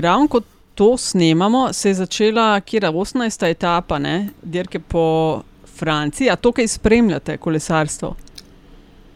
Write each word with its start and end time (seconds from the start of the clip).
ravno 0.00 0.28
kot 0.28 0.44
to 0.74 0.96
snemamo, 0.96 1.72
se 1.72 1.88
je 1.88 1.94
začela, 1.94 2.60
kjer 2.60 2.84
je 2.84 2.90
18. 2.90 3.46
etapa, 3.46 3.98
ne, 3.98 4.28
dirke 4.42 4.80
po 4.80 5.42
Franciji. 5.76 6.30
A 6.30 6.36
to, 6.36 6.52
kaj 6.52 6.68
spremljate, 6.68 7.36
kolesarstvo? 7.36 8.14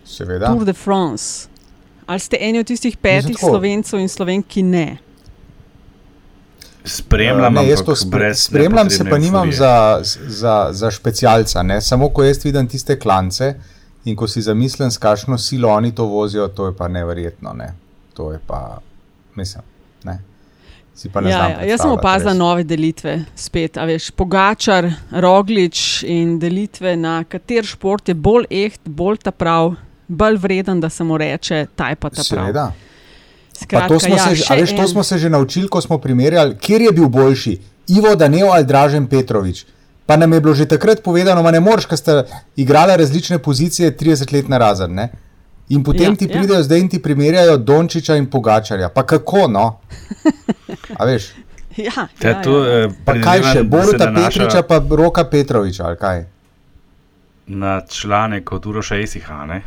Seveda. 0.05 0.47
Tour 0.47 0.65
de 0.65 0.73
France. 0.73 1.49
Ali 2.07 2.21
ste 2.21 2.39
eni 2.41 2.59
od 2.59 2.67
tistih 2.67 2.97
petih 2.97 3.37
slovencev 3.39 4.01
in 4.01 4.09
slovenk, 4.09 4.47
ki 4.49 4.63
ne? 4.63 4.87
Spremljam, 6.85 7.55
ne, 7.55 7.67
jaz 7.69 7.83
to 7.85 7.97
spre, 7.97 8.31
spremljam, 8.35 8.91
se 8.91 9.05
pa 9.05 9.19
nimam 9.19 9.53
za, 9.53 10.01
za, 10.03 10.69
za 10.71 10.91
specialca. 10.91 11.63
Ne? 11.63 11.81
Samo 11.81 12.09
ko 12.09 12.25
jaz 12.25 12.41
vidim 12.45 12.69
tiste 12.69 12.97
klance 12.99 13.55
in 14.05 14.17
ko 14.17 14.29
si 14.29 14.41
zamislim, 14.43 14.91
s 14.91 14.99
kakšno 14.99 15.39
silo 15.39 15.69
oni 15.69 15.93
to 15.95 16.07
vozijo, 16.09 16.49
to 16.49 16.67
je 16.67 16.77
pa 16.77 16.89
neverjetno. 16.89 17.53
Ne? 17.53 17.75
To 18.15 18.33
je 18.33 18.41
pa, 18.47 18.79
mislim. 19.35 19.63
Ne? 20.05 20.19
Ja, 21.05 21.31
ja, 21.31 21.63
jaz 21.63 21.81
sem 21.81 21.91
opazila 21.95 22.33
nove 22.35 22.65
delitve, 22.67 23.21
spet, 23.39 23.79
veš, 23.87 24.11
Pogačar, 24.19 24.89
Roglič 25.11 26.03
in 26.03 26.39
delitve, 26.43 26.97
na 26.99 27.21
kater 27.23 27.67
šport 27.67 28.11
je 28.11 28.17
bolj 28.19 28.49
eht, 28.51 28.81
bolj 28.83 29.21
ta 29.23 29.31
prav, 29.31 29.77
bolj 30.09 30.41
vreden, 30.43 30.81
da 30.83 30.91
se 30.91 31.07
mu 31.07 31.19
reče, 31.19 31.67
taj 31.79 31.95
pa 31.97 32.11
ta 32.11 32.25
prav. 32.25 32.45
Seveda. 32.45 32.67
Skratka, 33.63 33.89
to, 33.89 34.01
smo 34.01 34.17
ja, 34.17 34.27
se, 34.35 34.55
veš, 34.55 34.77
to 34.77 34.89
smo 34.89 35.03
se 35.03 35.19
že 35.19 35.31
naučili, 35.31 35.69
ko 35.69 35.81
smo 35.81 35.99
primerjali, 35.99 36.57
kje 36.59 36.85
je 36.89 36.93
bil 36.93 37.09
boljši, 37.09 37.59
Ivo 37.89 38.15
Danev 38.17 38.51
ali 38.53 38.65
Dražen 38.65 39.07
Petrovič. 39.07 39.65
Pa 40.07 40.17
nam 40.17 40.33
je 40.33 40.41
bilo 40.41 40.55
že 40.55 40.67
takrat 40.67 41.03
povedano, 41.05 41.43
da 41.43 41.51
ne 41.51 41.61
moreš, 41.61 41.87
ker 41.87 41.99
ste 41.99 42.23
igrali 42.57 42.97
različne 42.97 43.39
pozicije 43.39 43.97
30 43.97 44.33
let 44.33 44.49
na 44.49 44.59
razen. 44.59 44.95
Ne? 45.69 45.75
In 45.77 45.83
potem 45.85 46.13
ja, 46.13 46.17
ti 46.17 46.25
ja. 46.25 46.39
pridejo 46.39 46.59
ja. 46.59 46.63
zdaj 46.63 46.81
in 46.81 46.89
ti 46.89 47.03
primerjajo 47.03 47.57
Dončiča 47.57 48.17
in 48.17 48.27
Pogačarja. 48.31 48.89
Pa 48.89 49.07
kako 49.07 49.49
no? 49.49 49.81
A 50.97 51.05
veš? 51.05 51.33
Ja, 51.79 52.09
ja, 52.23 52.43
to, 52.43 52.65
ja. 52.67 52.85
Eh, 52.85 52.95
pa 53.07 53.15
kaj 53.23 53.43
še, 53.53 53.61
Boruta 53.63 54.09
Petriča, 54.11 54.65
pa 54.67 54.81
Roka 54.83 55.23
Petroviča, 55.31 55.85
ali 55.87 55.97
kaj? 55.97 56.25
Na 57.47 57.81
članek 57.87 58.51
od 58.53 58.67
Uroša 58.67 58.99
Esihane. 58.99 59.61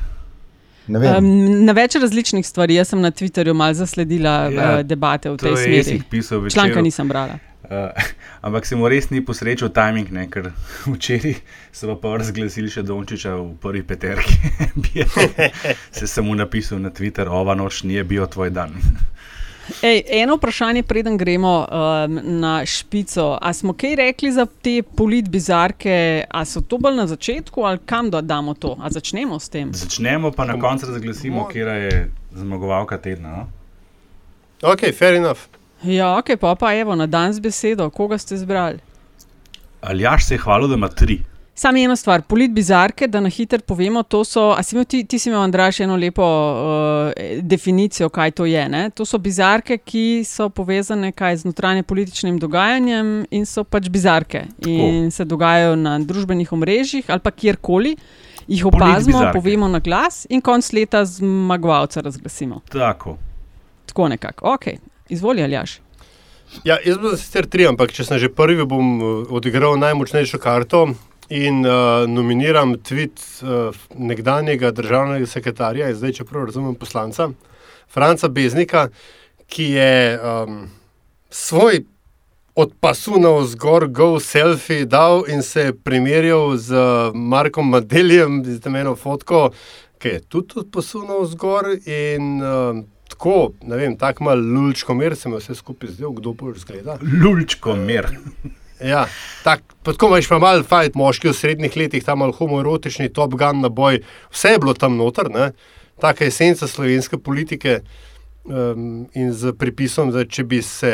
Um, 0.91 1.29
na 1.63 1.71
več 1.71 1.95
različnih 1.95 2.43
stvari. 2.43 2.75
Jaz 2.75 2.91
sem 2.91 2.99
na 2.99 3.13
Twitterju 3.15 3.53
malo 3.55 3.77
zasledila 3.79 4.33
ja, 4.49 4.49
uh, 4.49 4.81
debate 4.83 5.31
v 5.31 5.39
tej 5.39 5.55
smeri. 5.55 6.01
Članka 6.51 6.83
nisem 6.83 7.07
brala. 7.07 7.39
Uh, 7.71 8.03
ampak 8.45 8.65
se 8.65 8.75
mu 8.75 8.89
res 8.91 9.07
ni 9.09 9.21
posrečil 9.23 9.69
timing, 9.71 10.11
ne? 10.11 10.27
ker 10.27 10.51
včeraj 10.91 11.37
so 11.71 11.95
pa 11.95 12.17
razglasili 12.19 12.67
še 12.67 12.83
Dončiča 12.83 13.37
v 13.39 13.55
prvi 13.63 13.83
peterki. 13.87 14.35
se 15.97 16.07
sem 16.07 16.27
mu 16.27 16.35
napisal 16.35 16.83
na 16.83 16.91
Twitter, 16.91 17.31
ova 17.31 17.55
noč 17.55 17.85
ni 17.87 17.95
bil 18.03 18.27
tvoj 18.27 18.51
dan. 18.51 18.75
Ej, 19.79 20.01
eno 20.19 20.35
vprašanje, 20.35 20.83
preden 20.83 21.15
gremo 21.15 21.53
um, 21.63 22.17
na 22.41 22.65
špico. 22.67 23.37
A 23.39 23.53
smo 23.55 23.71
kaj 23.77 23.95
rekli 23.95 24.31
za 24.35 24.43
te 24.45 24.81
politbizarke? 24.83 26.25
A 26.27 26.43
so 26.49 26.59
to 26.59 26.75
bolj 26.81 26.97
na 26.97 27.05
začetku 27.07 27.63
ali 27.63 27.79
kam 27.85 28.09
da 28.11 28.19
damo 28.19 28.57
to? 28.57 28.75
A 28.81 28.91
začnemo 28.91 29.39
s 29.39 29.47
tem? 29.53 29.71
Začnemo 29.71 30.33
pa 30.35 30.49
na 30.49 30.59
koncu 30.59 30.91
razglasimo, 30.91 31.47
kje 31.47 31.77
je 31.85 31.95
zmagovalka 32.35 32.97
tedna. 32.97 33.31
No? 33.31 33.47
Ok, 34.73 34.91
fair 34.91 35.21
enough. 35.21 35.60
Ja, 35.83 36.17
ok, 36.17 36.37
pa 36.39 36.55
pa 36.55 36.73
evo 36.75 36.95
na 36.95 37.07
dan 37.07 37.33
z 37.33 37.39
besedo, 37.39 37.89
koga 37.89 38.17
ste 38.17 38.35
izbrali? 38.35 38.79
Ali 39.81 40.03
jaš 40.03 40.27
se 40.27 40.33
je 40.33 40.39
hvalil, 40.39 40.67
da 40.67 40.75
ima 40.75 40.87
tri? 40.87 41.21
Samo 41.53 41.77
eno 41.77 41.95
stvar, 41.95 42.21
polit 42.21 42.51
bizarke, 42.51 43.07
da 43.07 43.19
na 43.19 43.29
hitro 43.29 43.59
povemo. 43.59 44.03
So, 44.25 44.55
imel, 44.71 44.85
ti, 44.85 45.03
ti 45.03 45.19
si 45.19 45.29
imel, 45.29 45.41
Andraš, 45.41 45.79
eno 45.79 45.95
lepo 45.95 46.23
uh, 46.23 47.11
definicijo, 47.41 48.09
kaj 48.09 48.31
to 48.31 48.45
je. 48.45 48.69
Ne? 48.69 48.89
To 48.89 49.05
so 49.05 49.17
bizarke, 49.17 49.77
ki 49.77 50.23
so 50.25 50.49
povezane 50.49 51.11
z 51.35 51.45
notranjim 51.45 51.83
političnim 51.83 52.39
dogajanjem 52.39 53.25
in 53.31 53.45
so 53.45 53.63
pač 53.63 53.89
bizarke. 53.89 54.45
In 54.65 55.09
Tako. 55.09 55.11
se 55.11 55.25
dogajajo 55.25 55.75
na 55.75 55.99
družbenih 55.99 56.53
omrežjih 56.53 57.05
ali 57.07 57.19
pa 57.19 57.31
kjerkoli. 57.31 57.95
Jih 58.47 58.65
opazimo, 58.65 59.21
povemo 59.33 59.67
na 59.67 59.79
glas 59.79 60.25
in 60.29 60.41
konc 60.41 60.73
leta 60.73 61.05
zmagovalca 61.05 62.01
razglasimo. 62.01 62.61
Tako. 62.69 63.17
Tako 63.85 64.07
nekako. 64.07 64.53
Ok, 64.53 64.65
izvoli, 65.11 65.43
Aljaš. 65.43 65.79
Ja, 66.67 66.77
jaz 66.83 66.97
sem 66.99 67.17
sicer 67.17 67.47
tri, 67.47 67.67
ampak 67.69 67.93
če 67.95 68.05
sem 68.07 68.19
že 68.19 68.31
prvi, 68.33 68.65
bom 68.67 68.87
eh, 68.99 69.13
odigral 69.31 69.77
najmočnejšo 69.79 70.39
karto 70.41 70.89
in 71.31 71.61
uh, 71.63 72.03
nominiram 72.11 72.73
tweet 72.83 73.21
uh, 73.39 73.71
nekdanjega 73.95 74.73
državnega 74.75 75.29
sekretarja, 75.31 75.87
zdaj 75.95 76.17
če 76.17 76.25
prav 76.27 76.49
razumem 76.49 76.75
poslanca, 76.75 77.29
Franca 77.87 78.27
Beznika, 78.27 78.89
ki 79.47 79.69
je 79.77 79.93
um, 80.19 80.57
svoj 81.31 81.85
od 82.59 82.73
pasu 82.83 83.15
na 83.19 83.31
vzgor 83.37 83.87
go 83.87 84.19
selfie 84.19 84.83
dal 84.85 85.23
in 85.31 85.39
se 85.43 85.71
primerjal 85.71 86.57
z 86.57 86.83
Markom 87.15 87.71
Madeljem, 87.71 88.41
z 88.43 88.59
imenom 88.67 88.99
Fotko, 88.99 89.53
ki 90.03 90.17
je 90.17 90.21
tudi 90.27 90.59
od 90.65 90.71
pasu 90.71 91.05
na 91.07 91.21
vzgor 91.23 91.77
in 91.85 92.43
uh, 92.43 92.83
Tako, 93.11 93.51
ne 93.67 93.77
vem, 93.77 93.97
tako 93.99 94.23
malo 94.29 94.41
lulčko 94.41 94.95
mer 94.95 95.15
se 95.19 95.29
mi 95.29 95.39
vse 95.39 95.55
skupaj 95.55 95.89
zdelo, 95.97 96.13
kdo 96.17 96.33
bo 96.33 96.53
izgledal. 96.55 97.01
Lulčko 97.23 97.75
mer. 97.75 98.07
Ja, 98.81 99.05
tak, 99.43 99.61
tako 99.83 100.07
imaš 100.07 100.29
pa 100.31 100.39
malo 100.41 100.63
fajn, 100.65 100.95
moški 100.97 101.29
v 101.29 101.35
srednjih 101.37 101.75
letih, 101.77 102.05
tam 102.05 102.23
malo 102.23 102.33
homoerotični, 102.33 103.11
top 103.13 103.35
gun 103.37 103.61
na 103.61 103.69
boj, 103.69 103.99
vse 104.33 104.55
je 104.55 104.61
bilo 104.63 104.73
tam 104.73 104.97
noter, 104.97 105.29
ne? 105.29 105.51
taka 106.01 106.25
esenca 106.25 106.67
slovenske 106.67 107.17
politike 107.21 107.81
um, 108.43 109.05
in 109.13 109.33
z 109.33 109.53
pripisom, 109.53 110.09
da 110.11 110.25
če 110.25 110.43
bi 110.49 110.61
se 110.65 110.93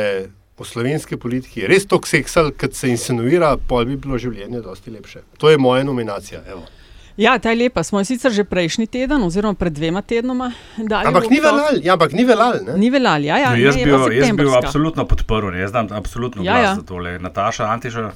v 0.58 0.66
slovenski 0.66 1.20
politiki 1.22 1.68
res 1.70 1.86
tako 1.88 2.10
seksal, 2.10 2.52
kot 2.60 2.76
se 2.76 2.90
insinuira, 2.92 3.54
pol 3.70 3.86
bi 3.88 3.96
bilo 3.96 4.18
življenje 4.20 4.64
dosti 4.66 4.92
lepše. 4.92 5.24
To 5.38 5.54
je 5.54 5.62
moja 5.62 5.86
nominacija. 5.88 6.42
Evo. 6.50 6.66
Ja, 7.18 7.40
ta 7.40 7.50
je 7.50 7.58
lepa. 7.64 7.84
Smo 7.84 8.04
sicer 8.06 8.32
že 8.32 8.46
prejšnji 8.46 8.88
teden, 8.88 9.24
oziroma 9.26 9.58
pred 9.58 9.74
dvema 9.74 10.02
tednoma. 10.02 10.52
Ampak 10.78 11.30
ni 11.30 11.42
veljal, 11.42 11.82
ja, 11.82 11.94
ampak 11.98 12.14
ni 12.14 12.24
veljal. 12.26 12.60
Ni 12.78 12.90
veljal, 12.94 13.26
ja. 13.26 13.38
ja 13.38 13.50
no, 13.50 13.58
jaz, 13.58 13.76
ne, 13.76 13.86
bil, 13.86 14.14
jaz 14.14 14.32
bil 14.38 14.54
absolutno 14.54 15.06
podprl, 15.10 15.58
jaz 15.58 15.74
znam 15.74 15.90
absolutno 15.92 16.46
ja, 16.46 16.60
ja. 16.62 16.76
za 16.76 16.86
tole. 16.86 17.18
Nataša, 17.20 17.66
Antiša. 17.74 18.12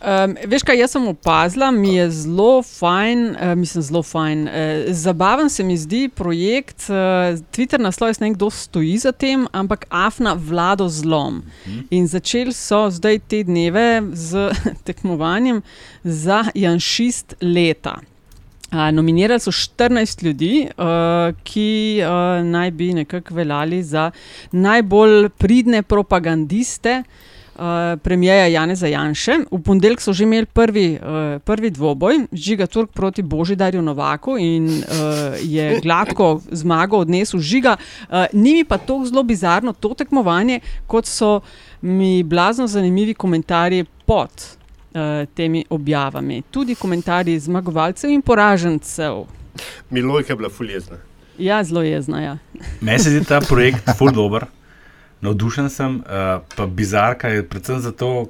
Um, 0.00 0.32
veš 0.48 0.62
kaj, 0.64 0.78
jaz 0.80 0.94
sem 0.94 1.04
opazila, 1.10 1.66
mi 1.70 1.90
je 1.94 2.06
zelo 2.22 2.62
fajn, 2.64 3.24
uh, 3.34 3.50
mislim, 3.58 3.82
zelo 3.84 4.00
fajn. 4.02 4.46
Uh, 4.48 4.54
zabaven 4.96 5.50
se 5.52 5.64
mi 5.64 5.76
zdi 5.76 6.08
projekt, 6.08 6.86
uh, 6.88 7.36
Twitter 7.52 7.80
naslov, 7.80 8.08
jaz 8.08 8.20
ne 8.20 8.30
vem, 8.30 8.36
kdo 8.38 8.48
stoji 8.50 8.96
za 8.98 9.12
tem, 9.12 9.44
ampak 9.52 9.84
Afna 9.90 10.32
vlado 10.32 10.88
zlom. 10.88 11.42
Mhm. 11.66 11.80
In 11.90 12.08
začeli 12.08 12.52
so 12.56 12.86
zdaj 12.90 13.20
te 13.28 13.42
dneve 13.44 14.02
z 14.12 14.48
tekmovanjem 14.88 15.60
za 16.04 16.46
Janšist 16.54 17.36
leta. 17.42 17.98
Uh, 18.72 18.88
nominirali 18.94 19.40
so 19.40 19.52
14 19.52 20.24
ljudi, 20.24 20.68
uh, 20.78 21.36
ki 21.44 22.00
uh, 22.00 22.40
naj 22.46 22.70
bi 22.70 22.94
nekako 22.94 23.34
veljali 23.34 23.82
za 23.82 24.10
najbolj 24.52 25.28
pridne 25.28 25.82
propagandiste 25.82 27.02
uh, 27.04 27.28
premijeja 28.02 28.46
Janeza 28.46 28.86
Janše. 28.86 29.32
V 29.50 29.62
ponedeljek 29.62 30.00
so 30.00 30.12
že 30.12 30.24
imeli 30.24 30.46
prvi, 30.46 30.98
uh, 31.02 31.42
prvi 31.42 31.70
dvoboj, 31.70 32.26
Žiga 32.32 32.66
Turk 32.66 32.90
proti 32.92 33.22
Božidarju 33.22 33.82
Novaku 33.82 34.38
in 34.38 34.66
uh, 34.68 34.82
je 35.42 35.80
gladko 35.80 36.40
zmago 36.50 36.98
odnesel 36.98 37.40
Žiga. 37.40 37.76
Uh, 38.08 38.24
ni 38.32 38.54
mi 38.54 38.64
pa 38.64 38.78
to 38.78 39.02
zelo 39.04 39.22
bizarno, 39.22 39.72
to 39.72 39.94
tekmovanje, 39.94 40.60
kot 40.86 41.06
so 41.06 41.40
mi 41.80 42.22
blazno 42.22 42.66
zanimivi 42.66 43.14
komentarji 43.14 43.84
pod 44.06 44.30
uh, 44.30 45.28
temi 45.34 45.64
objavami. 45.70 46.42
Tudi 46.50 46.74
komentarji 46.74 47.38
zmagovalcev 47.38 48.10
in 48.10 48.22
poražencev. 48.22 49.24
Milojka 49.90 50.32
je 50.32 50.36
bila 50.36 50.48
fuljezna. 50.48 50.96
Ja, 51.38 51.64
zelo 51.64 51.82
jezna. 51.82 52.20
Ja. 52.20 52.38
Meni 52.80 52.98
se 52.98 53.10
zdi 53.10 53.24
ta 53.24 53.40
projekt 53.40 53.90
ful 53.98 54.12
dobr 54.12 54.44
navdušen 55.20 55.70
sem, 55.70 55.96
uh, 55.96 56.02
pa 56.56 56.66
bizarka 56.66 57.28
je 57.28 57.48
predvsem 57.48 57.80
zato, 57.80 58.28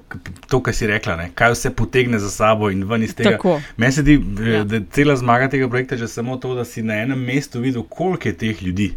to, 0.49 0.63
kar 0.63 0.75
si 0.75 0.87
rekla, 0.87 1.17
ne? 1.17 1.29
kaj 1.35 1.53
vse 1.53 1.71
potegne 1.75 2.19
za 2.19 2.31
sabo 2.31 2.71
in 2.71 2.85
ven 2.85 3.03
iz 3.03 3.15
tega. 3.15 3.39
Meni 3.77 3.93
se 3.93 4.03
zdi, 4.03 4.19
eh, 4.41 4.51
ja. 4.51 4.65
da 4.65 4.77
je 4.81 4.87
cela 4.91 5.17
zmaga 5.17 5.49
tega 5.49 5.69
projekta 5.69 5.97
že 5.97 6.09
samo 6.09 6.37
to, 6.37 6.55
da 6.55 6.65
si 6.65 6.83
na 6.83 6.99
enem 7.03 7.23
mestu 7.25 7.61
videl, 7.61 7.83
koliko 7.83 8.29
je 8.29 8.37
teh 8.37 8.63
ljudi. 8.63 8.93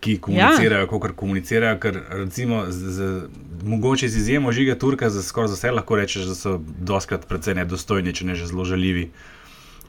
Ki 0.00 0.18
komunicirajo, 0.20 0.80
ja. 0.80 0.86
kako 0.86 1.12
komunicirajo, 1.16 1.78
ker 1.80 2.00
recimo, 2.10 2.64
z, 2.68 2.90
z, 2.92 3.12
mogoče 3.64 4.08
z 4.08 4.16
izjemo 4.16 4.52
žiga 4.52 4.74
Turka, 4.74 5.10
za 5.10 5.22
skoraj 5.22 5.54
vse 5.54 5.70
lahko 5.70 5.96
rečeš, 5.96 6.26
da 6.28 6.34
so 6.34 6.58
doskrat 6.78 7.24
precej 7.28 7.54
nedostojni, 7.54 8.12
če 8.12 8.26
ne 8.26 8.34
že 8.34 8.50
zelo 8.50 8.66
žaljivi. 8.68 9.08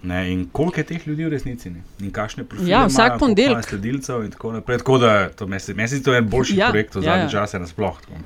Ne, 0.03 0.31
in 0.31 0.45
koliko 0.51 0.79
je 0.79 0.83
teh 0.83 1.07
ljudi 1.07 1.25
v 1.25 1.29
resnici? 1.29 1.69
Ne? 1.69 1.81
In 1.99 2.11
kakšne 2.11 2.43
profile 2.43 2.69
ja, 2.69 2.85
vsak 2.85 3.19
ponedeljek. 3.19 3.65
Sledilcev 3.69 4.25
in 4.25 4.31
tako 4.31 4.51
naprej. 4.53 4.77
Tako 4.77 4.97
da 4.97 5.29
to 5.29 5.47
meni 5.47 5.87
se 5.87 6.03
to 6.03 6.13
je 6.13 6.17
en 6.17 6.29
boljši 6.29 6.57
ja, 6.57 6.69
projekt 6.69 6.95
v 6.95 7.03
ja, 7.03 7.03
zadnjem 7.03 7.25
ja. 7.25 7.31
času 7.31 7.59
nasplošno. 7.59 8.23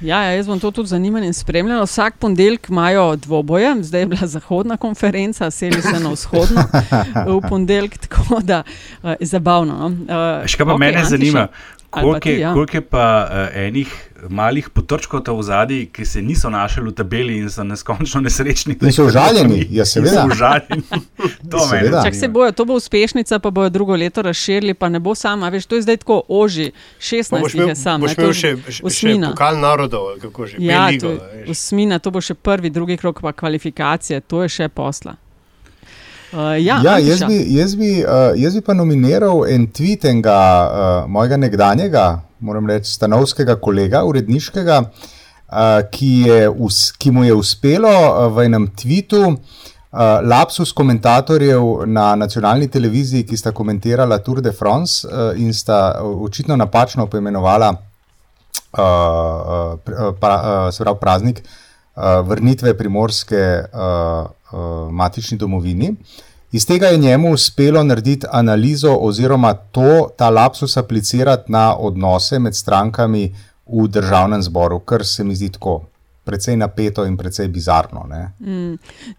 Ja, 0.00 0.22
ja, 0.22 0.32
jaz 0.36 0.46
bom 0.46 0.60
to 0.60 0.70
tudi 0.70 0.88
zanimivo 0.88 1.32
spremljal. 1.32 1.84
Vsak 1.84 2.18
ponedeljek 2.20 2.68
imajo 2.68 3.16
dvoboje, 3.16 3.82
zdaj 3.82 4.00
je 4.00 4.06
bila 4.06 4.26
zahodna 4.26 4.76
konferenca, 4.76 5.50
seli 5.50 5.82
se 5.82 6.00
na 6.00 6.10
vzhodno 6.12 6.64
v 7.32 7.40
ponedeljek, 7.48 7.96
tako 7.98 8.40
da 8.42 8.62
je 9.02 9.10
uh, 9.10 9.16
zabavno. 9.20 9.78
No? 9.78 9.86
Uh, 9.86 10.46
Še 10.46 10.60
kaj 10.60 10.66
pa 10.66 10.72
okay, 10.72 10.78
mene 10.78 11.04
zanima, 11.04 11.48
Koliko 11.90 12.28
je, 12.28 12.40
ja. 12.40 12.52
kolik 12.52 12.74
je 12.74 12.80
pa 12.80 13.28
uh, 13.30 13.56
enih 13.56 14.05
malih 14.28 14.68
potočkov 14.70 15.20
v 15.26 15.42
zadnji, 15.42 15.86
ki 15.92 16.04
se 16.04 16.22
niso 16.22 16.50
našli 16.50 16.82
v 16.82 16.92
tabeli 16.96 17.36
in 17.38 17.50
so 17.50 17.64
neskončno 17.64 18.20
nesrečni? 18.20 18.76
In 18.80 18.92
so 18.92 19.06
užaljeni, 19.06 19.66
ja, 19.70 19.84
seveda. 19.84 20.26
Užaljeni. 20.32 20.82
to 21.50 21.66
seveda. 21.68 22.02
Čak 22.04 22.14
se 22.14 22.28
bojo, 22.28 22.52
to 22.52 22.64
bo 22.64 22.74
uspešnica, 22.74 23.38
pa 23.38 23.50
bojo 23.50 23.68
drugo 23.68 23.96
leto 23.96 24.22
razširili, 24.22 24.74
pa 24.74 24.88
ne 24.88 25.00
bo 25.00 25.14
sama. 25.14 25.48
Veš, 25.48 25.66
to 25.66 25.76
je 25.76 25.82
zdaj 25.82 25.96
tako 25.96 26.22
oži, 26.28 26.70
16 27.00 27.54
jih 27.54 27.68
je 27.68 27.76
sam. 27.76 28.00
Boš 28.00 28.16
imel 28.18 28.32
še, 28.32 28.56
še 28.70 29.14
pokal 29.28 29.60
narodov, 29.60 30.16
kako 30.22 30.46
že. 30.46 30.56
Ja, 30.60 30.86
ligo, 30.88 31.16
to, 31.16 31.50
usmina, 31.50 31.98
to 31.98 32.10
bo 32.10 32.20
še 32.20 32.34
prvi, 32.34 32.70
drugi 32.70 32.96
krok, 32.96 33.20
pa 33.22 33.32
kvalifikacije, 33.32 34.20
to 34.20 34.42
je 34.42 34.48
še 34.48 34.68
posla. 34.68 35.16
Uh, 36.32 36.58
ja, 36.58 36.80
ja 36.84 36.98
jaz, 36.98 37.22
bi, 37.24 37.36
jaz, 37.54 37.76
bi, 37.78 37.90
uh, 38.02 38.34
jaz 38.34 38.56
bi 38.58 38.60
pa 38.60 38.74
nominiral 38.74 39.44
en 39.46 39.68
tweet 39.70 40.04
enega 40.10 40.34
uh, 40.36 41.10
mojega 41.10 41.38
nekdanjega, 41.38 42.06
moram 42.40 42.66
reči, 42.70 42.90
stanovskega 42.92 43.56
kolega, 43.60 44.04
uredniškega, 44.04 44.78
uh, 44.82 45.80
ki, 45.90 46.12
je, 46.28 46.40
ki 46.98 47.10
mu 47.10 47.24
je 47.24 47.34
uspelo 47.34 47.90
uh, 47.90 48.26
v 48.36 48.46
enem 48.50 48.68
uh, 49.32 49.38
lapsus 50.22 50.72
komentatorjev 50.72 51.86
na 51.86 52.14
nacionalni 52.16 52.68
televiziji, 52.68 53.26
ki 53.26 53.36
sta 53.36 53.52
komentirala 53.52 54.18
Tour 54.18 54.40
de 54.40 54.52
France 54.52 55.06
uh, 55.08 55.32
in 55.36 55.52
sta 55.54 56.00
očitno 56.02 56.56
napačno 56.56 57.06
poimenovala 57.06 57.70
uh, 57.72 58.78
uh, 58.78 59.78
pra, 60.20 60.40
uh, 60.68 60.72
pravi, 60.74 60.98
praznik 61.00 61.42
uh, 61.42 62.20
vrnitve 62.26 62.76
primorske. 62.78 63.44
Uh, 63.72 64.32
uh, 64.52 64.92
matični 64.92 65.38
domovini. 65.38 65.94
Iz 66.52 66.66
tega 66.66 66.86
je 66.86 66.98
njemu 66.98 67.32
uspelo 67.32 67.82
narediti 67.82 68.26
analizo 68.30 68.96
oziroma 69.00 69.54
to, 69.54 70.08
ta 70.16 70.30
lapsus 70.30 70.76
aplicirati 70.76 71.52
na 71.52 71.76
odnose 71.78 72.38
med 72.38 72.54
strankami 72.54 73.34
v 73.66 73.88
državnem 73.88 74.42
zboru, 74.42 74.78
kar 74.78 75.04
se 75.04 75.24
mi 75.24 75.34
zdi 75.34 75.52
tako. 75.52 75.82
Predvsej 76.26 76.56
napeto 76.56 77.04
in 77.06 77.16
predvsej 77.16 77.48
bizarno. 77.48 78.00
Mm. 78.40 78.72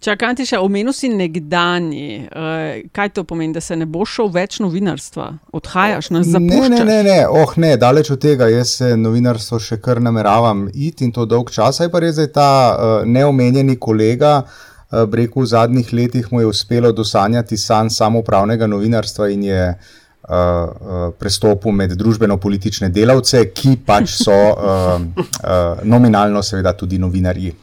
Čakaj, 0.04 0.42
še 0.44 0.58
omenil 0.60 0.92
si 0.92 1.08
nekdani. 1.08 2.28
Uh, 2.28 2.90
kaj 2.92 3.14
to 3.16 3.24
pomeni, 3.24 3.54
da 3.56 3.62
se 3.64 3.78
ne 3.80 3.86
boš 3.88 4.18
šel 4.18 4.32
več 4.36 4.58
novinarstva? 4.60 5.30
Odhajaš 5.56 6.10
na 6.12 6.26
zapuščanje? 6.28 6.84
Ne, 6.84 6.84
ne, 6.84 6.98
ne, 7.04 7.04
ne. 7.08 7.22
Oh, 7.32 7.54
ne, 7.56 7.78
daleč 7.80 8.12
od 8.12 8.20
tega. 8.20 8.50
Jaz 8.52 8.76
se 8.82 8.92
novinarstvo 9.00 9.60
še 9.70 9.80
kar 9.80 10.04
nameravam 10.04 10.68
iti 10.74 11.08
in 11.08 11.16
to 11.16 11.24
dolg 11.24 11.54
čas. 11.56 11.80
Je 11.80 11.88
pa 11.88 12.04
res, 12.04 12.20
da 12.20 12.28
je 12.28 12.34
ta 12.36 12.50
uh, 12.76 12.98
neomenjeni 13.08 13.80
kolega 13.80 14.42
uh, 14.44 14.77
Rekel, 14.92 15.44
v 15.44 15.46
zadnjih 15.46 15.94
letih 15.94 16.28
mu 16.32 16.40
je 16.42 16.48
uspelo 16.48 16.92
dosanjati 16.92 17.58
san 17.58 17.90
samopravnega 17.90 18.68
novinarstva 18.68 19.30
in 19.30 19.44
je 19.44 19.64
uh, 19.68 19.96
uh, 20.30 21.14
prestopil 21.20 21.72
med 21.72 21.92
družbeno-politične 22.00 22.90
delavce, 22.96 23.50
ki 23.52 23.78
pač 23.86 24.16
so 24.22 24.36
uh, 24.36 25.00
uh, 25.04 25.84
nominalno, 25.84 26.44
seveda, 26.44 26.74
tudi 26.78 27.00
novinarji. 27.00 27.54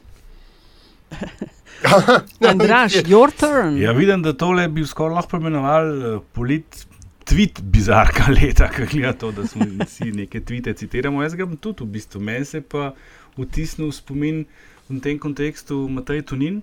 Andraš, 2.50 3.02
your 3.08 3.32
turn. 3.32 3.76
Ja, 3.80 3.92
vidim, 3.92 4.22
da 4.24 4.32
tole 4.36 4.68
bi 4.68 4.84
skoraj 4.86 5.20
lahko 5.20 5.40
imenoval 5.40 6.20
polit. 6.32 6.86
Tweet 7.24 7.62
bizarka 7.72 8.28
leta, 8.28 8.66
ki 8.68 8.84
gleda 8.90 9.14
to, 9.16 9.30
da 9.32 9.46
smo 9.48 9.64
vsi 9.78 10.10
neke 10.12 10.42
tvite 10.44 10.74
citiramo. 10.76 11.22
Jaz 11.24 11.32
ga 11.38 11.46
bom 11.48 11.56
tudi 11.56 11.80
v 11.80 11.94
bistvu, 11.94 12.20
meni 12.20 12.44
se 12.44 12.60
pa 12.60 12.90
vtisnil 13.38 13.88
spomin 13.96 14.42
v 14.90 14.98
tem 15.00 15.16
kontekstu 15.16 15.86
Matej 15.88 16.20
Tunin, 16.28 16.58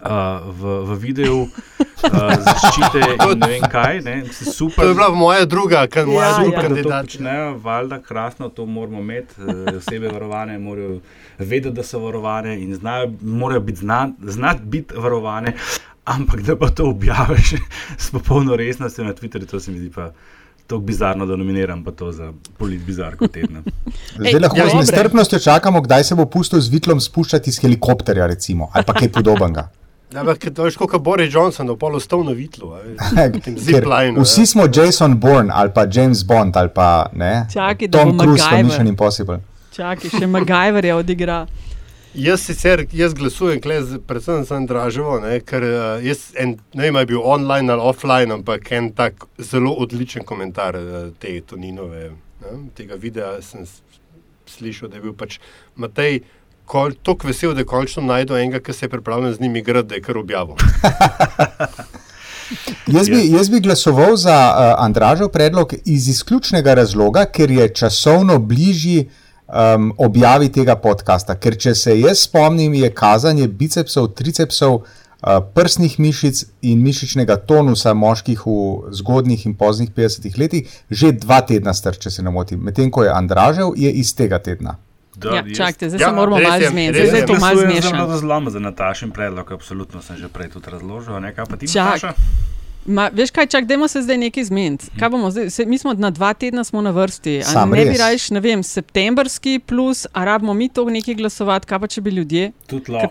uh, 0.00 0.52
v, 0.60 0.84
v 0.84 0.98
videu 1.02 1.38
uh, 1.42 2.34
zaščite 2.46 3.02
in 3.14 3.38
ne 3.38 3.50
vem 3.50 3.66
kaj. 3.70 4.00
Ne, 4.06 4.16
super, 4.32 4.84
to 4.84 4.88
je 4.88 4.94
bila 4.94 5.10
moja 5.14 5.44
druga, 5.44 5.86
kar 5.90 6.06
ja, 6.06 6.12
moja 6.12 6.30
druga 6.38 6.56
ja. 6.56 6.62
kandidatka. 6.62 7.36
Valjda, 7.64 8.00
krasno 8.02 8.48
to 8.48 8.66
moramo 8.66 9.00
imeti, 9.00 9.34
osebe 9.76 10.08
varovane 10.08 10.58
morajo 10.58 11.00
vedeti, 11.38 11.74
da 11.74 11.82
so 11.82 12.02
varovane 12.04 12.56
in 12.62 12.74
znajo, 12.74 13.12
morajo 13.20 13.60
biti 13.60 13.80
znati 14.20 14.62
biti 14.62 14.94
varovane. 14.96 15.54
Ampak 16.08 16.40
da 16.40 16.56
pa 16.56 16.70
to 16.72 16.88
objaviš 16.88 17.52
s 18.04 18.10
popolno 18.10 18.56
resnostjo 18.56 19.04
na 19.04 19.12
Twitterju, 19.14 19.50
to 19.50 19.60
se 19.60 19.70
mi 19.70 19.78
zdi 19.78 19.90
pa. 19.92 20.12
Tako 20.68 20.80
bizarno, 20.84 21.26
da 21.26 21.36
nominiram 21.36 21.84
pa 21.84 21.90
to 21.96 22.12
za 22.12 22.32
polit 22.58 22.82
bizarko 22.84 23.28
tedna. 23.28 23.62
Zdaj 24.20 24.40
lahko 24.40 24.58
ja, 24.58 24.68
z 24.68 24.74
nestrpnostjo 24.74 25.38
čakamo, 25.38 25.80
kdaj 25.80 26.04
se 26.04 26.14
bo 26.14 26.26
pustil 26.28 26.60
z 26.60 26.68
vitlom 26.68 27.00
spuščati 27.00 27.50
iz 27.50 27.58
helikopterja, 27.62 28.26
recimo, 28.26 28.68
ali 28.72 28.84
pa 28.84 28.92
kaj 28.92 29.08
podobnega. 29.12 29.68
Ampak 30.20 30.44
to 30.54 30.66
je 30.66 30.72
kot 30.72 31.02
Boris 31.02 31.34
Johnson, 31.34 31.72
polo 31.78 32.00
stov 32.00 32.24
na 32.24 32.32
vitlu. 32.32 32.72
Vsi 34.24 34.46
smo 34.46 34.68
Jason 34.74 35.16
Bourne 35.20 35.52
ali 35.54 35.70
pa 35.74 35.86
James 35.92 36.24
Bond 36.24 36.56
ali 36.56 36.68
pa 36.74 37.06
ne. 37.12 37.46
Čaki, 37.52 37.88
Tom 37.88 38.18
Cruise, 38.18 38.44
pa 38.50 38.62
Mission 38.62 38.86
Impossible. 38.88 39.40
Čakaj, 39.72 40.10
še 40.10 40.26
MacGyver 40.26 40.84
je 40.84 40.94
odigra. 40.94 41.46
Jaz 42.14 42.40
sicer 42.40 42.86
jaz 42.92 43.12
glasujem, 43.14 43.60
klez, 43.60 43.90
predvsem 44.06 44.44
za 44.44 44.56
Andraževo, 44.56 45.18
ne, 45.20 45.40
ker 45.44 45.62
uh, 45.62 46.04
jaz 46.04 46.30
en, 46.40 46.56
ne 46.74 46.86
vem, 46.86 46.96
ali 46.96 47.04
je 47.04 47.10
bil 47.12 47.20
online 47.24 47.72
ali 47.72 47.84
offline, 47.84 48.32
ampak 48.32 48.72
en 48.72 48.90
tak 48.96 49.26
zelo 49.38 49.74
odličen 49.84 50.24
komentar 50.24 50.76
uh, 50.76 51.12
te 51.20 51.40
Toninove, 51.40 52.10
ne, 52.42 52.56
tega 52.74 52.96
videa 52.96 53.36
sem 53.44 53.66
slišal, 54.48 54.88
da 54.88 54.96
je 54.96 55.04
bil 55.04 55.14
pač 55.16 55.38
Matej 55.76 56.22
tako 56.68 57.26
vesel, 57.26 57.54
da 57.54 57.64
končno 57.64 58.02
najdu 58.02 58.36
enega, 58.36 58.60
ki 58.60 58.72
se 58.72 58.84
je 58.86 58.90
pripravljen 58.92 59.34
z 59.34 59.40
njimi 59.40 59.58
igrati, 59.58 59.88
da 59.88 59.94
je 59.94 60.02
kar 60.02 60.18
objavil. 60.18 60.56
jaz, 62.96 63.08
bi, 63.08 63.22
jaz 63.30 63.48
bi 63.48 63.60
glasoval 63.60 64.16
za 64.16 64.36
uh, 64.36 64.84
Andražov 64.84 65.28
predlog 65.28 65.72
iz 65.84 66.08
izključnega 66.08 66.74
razloga, 66.74 67.24
ker 67.24 67.50
je 67.50 67.68
časovno 67.74 68.38
bližji 68.38 69.08
um, 69.48 69.92
objavi 69.98 70.48
tega 70.52 70.76
podcasta. 70.76 71.36
Ker 71.40 71.56
če 71.56 71.74
se 71.74 71.98
jaz 71.98 72.24
spomnim, 72.28 72.74
je 72.74 72.90
kazanje 72.94 73.48
bicepsov, 73.48 74.12
tricepsov. 74.18 74.82
Uh, 75.18 75.40
prsnih 75.50 75.96
mišic 75.98 76.44
in 76.62 76.78
mišičnega 76.84 77.40
tonusa 77.42 77.90
moških 77.90 78.44
v 78.46 78.92
zgodnjih 78.94 79.48
in 79.50 79.56
poznih 79.58 79.90
50-ih 79.90 80.36
letih, 80.38 80.76
že 80.90 81.10
dva 81.10 81.40
tedna 81.42 81.74
star, 81.74 81.98
če 81.98 82.12
se 82.14 82.22
ne 82.22 82.30
motim. 82.30 82.60
Medtem 82.62 82.92
ko 82.94 83.02
je 83.02 83.10
Andražev, 83.10 83.72
je 83.74 83.90
iz 83.90 84.12
tega 84.14 84.38
tedna. 84.38 84.76
Da, 85.18 85.40
ja, 85.40 85.42
čakajte, 85.42 85.88
zdaj 85.90 86.04
ja, 86.04 86.08
se 86.08 86.14
moramo 86.14 86.38
malo 86.38 86.70
zmeniti. 86.70 87.06
Zdaj 87.08 87.20
je 87.20 87.26
to 87.26 87.34
malo 87.42 87.60
zmešano. 87.60 87.74
Jaz 87.74 87.84
sem 87.84 87.98
zelo 87.98 88.18
zlomljen 88.18 88.52
za 88.52 88.62
natašen 88.62 89.10
predlog, 89.10 89.52
absolutno 89.52 90.02
sem 90.02 90.16
že 90.16 90.28
prej 90.28 90.52
tudi 90.54 90.70
razložil. 90.70 91.18
Nekaj 91.20 91.50
pa 91.50 91.56
ti 91.56 91.72
čaka. 91.72 92.14
Ma, 92.88 93.10
veš 93.12 93.30
kaj, 93.36 93.46
čak, 93.52 93.66
dajmo 93.68 93.88
se 93.88 94.00
zdaj 94.02 94.16
nekaj 94.16 94.44
zmeniti. 94.48 94.86
Mi 95.66 95.78
smo 95.78 95.92
na 95.92 96.10
dva 96.10 96.32
tedna 96.34 96.62
na 96.72 96.90
vrsti. 96.90 97.42
Ne 97.68 97.84
bi 97.84 97.96
rajš, 98.00 98.30
ne 98.30 98.40
vem, 98.40 98.62
septembrski 98.62 99.58
plus, 99.60 100.06
a 100.12 100.24
rabimo 100.24 100.54
mi 100.54 100.68
to 100.68 100.84
nekaj 100.88 101.14
glasovati, 101.14 101.68
kaj 101.68 101.78
pa 101.78 101.86
če 101.86 102.00
bi 102.00 102.10
ljudje. 102.16 102.52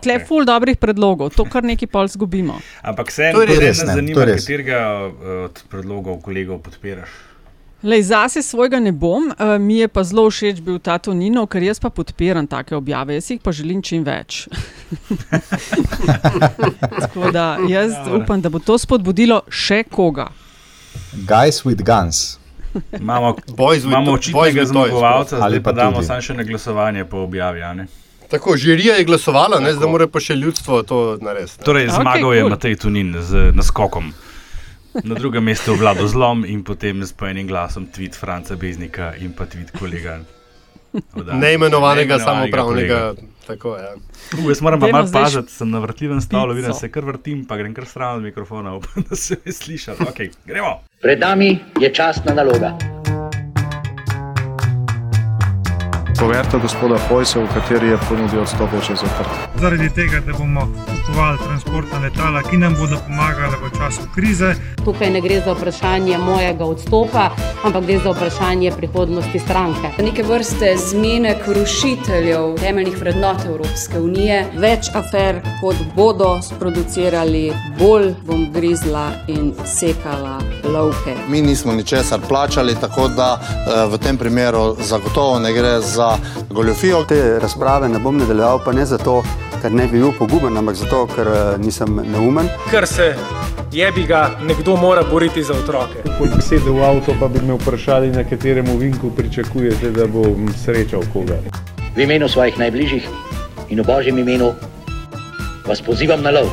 Tle 0.01 0.13
je 0.13 0.25
ful 0.25 0.45
dobrih 0.49 0.77
predlogov, 0.81 1.29
to 1.37 1.45
kar 1.45 1.63
nekaj 1.63 1.87
pol 1.93 2.09
zgubimo. 2.09 2.57
Ampak 2.81 3.11
se 3.13 3.29
eno 3.29 3.45
res 3.45 3.83
ne 3.85 3.93
zanima, 3.93 4.25
katerega 4.33 4.81
od 5.45 5.63
predlogov 5.69 6.21
kolegov 6.25 6.59
podpiraš. 6.65 7.09
Lej, 7.83 8.01
zase 8.03 8.41
svojega 8.41 8.79
ne 8.79 8.91
bom, 8.91 9.29
uh, 9.29 9.61
mi 9.61 9.77
je 9.77 9.87
pa 9.87 10.01
zelo 10.03 10.25
všeč 10.29 10.61
bil 10.65 10.79
ta 10.81 10.97
Tonino, 10.97 11.45
ker 11.45 11.61
jaz 11.61 11.77
pa 11.79 11.91
podpiram 11.93 12.47
take 12.49 12.73
objave, 12.75 13.13
jaz 13.13 13.29
jih 13.29 13.41
pa 13.43 13.53
želim 13.53 13.83
čim 13.85 14.01
več. 14.03 14.47
Tako 17.01 17.29
da 17.31 17.59
jaz 17.69 17.93
ja, 17.93 18.17
upam, 18.17 18.41
da 18.41 18.49
bo 18.49 18.57
to 18.59 18.79
spodbudilo 18.81 19.43
še 19.53 19.83
koga. 19.93 20.31
Guys 21.29 21.61
with 21.61 21.85
guns. 21.85 22.39
Imamo 22.97 23.35
očitnega 24.11 24.65
zmagovalca, 24.65 25.37
ali 25.41 25.61
pa 25.63 25.71
damo 25.71 26.01
samo 26.03 26.21
še 26.21 26.33
na 26.33 26.43
glasovanje 26.43 27.05
po 27.05 27.27
objavi. 27.29 27.61
Tako, 28.27 28.57
žirija 28.57 28.97
je 28.97 29.05
glasovala, 29.05 29.61
zdaj 29.61 29.89
mora 29.89 30.07
pa 30.09 30.19
še 30.19 30.35
ljudstvo 30.35 30.81
to 30.83 31.17
narediti. 31.21 31.61
Torej, 31.63 31.93
zmagal 31.93 32.13
okay, 32.13 32.21
cool. 32.25 32.33
je 32.33 32.49
Matej 32.49 32.75
Tunin 32.81 33.13
z 33.21 33.51
naskokom. 33.53 34.11
Na 35.03 35.15
drugem 35.15 35.43
mestu 35.43 35.75
vlado 35.75 36.07
zlom 36.07 36.45
in 36.45 36.63
potem 36.63 37.03
s 37.03 37.13
enim 37.21 37.47
glasom 37.47 37.87
tweet 37.87 38.15
Franca 38.15 38.55
Beznika 38.55 39.13
in 39.19 39.33
pa 39.33 39.45
tweet 39.45 39.71
kolega. 39.79 40.19
Neimenovanega 41.33 42.19
samopravnega. 42.19 43.13
Tako, 43.47 43.77
ja. 43.77 43.93
U, 44.43 44.49
jaz 44.49 44.61
moram 44.61 44.79
pa 44.79 44.87
malo 44.87 45.07
paziti, 45.13 45.51
sem 45.51 45.69
na 45.69 45.79
vrtljivem 45.79 46.21
stolu, 46.21 46.53
vidim 46.53 46.73
se 46.73 46.91
kar 46.91 47.05
vrtim, 47.05 47.45
pa 47.45 47.57
grem 47.57 47.73
kar 47.73 47.85
stran 47.85 48.17
od 48.17 48.23
mikrofona, 48.23 48.75
upam, 48.75 49.03
da 49.09 49.15
se 49.15 49.37
je 49.45 49.53
slišal. 49.53 49.95
Okay, 49.95 50.31
gremo. 50.45 50.79
Pred 51.01 51.19
nami 51.19 51.59
je 51.79 51.93
časna 51.93 52.33
naloga. 52.33 52.75
Poverta 56.19 56.57
gospoda 56.57 56.97
Hojsa, 56.97 57.39
v 57.39 57.47
kateri 57.53 57.87
je 57.93 57.97
ponudil 58.09 58.41
odstop 58.41 58.71
še 58.81 58.95
zaprt. 58.97 59.33
Zaradi 59.61 59.89
tega, 59.93 60.17
da 60.25 60.33
bomo 60.33 60.63
kupovali 60.89 61.37
transportna 61.43 61.99
letala, 62.01 62.41
ki 62.41 62.57
nam 62.57 62.73
bodo 62.73 62.97
pomagala 63.05 63.53
v 63.61 63.69
času 63.77 64.07
krize. 64.15 64.55
Tukaj 64.81 65.11
ne 65.13 65.21
gre 65.21 65.37
za 65.45 65.53
vprašanje 65.53 66.17
mojega 66.17 66.65
odstopa, 66.65 67.27
ampak 67.61 67.85
gre 67.85 67.99
za 68.01 68.15
vprašanje 68.15 68.71
prihodnosti 68.79 69.39
stranke. 69.39 69.91
Neke 70.01 70.25
vrste 70.25 70.71
zmenek 70.87 71.45
rušiteljev 71.45 72.57
temeljnih 72.63 72.97
vrednot 72.97 73.45
Evropske 73.45 74.01
unije. 74.01 74.41
Več 74.57 74.89
afer, 74.97 75.43
kot 75.61 75.77
bodo 75.93 76.31
sproducirali, 76.41 77.51
bolj 77.77 78.15
bom 78.25 78.47
grizla 78.53 79.11
in 79.29 79.53
sekala 79.69 80.39
lovke. 80.65 81.13
Mi 81.29 81.45
nismo 81.45 81.77
ničesar 81.77 82.25
plačali, 82.25 82.73
tako 82.81 83.05
da 83.07 83.37
eh, 83.37 83.85
v 83.85 84.01
tem 84.01 84.17
primeru 84.17 84.73
zagotovo 84.81 85.37
ne 85.45 85.53
gre 85.53 85.77
za 85.85 86.06
goljofijo. 86.49 87.03
Te 87.09 87.39
razprave 87.39 87.89
ne 87.89 87.99
bom 87.99 88.17
nadaljeval, 88.17 88.61
pa 88.65 88.73
ne 88.75 88.85
zato, 88.85 89.21
ker 89.61 89.71
ne 89.71 89.87
bi 89.87 89.99
bil 89.99 90.13
poguben, 90.17 90.57
ampak 90.57 90.75
zato, 90.79 91.05
ker 91.15 91.27
eh, 91.33 91.43
nisem 91.63 92.01
neumen. 92.11 92.49
Ker 92.71 92.87
se 92.87 93.13
je 93.71 93.91
bi 93.91 94.03
ga 94.07 94.39
nekdo 94.47 94.75
mora 94.75 95.03
boriti 95.11 95.43
za 95.43 95.53
otroke. 95.53 96.03
Ko 96.17 96.25
bi 96.25 96.41
sedel 96.41 96.73
v 96.79 96.85
avto, 96.87 97.15
pa 97.19 97.27
bi 97.27 97.41
me 97.45 97.57
vprašali, 97.59 98.11
na 98.15 98.23
katerem 98.23 98.69
vinku 98.79 99.11
pričakujete, 99.15 99.91
da 99.91 100.07
bo 100.07 100.23
srečal 100.65 101.03
koga. 101.13 101.39
V 101.95 102.05
imenu 102.05 102.29
svojih 102.29 102.59
najbližjih 102.59 103.09
in 103.69 103.81
v 103.81 103.85
božjem 103.85 104.17
imenu 104.17 104.53
vas 105.67 105.81
pozivam 105.81 106.21
na 106.23 106.31
lov. 106.31 106.51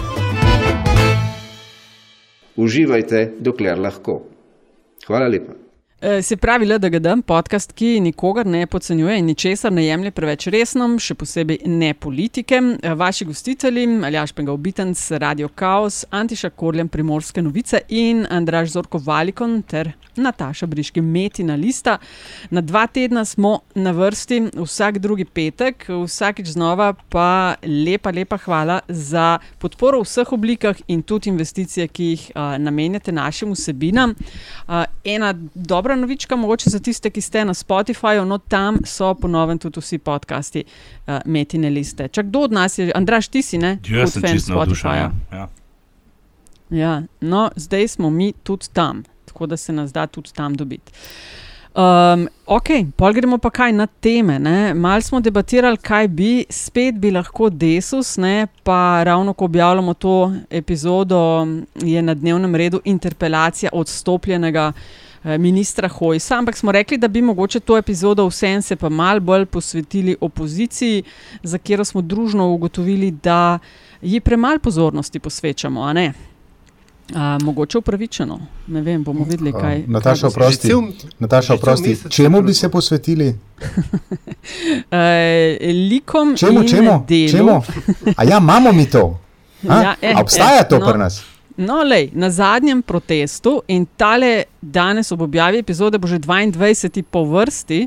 Uživajte, 2.56 3.34
dokler 3.40 3.78
lahko. 3.78 4.23
Hvala 5.06 5.28
lepa. 5.28 5.63
Eh, 6.06 6.23
se 6.23 6.37
pravi, 6.37 6.78
da 6.78 6.87
je 6.87 7.00
dan 7.00 7.23
podcast, 7.23 7.73
ki 7.73 8.00
nikogar 8.00 8.46
ne 8.46 8.66
podcenjuje 8.66 9.18
in 9.18 9.25
ničesar 9.25 9.73
ne 9.73 9.87
jemlje 9.87 10.11
preveč 10.11 10.46
resno, 10.52 10.84
še 11.00 11.14
posebej 11.16 11.62
ne 11.64 11.94
politike. 11.94 12.61
Eh, 12.61 12.94
vaši 12.94 13.25
gostitelji, 13.25 13.87
Aljaš 14.04 14.34
Penga 14.37 14.52
Obitenc, 14.52 15.00
Radio 15.11 15.49
Chaos, 15.56 16.04
Antiša 16.11 16.50
Korljan, 16.50 16.88
Primorske 16.92 17.42
novice 17.42 17.80
in 17.88 18.26
Andraž 18.30 18.75
Zorko 18.75 19.00
Valikon 19.00 19.62
ter 19.62 19.94
Nataša 20.16 20.66
Briški, 20.66 21.00
Metina 21.00 21.54
Lista. 21.54 21.99
Na 22.50 22.61
dva 22.61 22.87
tedna 22.87 23.25
smo 23.25 23.61
na 23.75 23.90
vrsti, 23.90 24.40
vsak 24.54 24.99
drugi 24.99 25.25
petek, 25.25 25.88
vsakič 25.88 26.52
znova 26.52 26.92
pa 27.08 27.54
lepa, 27.64 28.11
lepa 28.11 28.37
hvala 28.44 28.80
za 28.88 29.38
podporo 29.58 30.02
v 30.02 30.04
vseh 30.04 30.32
oblikah 30.32 30.76
in 30.87 31.02
tudi 31.02 31.30
investicije, 31.30 31.88
ki 31.88 32.04
jih 32.04 32.30
uh, 32.34 32.58
namenjate 32.58 33.12
našim 33.12 33.56
vsebinam. 33.56 34.14
Uh, 34.68 34.84
novička, 35.97 36.37
mogoče 36.37 36.71
za 36.71 36.79
tiste, 36.79 37.11
ki 37.11 37.21
ste 37.21 37.45
na 37.45 37.55
Spotifyju, 37.55 38.25
no 38.25 38.39
tam 38.39 38.79
so 38.85 39.15
ponovno 39.15 39.59
tudi 39.59 39.81
vsi 39.81 39.99
podcasti 39.99 40.65
uh, 40.65 41.19
Metine 41.25 41.71
Liste. 41.71 42.09
Čak 42.09 42.27
kdo 42.27 42.41
od 42.41 42.53
nas 42.53 42.79
je, 42.79 42.93
Andraš, 42.95 43.29
ti 43.29 43.43
si 43.43 43.59
ne? 43.59 43.79
Ja, 43.89 44.07
sem 44.07 44.23
čisto 44.23 44.55
na 44.55 44.61
Spotifyju. 44.67 45.11
Ja. 45.33 45.49
Ja, 46.71 47.03
no, 47.21 47.51
zdaj 47.57 47.89
smo 47.89 48.11
mi 48.11 48.33
tudi 48.43 48.67
tam 48.73 49.05
tako 49.35 49.47
da 49.47 49.57
se 49.57 49.73
nas 49.73 49.93
da 49.93 50.07
tudi 50.07 50.33
tam 50.33 50.55
dobiti. 50.55 50.93
Um, 51.75 52.29
ok, 52.47 52.69
pol 52.97 53.13
gremo 53.13 53.39
pa 53.39 53.51
kaj 53.51 53.73
na 53.73 53.87
teme. 53.87 54.39
Mal 54.75 55.03
smo 55.03 55.21
debatirali, 55.21 55.77
kaj 55.77 56.09
bi, 56.09 56.45
spet 56.51 56.95
bi 57.03 57.11
lahko 57.11 57.51
desus, 57.51 58.17
ne? 58.17 58.47
pa 58.63 59.03
ravno 59.05 59.33
ko 59.33 59.45
objavljamo 59.45 59.95
to 59.95 60.33
epizodo, 60.51 61.47
je 61.75 62.03
na 62.03 62.15
dnevnem 62.15 62.55
redu 62.55 62.81
interpelacija 62.85 63.71
odstopljenega 63.73 64.73
eh, 64.73 65.13
ministra 65.25 65.88
Hojsa. 65.88 66.38
Ampak 66.38 66.57
smo 66.57 66.73
rekli, 66.73 66.99
da 66.99 67.09
bi 67.09 67.23
mogoče 67.23 67.61
to 67.61 67.78
epizodo 67.78 68.26
vsem 68.26 68.62
se 68.62 68.76
pa 68.76 68.88
mal 68.88 69.21
bolj 69.21 69.47
posvetili 69.47 70.16
opoziciji, 70.21 71.02
za 71.43 71.59
katero 71.59 71.85
smo 71.85 72.00
družno 72.00 72.52
ugotovili, 72.52 73.11
da 73.11 73.59
ji 74.02 74.21
premalo 74.21 74.59
pozornosti 74.59 75.19
posvečamo. 75.19 75.83
A, 77.14 77.38
mogoče 77.43 77.78
upravičeno, 77.78 78.40
ne 78.66 78.81
vem, 78.81 79.02
bomo 79.04 79.25
videli, 79.25 79.52
kaj 79.52 79.76
je. 79.76 79.85
Nataša, 79.87 80.26
oprosti, 80.26 80.69
Nataša, 81.19 81.54
oprosti. 81.54 81.97
čemu 82.09 82.43
bi 82.43 82.54
se 82.54 82.69
posvetili? 82.69 83.26
e, 84.90 85.59
likom 85.90 86.37
čemu, 86.37 86.62
in 86.62 86.69
čemu? 86.69 87.04
delu. 87.09 87.31
Čemu? 87.31 87.62
A 88.16 88.25
ja, 88.25 88.38
imamo 88.38 88.73
mi 88.73 88.90
to. 88.90 89.19
Ja, 89.64 89.95
eh, 90.02 90.14
obstaja 90.21 90.61
eh, 90.61 90.69
to 90.69 90.78
no, 90.78 90.90
pri 90.90 90.99
nas? 90.99 91.23
No, 91.56 91.82
lej, 91.82 92.11
na 92.12 92.30
zadnjem 92.30 92.82
protestu 92.82 93.62
in 93.68 93.87
tale 93.96 94.44
danes 94.61 95.12
ob 95.12 95.20
objavi 95.23 95.61
epizode 95.62 95.99
bo 95.99 96.08
že 96.11 96.18
22. 96.18 97.02
po 97.06 97.23
vrsti. 97.25 97.87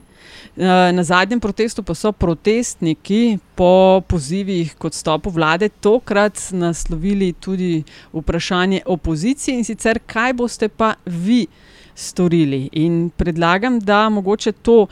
Eh, 0.57 0.91
na 0.91 1.03
zadnjem 1.03 1.39
protestu 1.39 1.83
pa 1.83 1.93
so 1.93 2.11
protestniki 2.11 3.39
po 3.55 4.01
pozivih 4.07 4.71
kot 4.79 4.93
stopu 4.93 5.29
vlade 5.29 5.69
tokrat 5.69 6.39
naslovili 6.51 7.33
tudi 7.33 7.83
vprašanje 8.13 8.81
opozicije 8.85 9.57
in 9.57 9.63
sicer, 9.63 9.99
kaj 9.99 10.33
boste 10.33 10.69
pa 10.69 10.95
vi 11.05 11.47
storili. 11.95 12.69
In 12.71 13.09
predlagam, 13.09 13.79
da 13.79 14.09
mogoče 14.09 14.51
to. 14.51 14.87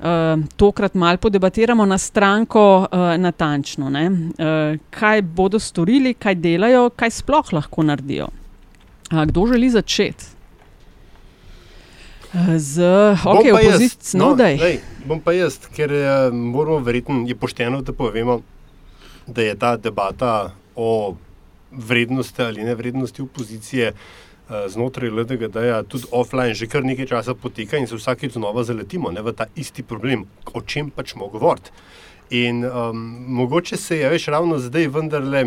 Uh, 0.00 0.40
tokrat 0.56 0.94
malo 0.94 1.16
podebatiramo 1.16 1.84
na 1.86 1.98
stranko 1.98 2.78
uh, 2.78 2.98
natančno, 3.20 3.86
uh, 3.86 4.78
kaj 4.90 5.22
bodo 5.22 5.58
storili, 5.58 6.14
kaj 6.14 6.34
delajo, 6.34 6.86
kaj 6.96 7.10
sploh 7.10 7.52
lahko 7.52 7.82
naredijo. 7.82 8.28
Uh, 9.12 9.24
kdo 9.28 9.46
želi 9.46 9.70
začeti? 9.70 10.24
Z 12.56 12.80
okay, 13.24 13.52
opozicijo, 13.52 14.22
no, 14.22 14.34
da 14.34 14.46
je. 14.46 14.80
Bom 15.04 15.20
pa 15.20 15.32
jaz, 15.32 15.58
ker 15.76 15.92
je, 15.92 16.30
moramo 16.30 16.78
verjeti, 16.78 17.12
je 17.26 17.34
pošteno, 17.36 17.82
da 17.82 17.92
povemo, 17.92 18.40
da 19.26 19.42
je 19.42 19.54
ta 19.58 19.76
debata 19.76 20.54
o 20.76 21.14
vrednosti 21.70 22.42
ali 22.42 22.64
ne 22.64 22.74
vrednosti 22.74 23.22
opozicije 23.22 23.92
uh, 23.92 24.29
znotraj 24.68 25.10
LDGD-ja 25.10 25.82
tudi 25.82 26.08
offline 26.10 26.54
že 26.54 26.66
kar 26.66 26.84
nekaj 26.84 27.06
časa 27.06 27.34
poteka 27.34 27.78
in 27.78 27.86
se 27.86 27.96
vsakeč 27.96 28.34
znova 28.34 28.64
zaletimo 28.64 29.10
ne, 29.10 29.22
v 29.22 29.32
ta 29.32 29.46
isti 29.56 29.82
problem, 29.82 30.26
o 30.52 30.60
čem 30.60 30.90
pač 30.90 31.12
smo 31.14 31.28
govoriti. 31.28 31.70
In 32.30 32.64
um, 32.64 32.98
mogoče 33.26 33.76
se 33.76 33.98
je 33.98 34.10
več 34.10 34.28
ravno 34.28 34.58
zdaj 34.58 34.86
vendarle 34.88 35.44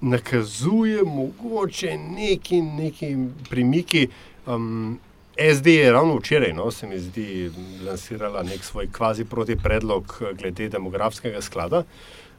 nakazuje, 0.00 1.04
mogoče 1.04 1.96
neki, 1.98 2.62
neki 2.62 3.16
primiki. 3.50 4.08
Um, 4.46 4.98
SD 5.38 5.66
je 5.66 5.92
ravno 5.92 6.16
včeraj, 6.16 6.52
no, 6.52 6.70
se 6.70 6.86
mi 6.86 6.98
zdi, 6.98 7.50
lansirala 7.86 8.42
nek 8.42 8.64
svoj 8.64 8.88
kvazi 8.92 9.24
proti 9.24 9.56
predlog 9.56 10.18
eh, 10.20 10.34
glede 10.34 10.68
demografskega 10.68 11.42
sklada. 11.42 11.84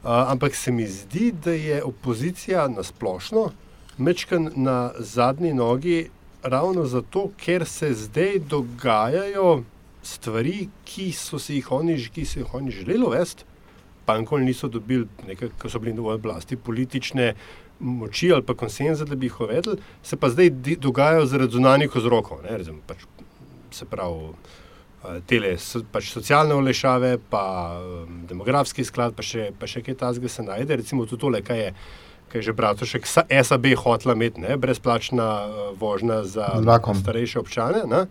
Uh, 0.02 0.10
ampak 0.10 0.54
se 0.54 0.72
mi 0.72 0.86
zdi, 0.86 1.32
da 1.32 1.52
je 1.52 1.82
opozicija 1.82 2.68
na 2.68 2.82
splošno 2.82 3.50
mečkan 3.98 4.50
na 4.56 4.92
zadnji 4.98 5.54
nogi 5.54 6.08
ravno 6.42 6.86
zato, 6.86 7.30
ker 7.36 7.66
se 7.66 7.92
zdaj 7.94 8.38
dogajajo 8.38 9.62
stvari, 10.02 10.68
ki 10.84 11.12
so 11.12 11.38
se 11.38 11.54
jih 11.54 11.72
oni, 11.72 11.96
ki 12.14 12.24
so 12.26 12.40
jih 12.40 12.54
oni 12.54 12.70
želeli 12.70 13.06
uvesti, 13.06 13.44
pa 14.04 14.18
nikoli 14.18 14.44
niso 14.44 14.68
dobili, 14.68 15.06
nekaj, 15.26 15.52
ko 15.58 15.70
so 15.70 15.78
bili 15.78 15.94
v 16.00 16.14
oblasti 16.14 16.56
politične 16.56 17.34
moči 17.80 18.32
ali 18.32 18.42
pa 18.42 18.54
konsenza, 18.54 19.04
da 19.04 19.14
bi 19.14 19.26
jih 19.26 19.40
uvedli, 19.40 19.76
se 20.02 20.16
pa 20.16 20.30
zdaj 20.30 20.50
dogajajo 20.78 21.26
zaradi 21.26 21.52
zunanjih 21.52 21.94
vzrokov. 21.94 22.42
Pač, 22.86 23.06
se 23.70 23.86
pravi, 23.86 24.32
tele 25.26 25.56
pač 25.92 26.12
socialne 26.12 26.54
olešave, 26.54 27.16
pa 27.30 27.44
um, 27.78 28.22
demografski 28.28 28.84
sklad, 28.84 29.16
pa 29.18 29.22
še, 29.26 29.50
pa 29.58 29.66
še 29.66 29.82
kaj 29.82 29.98
tasga 29.98 30.30
se 30.30 30.44
najde. 30.46 30.78
Recimo 30.82 31.06
tudi 31.06 31.20
tole, 31.20 31.42
kaj 31.42 31.62
je. 31.66 31.74
Kaj 32.32 32.40
je 32.40 32.42
že 32.48 32.52
Bratušek, 32.56 33.06
SAB 33.44 33.66
hotla 33.76 34.16
imeti, 34.16 34.40
ne? 34.40 34.56
brezplačna 34.56 35.28
uh, 35.44 35.78
vožnja 35.78 36.22
za 36.24 36.48
starejše 37.02 37.38
občane 37.38 37.84
ne? 37.84 38.06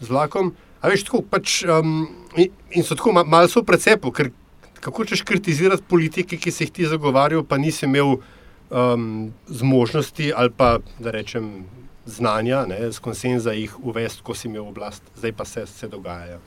z 0.00 0.08
vlakom. 0.08 0.54
A 0.80 0.88
veš, 0.88 1.04
tako 1.08 1.22
pač, 1.28 1.60
um, 1.64 2.08
in, 2.36 2.52
in 2.70 2.84
so 2.84 2.96
tako 2.96 3.12
malo 3.12 3.48
so 3.48 3.60
v 3.60 3.68
precepu, 3.68 4.12
ker 4.12 4.32
kako 4.80 5.04
češ 5.04 5.22
kritizirati 5.28 5.84
politike, 5.88 6.36
ki 6.36 6.50
se 6.50 6.64
jih 6.64 6.72
ti 6.72 6.86
zagovarjajo, 6.86 7.44
pa 7.44 7.58
nisi 7.58 7.84
imel 7.84 8.16
um, 8.70 9.32
zmožnosti 9.48 10.32
ali 10.36 10.52
pa 10.56 10.78
da 10.98 11.10
rečem 11.10 11.64
znanja, 12.06 12.66
ne, 12.66 12.92
z 12.92 12.98
konsenza 12.98 13.52
jih 13.52 13.74
uvesti, 13.82 14.22
ko 14.22 14.34
si 14.34 14.48
imel 14.48 14.68
oblast, 14.68 15.02
zdaj 15.16 15.32
pa 15.32 15.44
se, 15.44 15.66
se 15.66 15.88
dogajajo. 15.88 16.38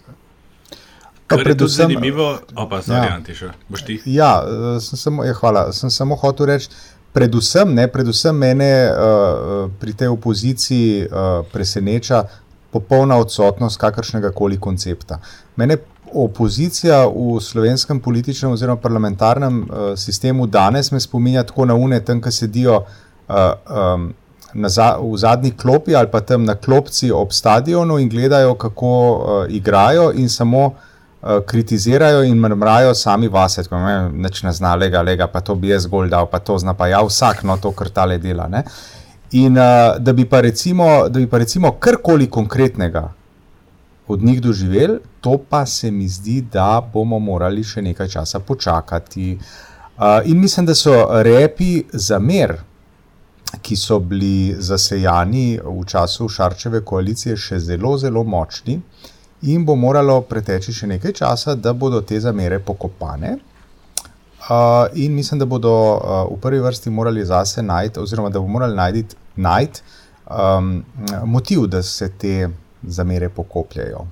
Pa 1.28 1.38
predvsem, 1.38 1.68
zanimivo, 1.68 2.40
opa, 2.56 2.82
sorry, 2.82 3.06
ja, 3.06 3.16
Antiša, 3.16 3.52
boš 3.70 3.84
ti? 3.86 4.00
Ja, 4.06 4.32
sem 4.82 4.98
samo, 4.98 5.26
ja, 5.28 5.34
hvala, 5.38 5.68
sem 5.74 5.92
samo 5.94 6.16
hotel 6.16 6.50
reči, 6.50 6.72
predvsem, 7.14 7.74
ne, 7.74 7.88
predvsem 7.88 8.36
mene 8.36 8.72
uh, 8.90 9.72
pri 9.80 9.94
tej 9.94 10.08
opoziciji 10.14 11.06
uh, 11.06 11.46
preseneča 11.52 12.24
popolna 12.72 13.18
odsotnost 13.18 13.80
kakršnega 13.82 14.32
koli 14.32 14.60
koncepta. 14.60 15.20
Mene 15.56 15.78
opozicija 16.14 17.06
v 17.08 17.38
slovenskem 17.42 18.00
političnem 18.02 18.52
oziroma 18.52 18.82
parlamentarnem 18.82 19.62
uh, 19.62 19.92
sistemu 19.98 20.48
danes 20.48 20.92
me 20.92 21.00
spominja 21.00 21.44
tako 21.44 21.66
na 21.66 21.76
une, 21.76 22.00
tam, 22.06 22.22
ki 22.22 22.32
sedijo 22.32 22.82
uh, 22.82 23.36
um, 23.70 24.14
za, 24.66 24.96
v 25.02 25.18
zadnji 25.18 25.52
klopi 25.58 25.96
ali 25.96 26.10
pa 26.12 26.22
tam 26.22 26.46
na 26.46 26.56
klopci 26.56 27.12
ob 27.12 27.34
stadionu 27.34 28.00
in 28.00 28.10
gledajo, 28.10 28.56
kako 28.56 28.94
uh, 29.10 29.44
igrajo 29.50 30.12
in 30.16 30.30
samo 30.30 30.66
uh, 30.66 30.89
kritizirajo 31.22 32.24
in 32.24 32.38
mrmrajo 32.40 32.94
sami 32.96 33.28
vase. 33.28 33.64
Tako, 33.64 33.78
ne, 33.78 34.10
neč 34.10 34.44
ne 34.44 34.54
zna, 34.54 34.76
lega, 34.76 35.02
lega, 35.02 35.28
pa 35.28 35.42
to 35.42 35.56
bi 35.56 35.74
jaz 35.74 35.88
zgolj 35.88 36.10
dal, 36.10 36.30
pa 36.32 36.40
to 36.40 36.58
zna 36.58 36.74
pa 36.74 36.88
ja 36.88 37.02
vsak, 37.04 37.44
no 37.44 37.58
to 37.58 37.72
kar 37.72 37.90
tale 37.90 38.18
dela. 38.18 38.48
Ne? 38.48 38.64
In 39.32 39.58
uh, 39.58 39.98
da 40.00 40.14
bi 40.14 40.28
recimo, 40.32 41.10
da 41.10 41.20
bi 41.20 41.28
pa 41.28 41.38
recimo 41.38 41.72
karkoli 41.72 42.30
konkretnega 42.30 43.12
od 44.08 44.24
njih 44.24 44.42
doživeli, 44.42 45.00
to 45.22 45.38
pa 45.50 45.66
se 45.66 45.92
mi 45.92 46.08
zdi, 46.08 46.42
da 46.42 46.82
bomo 46.94 47.20
morali 47.20 47.64
še 47.64 47.82
nekaj 47.82 48.08
časa 48.08 48.40
počakati. 48.40 49.38
Uh, 49.98 50.24
in 50.26 50.40
mislim, 50.40 50.66
da 50.66 50.76
so 50.76 51.06
repi 51.22 51.84
za 51.94 52.20
mer 52.20 52.58
ki 53.62 53.76
so 53.76 54.00
bili 54.00 54.56
zasejani 54.60 55.60
v 55.64 55.86
času 55.86 56.30
Šarčeve 56.30 56.84
koalicije, 56.86 57.38
še 57.38 57.60
zelo, 57.60 57.98
zelo 57.98 58.24
močni 58.24 58.80
in 59.42 59.66
bo 59.66 59.76
moralo 59.76 60.22
preteči 60.22 60.74
še 60.74 60.88
nekaj 60.88 61.14
časa, 61.22 61.56
da 61.56 61.74
bodo 61.74 62.02
te 62.02 62.20
zamere 62.20 62.60
pokopane. 62.60 63.38
Uh, 64.50 64.88
in 64.96 65.14
mislim, 65.14 65.40
da 65.40 65.46
bodo 65.46 65.72
uh, 65.72 66.22
v 66.32 66.40
prvi 66.42 66.60
vrsti 66.60 66.90
morali 66.90 67.26
zase 67.26 67.62
najti, 67.62 68.00
oziroma 68.00 68.30
da 68.30 68.40
bodo 68.40 68.52
morali 68.52 68.76
najti, 68.76 69.16
najti 69.36 69.82
um, 70.30 70.84
motiv, 71.26 71.68
da 71.68 71.84
se 71.84 72.10
te 72.18 72.50
zamere 72.84 73.30
pokopljajo. 73.30 74.08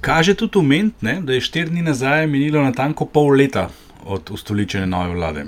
Kaže 0.00 0.34
tudi 0.34 0.58
ument, 0.58 0.94
da 1.00 1.32
je 1.32 1.40
štiri 1.40 1.70
dni 1.70 1.82
nazaj 1.82 2.26
minilo 2.26 2.62
na 2.62 2.72
tanko 2.72 3.04
pol 3.04 3.34
leta 3.36 3.68
od 4.04 4.30
ustoličene 4.30 4.86
nove 4.86 5.14
vlade. 5.14 5.44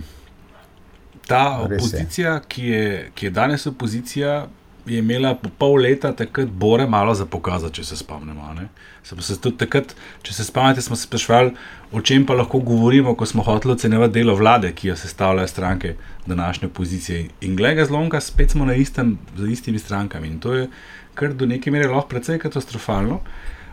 Ta 1.26 1.60
opozicija, 1.62 2.40
ki 2.48 2.64
je, 2.64 3.10
ki 3.14 3.26
je 3.26 3.30
danes 3.30 3.66
opozicija, 3.66 4.46
je 4.88 4.99
imela 4.99 5.35
po 5.35 5.50
pol 5.59 5.80
leta 5.83 6.12
takrat 6.12 6.49
bore 6.49 6.87
malo 6.87 7.14
za 7.14 7.26
pokazati, 7.26 7.75
če 7.75 7.85
se 7.85 7.97
spomnimo. 7.97 8.54
Se 9.02 9.16
se 9.23 9.37
takrat, 9.40 9.95
če 10.23 10.35
se 10.35 10.45
spomnite, 10.45 10.83
smo 10.83 10.97
se 10.97 11.07
sprašvali, 11.07 11.52
o 11.92 12.00
čem 12.00 12.26
pa 12.26 12.35
lahko 12.35 12.61
govorimo, 12.61 13.14
ko 13.14 13.26
smo 13.26 13.42
hoteli 13.42 13.73
ocenjevati 13.73 14.14
delo 14.14 14.35
vlade, 14.37 14.73
ki 14.73 14.88
jo 14.88 14.97
sestavljajo 14.97 15.49
stranke 15.49 15.95
današnje 16.26 16.68
opozicije. 16.68 17.28
In 17.40 17.57
glede 17.57 17.85
zlomka, 17.85 18.21
spet 18.21 18.50
smo 18.50 18.64
na 18.64 18.75
istem, 18.75 19.18
za 19.37 19.49
istimi 19.49 19.78
strankami. 19.78 20.28
In 20.28 20.40
to 20.40 20.54
je 20.54 20.68
kar 21.14 21.33
do 21.35 21.47
neke 21.47 21.71
mere 21.71 21.88
lahko 21.88 22.09
precej 22.09 22.38
katastrofalno. 22.38 23.21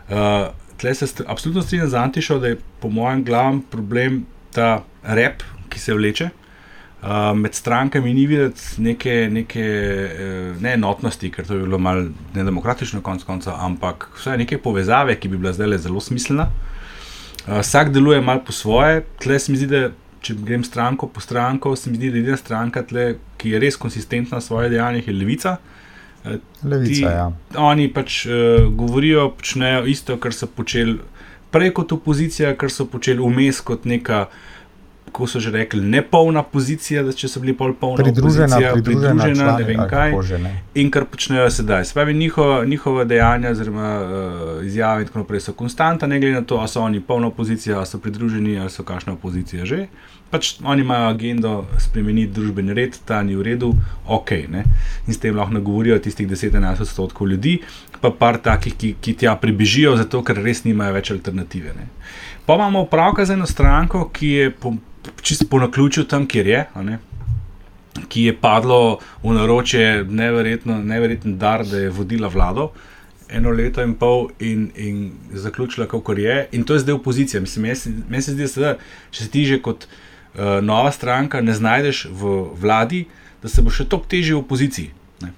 Uh, 0.08 0.48
Tle 0.76 0.92
se 0.94 1.06
st 1.06 1.22
absolutno 1.26 1.62
strinjam 1.62 1.88
z 1.88 1.94
Antišo, 1.94 2.38
da 2.38 2.50
je 2.52 2.58
po 2.80 2.88
mojem 2.92 3.24
glavnem 3.24 3.62
problem 3.70 4.26
ta 4.52 4.84
rep, 5.02 5.42
ki 5.72 5.80
se 5.80 5.94
vleče. 5.94 6.24
Uh, 6.24 6.45
med 7.34 7.54
strankami 7.54 8.14
ni 8.14 8.26
videti 8.26 8.82
neke, 8.82 9.28
neke 9.30 9.62
uh, 9.62 10.62
neenotnosti, 10.62 11.30
ker 11.30 11.46
to 11.46 11.54
je 11.54 11.66
bilo 11.66 11.78
malo 11.78 12.08
nedemokratično, 12.34 13.02
konc 13.04 13.22
konca, 13.24 13.54
ampak 13.62 14.08
vsaj 14.16 14.38
neke 14.40 14.58
povezave, 14.58 15.18
ki 15.20 15.28
bi 15.28 15.38
bila 15.38 15.52
zdaj 15.52 15.78
zelo 15.84 16.00
smiselna. 16.00 16.48
Uh, 17.46 17.60
vsak 17.60 17.92
deluje 17.92 18.20
malo 18.20 18.42
po 18.46 18.52
svoje, 18.52 19.04
tle 19.22 19.38
se 19.38 19.52
mi 19.52 19.60
zdi, 19.60 19.68
da 19.70 19.90
če 20.24 20.34
grem 20.42 20.64
stranko 20.64 21.06
po 21.06 21.20
stranko, 21.20 21.76
se 21.76 21.90
mi 21.90 22.00
zdi, 22.00 22.10
da 22.10 22.18
je 22.18 22.24
edina 22.24 22.40
stranka, 22.40 22.82
tle, 22.82 23.14
ki 23.38 23.54
je 23.54 23.60
res 23.62 23.76
konsistentna 23.76 24.40
v 24.40 24.46
svojih 24.48 24.72
dejanjih, 24.72 25.06
je 25.06 25.14
levica. 25.14 25.56
Uh, 26.24 26.40
levica 26.64 26.96
ti, 26.96 27.04
ja. 27.04 27.28
Oni 27.68 27.86
pač 27.92 28.24
uh, 28.26 28.66
govorijo, 28.72 29.28
počnejo 29.36 29.84
isto, 29.86 30.16
kar 30.18 30.34
so 30.34 30.48
počeli 30.48 30.98
prej 31.54 31.70
kot 31.76 31.92
opozicija, 31.92 32.56
kar 32.58 32.72
so 32.72 32.88
počeli 32.90 33.22
vmes 33.22 33.60
kot 33.64 33.84
neka 33.86 34.26
kako 35.06 35.26
so 35.26 35.40
že 35.40 35.50
rekli, 35.50 35.80
ne 35.80 36.02
polna 36.02 36.42
pozicija, 36.42 37.02
da 37.02 37.12
če 37.12 37.28
so 37.28 37.40
bili 37.40 37.54
pol 37.56 37.72
polna 37.80 38.04
pridružena, 38.04 38.46
pozicija, 38.46 38.72
pridružena, 38.72 39.22
pridružena 39.22 39.54
ne 39.56 39.64
vem 39.64 39.82
kaj. 39.88 40.12
In 40.74 40.90
kar 40.90 41.06
počnejo 41.08 41.46
sedaj. 41.50 41.84
Spravi 41.88 42.14
njihova, 42.14 42.64
njihova 42.64 43.04
dejanja, 43.04 43.50
oziroma 43.50 43.92
uh, 44.00 44.66
izjave 44.66 45.02
in 45.02 45.08
tako 45.08 45.22
naprej 45.22 45.40
so 45.40 45.54
konstanta, 45.56 46.06
ne 46.06 46.20
glede 46.20 46.34
na 46.34 46.44
to, 46.44 46.60
ali 46.60 46.68
so 46.68 46.82
oni 46.82 47.00
polna 47.00 47.30
opozicija, 47.32 47.78
ali 47.78 47.86
so 47.86 47.98
pridruženi, 47.98 48.58
ali 48.58 48.70
so 48.70 48.84
kakšna 48.84 49.16
opozicija 49.16 49.64
že. 49.64 49.86
Pač 50.30 50.56
oni 50.64 50.82
imajo 50.82 51.08
agendo 51.08 51.50
spremeniti 51.78 52.32
družbeni 52.34 52.74
red, 52.74 52.96
ta 53.06 53.22
ni 53.22 53.36
v 53.36 53.44
redu, 53.46 53.70
ok. 54.06 54.30
Ne? 54.50 54.64
In 55.06 55.14
s 55.14 55.22
tem 55.22 55.36
lahko 55.36 55.54
nagovorijo 55.54 55.98
tistih 56.02 56.28
10-11 56.28 56.82
odstotkov 56.82 57.30
ljudi, 57.30 57.60
pa 58.00 58.10
par 58.10 58.40
takih, 58.42 58.74
ki, 58.74 58.96
ki 59.00 59.14
tja 59.22 59.36
pribežijo, 59.38 59.94
zato 59.96 60.24
ker 60.26 60.42
res 60.42 60.64
nimajo 60.66 60.96
več 60.98 61.12
alternative. 61.14 61.72
Ne? 61.78 61.86
Pa 62.46 62.58
imamo 62.58 62.84
opravka 62.84 63.24
z 63.24 63.38
eno 63.38 63.46
stranko, 63.46 64.08
ki 64.12 64.28
je 64.28 64.50
po, 64.50 64.74
čisto 65.22 65.46
po 65.50 65.58
naključju 65.58 66.04
tam, 66.04 66.26
kjer 66.26 66.46
je, 66.46 66.66
ki 68.08 68.22
je 68.28 68.36
padlo 68.36 68.98
v 69.22 69.32
naročje, 69.34 70.04
neverjeten 70.04 71.38
dar, 71.38 71.64
da 71.66 71.86
je 71.86 71.90
vodila 71.90 72.28
vlado 72.28 72.70
eno 73.28 73.50
leto 73.50 73.82
in 73.82 73.94
pol 73.94 74.28
in, 74.38 74.70
in 74.76 75.12
zaključila, 75.32 75.86
kako 75.86 76.12
je. 76.12 76.48
In 76.52 76.64
to 76.64 76.74
je 76.74 76.80
zdaj 76.80 76.94
opozicija. 76.94 77.40
Mislim, 77.40 77.72
meni 78.08 78.22
se 78.22 78.32
zdi, 78.32 78.46
da 78.60 78.76
če 79.10 79.24
se 79.24 79.30
ti 79.30 79.44
že 79.44 79.58
kot 79.62 79.86
uh, 79.86 80.62
nova 80.62 80.92
stranka 80.92 81.40
ne 81.40 81.54
znajdeš 81.54 82.06
v 82.10 82.36
vladi, 82.60 83.06
da 83.42 83.48
se 83.48 83.62
bo 83.62 83.70
še 83.70 83.88
toliko 83.88 84.08
težje 84.08 84.34
v 84.34 84.44
opoziciji. 84.44 84.90
Ne. 85.22 85.32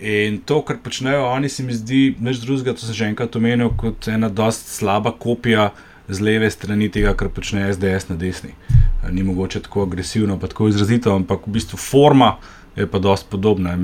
In 0.00 0.38
to, 0.44 0.60
kar 0.62 0.78
počnejo 0.84 1.26
oni, 1.30 1.48
se 1.48 1.62
mi 1.62 1.74
zdi 1.74 2.14
neč 2.20 2.42
drugega, 2.44 2.74
to 2.74 2.86
sem 2.86 2.94
že 2.94 3.10
enkrat 3.12 3.36
omenil, 3.36 3.72
kot 3.76 4.08
ena 4.08 4.28
dost 4.28 4.68
slaba 4.76 5.12
kopija 5.12 5.72
z 6.08 6.20
leve 6.20 6.50
strani 6.50 6.90
tega, 6.92 7.14
kar 7.14 7.28
počne 7.28 7.66
SDS 7.72 8.08
na 8.08 8.16
desni. 8.16 8.52
Ni 9.10 9.22
mogoče 9.22 9.62
tako 9.64 9.82
agresivno, 9.82 10.38
pa 10.40 10.48
tako 10.48 10.68
izrazito, 10.68 11.14
ampak 11.14 11.46
v 11.46 11.56
bistvu 11.56 11.78
forma 11.78 12.36
je 12.76 12.86
pa 12.90 12.98
dosti 12.98 13.28
podobna. 13.30 13.78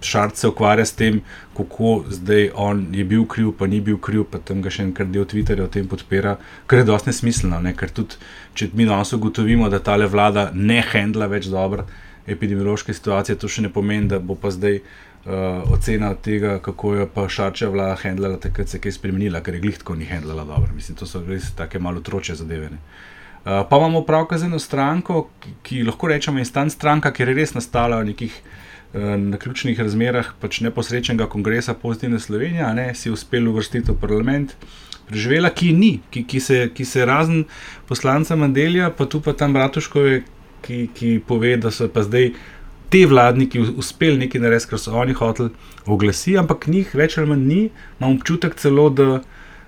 Šarc 0.00 0.38
se 0.38 0.48
ukvarja 0.48 0.84
s 0.84 0.96
tem, 0.96 1.20
kako 1.56 2.04
zdaj 2.08 2.50
on 2.54 2.86
je 2.92 3.04
bil 3.04 3.26
kriv, 3.26 3.52
pa 3.58 3.66
ni 3.66 3.80
bil 3.80 3.98
kriv, 3.98 4.24
pa 4.30 4.38
tam 4.38 4.62
ga 4.62 4.70
še 4.72 4.86
enkrat 4.88 5.10
del 5.12 5.26
Twitterja 5.28 5.66
o 5.66 5.72
tem 5.72 5.88
podpira, 5.88 6.38
kar 6.66 6.80
je 6.80 6.88
dosti 6.88 7.12
nesmiselno. 7.12 7.60
Ne? 7.60 7.74
Ker 7.76 7.92
tudi, 7.92 8.16
če 8.54 8.70
mi 8.72 8.88
danes 8.88 9.12
ugotovimo, 9.12 9.68
da 9.68 9.82
ta 9.84 9.98
vlada 10.00 10.50
ne 10.54 10.80
handla 10.80 11.28
več 11.28 11.50
dobro 11.52 11.86
epidemiološke 12.26 12.94
situacije, 12.94 13.36
to 13.36 13.50
še 13.50 13.66
ne 13.66 13.72
pomeni, 13.72 14.08
da 14.08 14.20
bo 14.22 14.36
pa 14.38 14.52
zdaj 14.54 14.80
uh, 15.24 15.72
ocena 15.72 16.14
tega, 16.14 16.58
kako 16.58 16.94
je 16.94 17.06
pa 17.14 17.28
Šarčeva 17.28 17.72
vlada 17.72 17.96
handlala, 18.02 18.40
takrat 18.40 18.68
se 18.68 18.76
je 18.76 18.80
kaj 18.86 18.96
spremenila, 18.98 19.40
ker 19.40 19.54
je 19.54 19.60
glihtko 19.60 19.94
ni 19.94 20.04
handlala 20.04 20.44
dobro. 20.44 20.72
Mislim, 20.74 20.96
to 20.98 21.06
so 21.06 21.22
res 21.26 21.52
take 21.56 21.78
malo 21.78 22.00
troče 22.00 22.34
zadeve. 22.34 22.70
Uh, 22.72 23.62
pa 23.70 23.76
imamo 23.76 24.04
pravka 24.06 24.38
z 24.38 24.50
eno 24.50 24.58
stranko, 24.58 25.28
ki, 25.40 25.54
ki 25.62 25.82
lahko 25.86 26.08
rečemo 26.08 26.38
instant 26.38 26.72
stranka, 26.72 27.12
ker 27.12 27.28
je 27.28 27.34
res 27.34 27.54
nastala 27.54 27.98
v 28.02 28.12
nekih 28.12 28.36
uh, 28.38 29.16
naključnih 29.18 29.80
razmerah 29.80 30.34
pač 30.40 30.60
neposrečnega 30.62 31.26
kongresa 31.26 31.74
pozitivne 31.74 32.20
Slovenije, 32.20 32.74
ne 32.74 32.94
si 32.94 33.10
uspel 33.10 33.48
uvrstiti 33.50 33.92
v 33.92 33.98
parlament. 33.98 34.56
Preživela, 35.08 35.50
ki 35.50 35.72
ni, 35.76 35.96
ki, 36.10 36.22
ki, 36.24 36.40
se, 36.40 36.58
ki 36.74 36.84
se 36.86 37.04
razen 37.04 37.42
poslanca 37.88 38.36
Mandelja, 38.38 38.92
pa 38.94 39.04
tu 39.04 39.20
pa 39.20 39.34
tam 39.36 39.52
Bratuškove, 39.52 40.22
ki, 40.62 40.78
ki 40.94 41.16
pove, 41.26 41.56
da 41.58 41.72
so 41.74 41.88
pa 41.90 42.04
zdaj 42.06 42.30
te 42.92 43.06
vladniki 43.08 43.60
uspeli 43.80 44.18
nekaj 44.26 44.42
narediti, 44.42 44.68
kar 44.70 44.80
so 44.80 44.92
oni 45.00 45.14
hoteli 45.16 45.50
oglasiti, 45.88 46.36
ampak 46.38 46.66
njih 46.68 46.92
več 46.98 47.16
ali 47.18 47.30
manj 47.30 47.46
ni, 47.48 47.60
imam 48.00 48.18
občutek 48.18 48.58
celo, 48.60 48.90
da, 48.92 49.22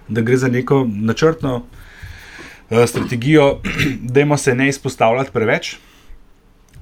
da 0.08 0.24
gre 0.26 0.36
za 0.42 0.50
neko 0.52 0.82
načrtno 0.84 1.54
uh, 1.62 2.84
strategijo, 2.90 3.46
da 4.12 4.20
jim 4.20 4.36
se 4.38 4.54
ne 4.54 4.68
izpostavljati 4.68 5.32
preveč. 5.32 5.76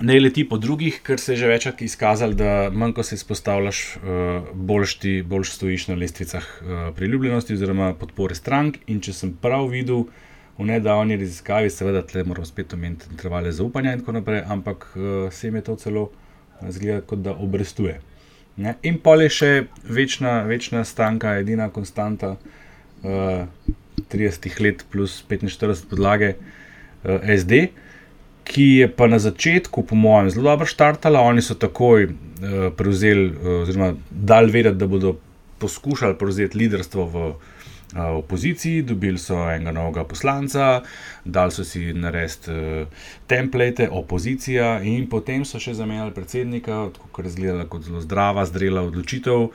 Ne 0.03 0.17
leti 0.19 0.43
po 0.49 0.57
drugih, 0.59 0.97
ker 1.07 1.21
se 1.21 1.37
je 1.37 1.45
že 1.45 1.51
večkrat 1.53 1.83
izkazalo, 1.87 2.35
da 2.35 2.71
manj 2.75 2.97
ko 2.97 3.05
se 3.07 3.15
izpostavljaš, 3.15 3.85
uh, 3.97 4.49
boljš 4.53 4.97
ti 4.99 5.13
boljš 5.23 5.53
stojiš 5.55 5.87
na 5.93 5.95
lestvicah 6.01 6.49
uh, 6.59 6.81
priljubljenosti 6.97 7.55
oziroma 7.55 7.93
podpore 7.95 8.35
strank. 8.35 8.81
In 8.91 8.99
če 8.99 9.15
sem 9.15 9.37
prav 9.43 9.69
videl 9.71 10.09
v 10.59 10.67
nedavni 10.73 11.21
raziskavi, 11.21 11.71
seveda, 11.71 12.03
tle 12.03 12.27
moramo 12.27 12.51
spet 12.51 12.75
omeniti 12.75 13.13
intervale 13.15 13.53
zaupanja 13.55 13.95
in 13.95 14.03
tako 14.03 14.17
naprej, 14.19 14.43
ampak 14.51 14.89
uh, 14.97 15.31
se 15.31 15.47
jim 15.47 15.61
je 15.61 15.65
to 15.71 15.79
celo 15.79 16.09
zgleda, 16.70 17.01
kot 17.07 17.22
da 17.25 17.35
obrestuje. 17.35 18.01
Ne? 18.57 18.75
In 18.85 18.98
pa 19.01 19.16
je 19.20 19.31
še 19.33 19.53
večna, 19.88 20.42
večna 20.48 20.85
stanka, 20.85 21.37
edina 21.40 21.70
konstanta 21.72 22.35
uh, 22.37 23.09
eh, 23.09 23.46
30 24.12 24.61
let 24.61 24.85
plus 24.92 25.22
45 25.29 25.87
podlage 25.90 26.35
uh, 26.35 27.16
eh, 27.16 27.33
SD, 27.38 27.62
ki 28.44 28.66
je 28.83 28.88
pa 28.90 29.07
na 29.07 29.18
začetku, 29.22 29.87
po 29.87 29.96
mojem, 29.96 30.31
zelo 30.35 30.51
dobro 30.51 30.68
štartala. 30.68 31.22
Oni 31.25 31.42
so 31.42 31.57
takoj 31.57 32.11
uh, 32.11 32.68
prevzeli, 32.77 33.31
uh, 33.31 33.62
oziroma 33.62 33.94
dal 34.11 34.53
vedeti, 34.53 34.81
da 34.83 34.90
bodo 34.90 35.16
poskušali 35.62 36.18
prevzeti 36.18 36.59
liderstvo 36.59 37.07
v 37.07 37.27
opoziciji, 37.97 38.83
dobili 38.83 39.19
so 39.19 39.37
enega 39.51 39.73
novega 39.73 40.05
poslanca, 40.05 40.83
dali 41.25 41.53
so 41.53 41.65
si 41.65 41.93
narediti 41.93 42.51
uh, 42.51 42.89
template, 43.27 43.89
opozicija, 43.91 44.81
in 44.83 45.09
potem 45.11 45.45
so 45.45 45.61
še 45.61 45.75
zamenjali 45.75 46.15
predsednika, 46.17 46.89
tako 46.97 47.23
je 47.23 47.33
izgledala 47.33 47.69
kot 47.69 47.85
zelo 47.89 48.01
zdrava, 48.01 48.47
zrela 48.47 48.85
odločitev. 48.89 49.49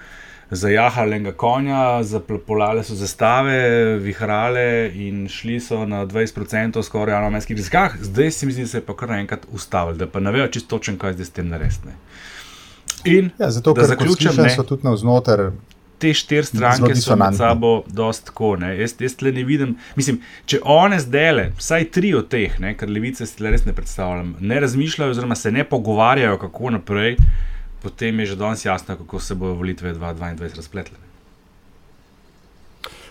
Zajahali 0.47 1.17
enega 1.17 1.33
konja, 1.35 2.03
zapolale 2.07 2.79
so 2.87 2.95
zastave, 2.95 3.97
vihrale 3.99 4.93
in 4.95 5.25
šli 5.27 5.57
so 5.59 5.81
na 5.83 6.05
20% 6.07 6.79
skoraj 6.87 7.17
na 7.19 7.27
ameriških 7.27 7.57
rizikah. 7.57 7.97
Zdaj 7.99 8.31
se 8.31 8.47
mi 8.47 8.55
zdi, 8.55 8.63
da 8.63 8.71
se 8.71 8.79
je 8.79 8.85
pa 8.87 8.95
kar 8.95 9.11
naenkrat 9.11 9.43
ustavili, 9.51 9.99
da 9.99 10.07
pa 10.07 10.23
ne 10.23 10.31
vejo 10.31 10.47
čisto 10.47 10.77
točno, 10.77 10.95
kaj 11.01 11.17
zdaj 11.17 11.25
s 11.25 11.35
tem 11.35 11.51
narediti. 11.51 11.97
In 13.11 13.29
ja, 13.39 13.51
zato, 13.51 13.73
da 13.73 13.89
zaključim, 13.91 14.39
da 14.39 14.49
so 14.49 14.63
tudi 14.63 14.87
navznoter 14.87 15.49
te 15.99 16.13
štiri 16.13 16.45
stranke 16.45 16.95
so 16.95 17.15
med 17.15 17.35
sabo 17.37 17.83
dosta 17.87 18.31
tako. 18.31 18.55
Jaz, 18.61 18.95
jaz 18.99 19.17
le 19.21 19.31
ne 19.31 19.43
vidim. 19.43 19.75
Mislim, 19.95 20.21
če 20.45 20.59
one 20.63 20.99
zdele, 21.01 21.51
vsaj 21.57 21.89
tri 21.95 22.13
od 22.17 22.29
teh, 22.31 22.59
ne, 22.63 22.75
ker 22.77 22.89
levice 22.89 23.25
si 23.25 23.43
le 23.43 23.53
res 23.53 23.65
ne 23.65 23.73
predstavljam, 23.75 24.35
ne 24.39 24.59
razmišljajo, 24.63 25.15
oziroma 25.15 25.35
se 25.35 25.51
ne 25.51 25.65
pogovarjajo, 25.67 26.37
kako 26.45 26.75
naprej, 26.77 27.17
potem 27.83 28.19
je 28.19 28.33
že 28.33 28.39
danes 28.39 28.65
jasno, 28.65 28.97
kako 28.97 29.19
se 29.19 29.35
bodo 29.35 29.57
volitve 29.59 29.93
2022 29.93 30.55
razpletle. 30.55 30.97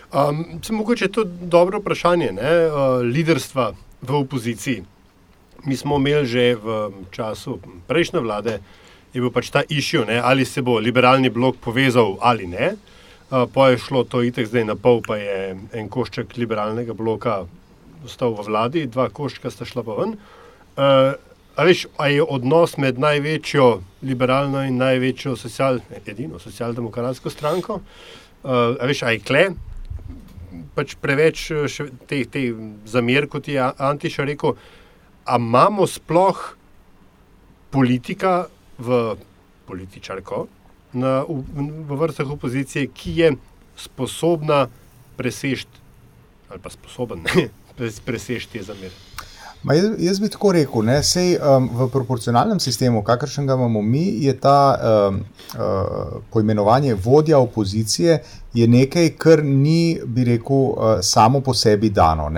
Um, 0.07 0.45
se 0.63 0.73
mogoče 0.73 1.05
je 1.05 1.11
to 1.11 1.23
dobro 1.23 1.79
vprašanje, 1.79 2.31
ne, 2.31 2.53
uh, 2.67 3.01
liderstva 3.03 3.73
v 4.01 4.15
opoziciji. 4.15 4.83
mi 5.65 5.75
smo 5.75 5.97
imeli 5.97 6.25
že 6.25 6.55
v 6.55 6.91
času 7.11 7.59
prejšnje 7.87 8.19
vlade, 8.19 8.59
je 9.13 9.21
bil 9.21 9.31
pač 9.33 9.49
ta 9.53 9.63
išil, 9.69 10.05
ali 10.23 10.45
se 10.45 10.61
bo 10.61 10.79
liberalni 10.79 11.29
blok 11.29 11.57
povezal 11.63 12.17
ali 12.21 12.47
ne. 12.47 12.75
Uh, 13.27 13.43
pa 13.51 13.69
je 13.69 13.77
šlo 13.83 14.05
to 14.07 14.21
itek 14.23 14.47
zdaj 14.47 14.63
na 14.63 14.75
pol, 14.79 15.01
pa 15.03 15.17
je 15.19 15.57
en 15.75 15.89
košček 15.91 16.37
liberalnega 16.39 16.95
bloka 16.95 17.41
ostal 18.07 18.31
v 18.37 18.45
vladi, 18.47 18.85
dva 18.87 19.09
koščka 19.11 19.51
sta 19.51 19.67
šla 19.67 19.83
pa 19.83 19.97
ven. 19.99 20.13
Uh, 20.77 21.17
a 21.57 21.65
veš, 21.67 21.87
a 21.99 22.07
je 22.07 22.23
odnos 22.23 22.77
med 22.79 23.01
največjo 23.01 23.81
liberalno 24.07 24.61
in 24.63 24.77
največjo 24.79 25.35
social, 25.35 25.81
edino 26.05 26.39
socialdemokratsko 26.39 27.33
stranko, 27.33 27.81
uh, 27.81 28.77
a 28.79 28.87
veš, 28.87 29.03
a 29.03 29.11
je 29.11 29.23
kle, 29.27 29.43
pač 30.77 30.95
preveč 31.01 31.49
te, 32.07 32.21
te 32.31 32.43
zamer, 32.87 33.27
kot 33.27 33.49
je 33.51 33.59
Antiša 33.59 34.27
rekel, 34.29 34.55
a 35.27 35.35
imamo 35.35 35.83
sploh 35.89 36.43
politika 37.75 38.45
v 38.77 39.15
političarko 39.67 40.45
na, 40.93 41.23
v, 41.27 41.43
v 41.87 41.99
vrstah 41.99 42.29
opozicije, 42.29 42.87
ki 42.87 43.17
je 43.19 43.31
sposobna 43.77 44.67
presežti 45.17 45.85
ali 46.49 46.59
pa 46.63 46.69
sposoben 46.71 47.25
ne, 47.27 47.49
presežti 48.05 48.59
te 48.59 48.63
zamere. 48.63 48.93
Ma 49.63 49.73
jaz, 49.73 49.85
jaz 49.99 50.19
bi 50.19 50.29
tako 50.29 50.51
rekel, 50.51 50.85
da 50.85 51.01
um, 51.57 51.69
v 51.73 51.87
proporcionalnem 51.91 52.59
sistemu, 52.59 53.01
kakršen 53.03 53.47
ga 53.47 53.57
imamo 53.57 53.81
mi, 53.81 54.05
je 54.23 54.33
ta 54.39 54.77
um, 54.77 55.17
uh, 55.19 56.21
poimenovanje 56.31 56.93
vodja 56.93 57.39
opozicije 57.39 58.23
nekaj, 58.67 59.09
kar 59.17 59.43
ni, 59.43 59.99
bi 60.05 60.23
rekel, 60.23 60.55
uh, 60.55 60.99
samo 61.01 61.41
po 61.41 61.53
sebi 61.53 61.89
dano. 61.89 62.29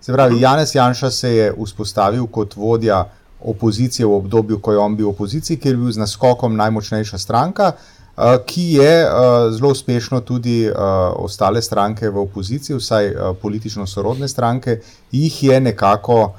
Se 0.00 0.12
pravi, 0.12 0.40
Janez 0.40 0.74
Janša 0.74 1.10
se 1.10 1.34
je 1.36 1.52
vzpostavil 1.64 2.26
kot 2.26 2.56
vodja 2.56 3.04
opozicije 3.44 4.06
v 4.06 4.16
obdobju, 4.16 4.58
ko 4.58 4.72
je 4.72 4.78
on 4.78 4.96
bil 4.96 5.06
v 5.06 5.14
opoziciji, 5.14 5.58
ker 5.60 5.72
je 5.72 5.82
bil 5.82 5.92
z 5.92 6.02
naskokom 6.02 6.56
najmočnejša 6.56 7.18
stranka. 7.18 7.72
Uh, 8.14 8.38
ki 8.46 8.62
je 8.78 8.92
uh, 9.04 9.50
zelo 9.50 9.72
uspešno 9.74 10.20
tudi 10.20 10.68
uh, 10.70 10.76
ostale 11.18 11.62
stranke 11.62 12.10
v 12.10 12.18
opoziciji, 12.22 12.76
vsaj 12.78 13.10
politično 13.42 13.86
sorodne 13.86 14.28
stranke, 14.28 14.78
jih 15.10 15.42
je 15.42 15.60
nekako 15.60 16.32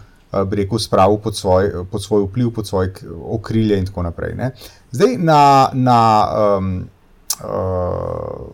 bi 0.44 0.56
rekel, 0.56 0.80
spravil 0.80 1.18
pod 1.24 1.36
svoj, 1.38 1.86
pod 1.91 2.04
svoj 2.04 2.26
vpliv, 2.28 2.50
pod 2.52 2.68
svoje 2.68 2.94
okrilje 3.24 3.78
in 3.80 3.86
tako 3.86 4.04
naprej. 4.04 4.34
Ne. 4.36 4.52
Zdaj, 4.91 5.18
na, 5.18 5.70
na 5.74 6.00
um, 6.58 6.89
uh, 7.39 8.48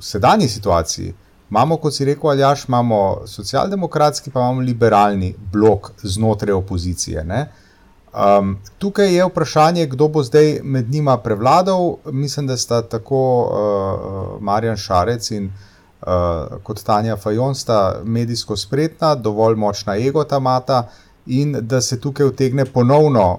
sedanji 0.00 0.48
situaciji 0.48 1.14
imamo, 1.52 1.76
kot 1.76 1.92
si 1.92 2.04
rekel, 2.08 2.30
Aljaš, 2.30 2.64
imamo 2.68 3.26
socialdemokratski, 3.26 4.30
pa 4.30 4.40
imamo 4.40 4.60
liberalni 4.60 5.34
blok 5.52 5.90
znotraj 6.02 6.54
opozicije. 6.56 7.24
Um, 8.12 8.56
tukaj 8.78 9.12
je 9.14 9.26
vprašanje, 9.26 9.86
kdo 9.86 10.08
bo 10.08 10.22
zdaj 10.22 10.60
med 10.62 10.90
njima 10.90 11.18
prevladal. 11.18 11.96
Mislim, 12.04 12.46
da 12.46 12.56
sta 12.56 12.82
tako 12.82 13.20
uh, 13.42 14.42
Marjan 14.42 14.76
Šarec 14.76 15.30
in 15.30 15.50
uh, 15.52 16.08
kot 16.62 16.82
Tanja 16.82 17.16
Fajon, 17.16 17.54
sta 17.54 18.00
medijsko 18.04 18.56
spretna, 18.56 19.14
dovolj 19.14 19.56
močna 19.56 19.96
ego 19.96 20.24
ta 20.24 20.38
mata 20.38 20.88
in 21.26 21.56
da 21.60 21.80
se 21.80 22.00
tukaj 22.00 22.26
utegne 22.26 22.64
ponovno 22.64 23.38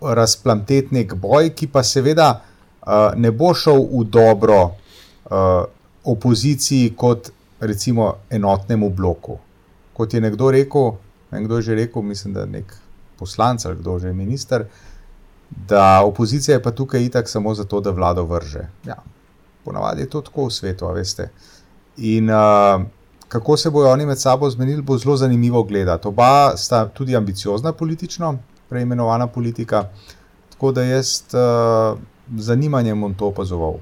razplamteti 0.00 0.94
nek 0.94 1.14
boj, 1.14 1.50
ki 1.50 1.66
pa 1.66 1.82
seveda 1.82 2.30
uh, 2.38 2.88
ne 3.16 3.30
bo 3.30 3.54
šel 3.54 3.82
v 3.82 4.04
dobro 4.04 4.62
uh, 4.64 5.64
opoziciji 6.04 6.94
kot 6.96 7.30
recimo 7.60 8.14
enotnemu 8.30 8.90
bloku. 8.90 9.38
Kot 9.92 10.14
je 10.14 10.20
nekdo 10.20 10.50
rekel, 10.50 10.92
nekdo 11.30 11.56
je 11.56 11.62
že 11.62 11.74
rekel, 11.74 12.02
mislim, 12.02 12.34
da 12.34 12.46
nek 12.46 12.74
poslanec 13.18 13.64
ali 13.66 13.76
kdo 13.76 13.98
že 13.98 14.08
je 14.08 14.12
minister. 14.12 14.64
Da 15.68 16.02
opozicija 16.04 16.54
je 16.56 16.62
pa 16.62 16.70
tukaj 16.70 17.04
itak 17.04 17.28
samo 17.28 17.54
zato, 17.54 17.80
da 17.80 17.90
vlado 17.90 18.24
vrže. 18.24 18.68
Ja, 18.86 18.96
ponavadi 19.64 20.02
je 20.02 20.10
to 20.10 20.20
tako 20.20 20.46
v 20.46 20.50
svetu, 20.50 20.88
veste. 20.88 21.22
Uh, 21.22 21.62
In 21.96 22.30
uh, 22.30 22.82
kako 23.28 23.56
se 23.56 23.70
bodo 23.70 23.90
oni 23.90 24.06
med 24.06 24.20
sabo 24.20 24.50
zmenili, 24.50 24.82
bo 24.82 24.98
zelo 24.98 25.16
zanimivo 25.16 25.62
gledati. 25.62 26.08
Oba 26.08 26.56
sta 26.56 26.88
tudi 26.88 27.16
ambiciozna 27.16 27.72
politično, 27.72 28.38
preimenovana 28.68 29.26
politika, 29.26 29.88
tako 30.50 30.72
da 30.72 30.82
jaz 30.82 31.22
uh, 31.34 31.98
z 32.36 32.44
zanimanjem 32.44 33.00
bom 33.00 33.14
to 33.14 33.26
opazoval. 33.26 33.74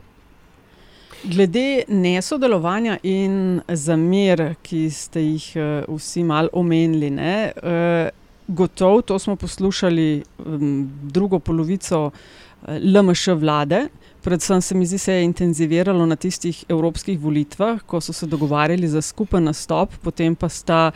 Glede 1.25 1.85
nesodelovanja 1.89 2.97
in 3.03 3.61
zamer, 3.69 4.55
ki 4.63 4.87
ste 4.91 5.21
jih 5.21 5.49
uh, 5.57 5.97
vsi 5.97 6.23
malo 6.25 6.49
omenili, 6.57 7.11
ne, 7.13 7.53
uh, 7.61 8.09
gotovo 8.49 9.03
to 9.03 9.19
smo 9.19 9.37
poslušali 9.37 10.23
drugo 11.13 11.39
polovico 11.39 12.07
uh, 12.07 12.13
LMŠ 12.69 13.29
vlade, 13.37 13.89
Predvsem 14.23 14.61
se 14.61 14.75
mi 14.75 14.87
zdi, 14.87 14.99
da 15.07 15.13
je 15.13 15.25
intenziviralo 15.25 16.07
na 16.07 16.17
tistih 16.17 16.65
evropskih 16.69 17.21
volitvah, 17.21 17.81
ko 17.87 18.01
so 18.01 18.13
se 18.13 18.27
dogovarjali 18.27 18.89
za 18.89 19.03
skupen 19.03 19.45
nastop, 19.45 19.97
potem 20.03 20.35
pa 20.37 20.49
sta 20.49 20.91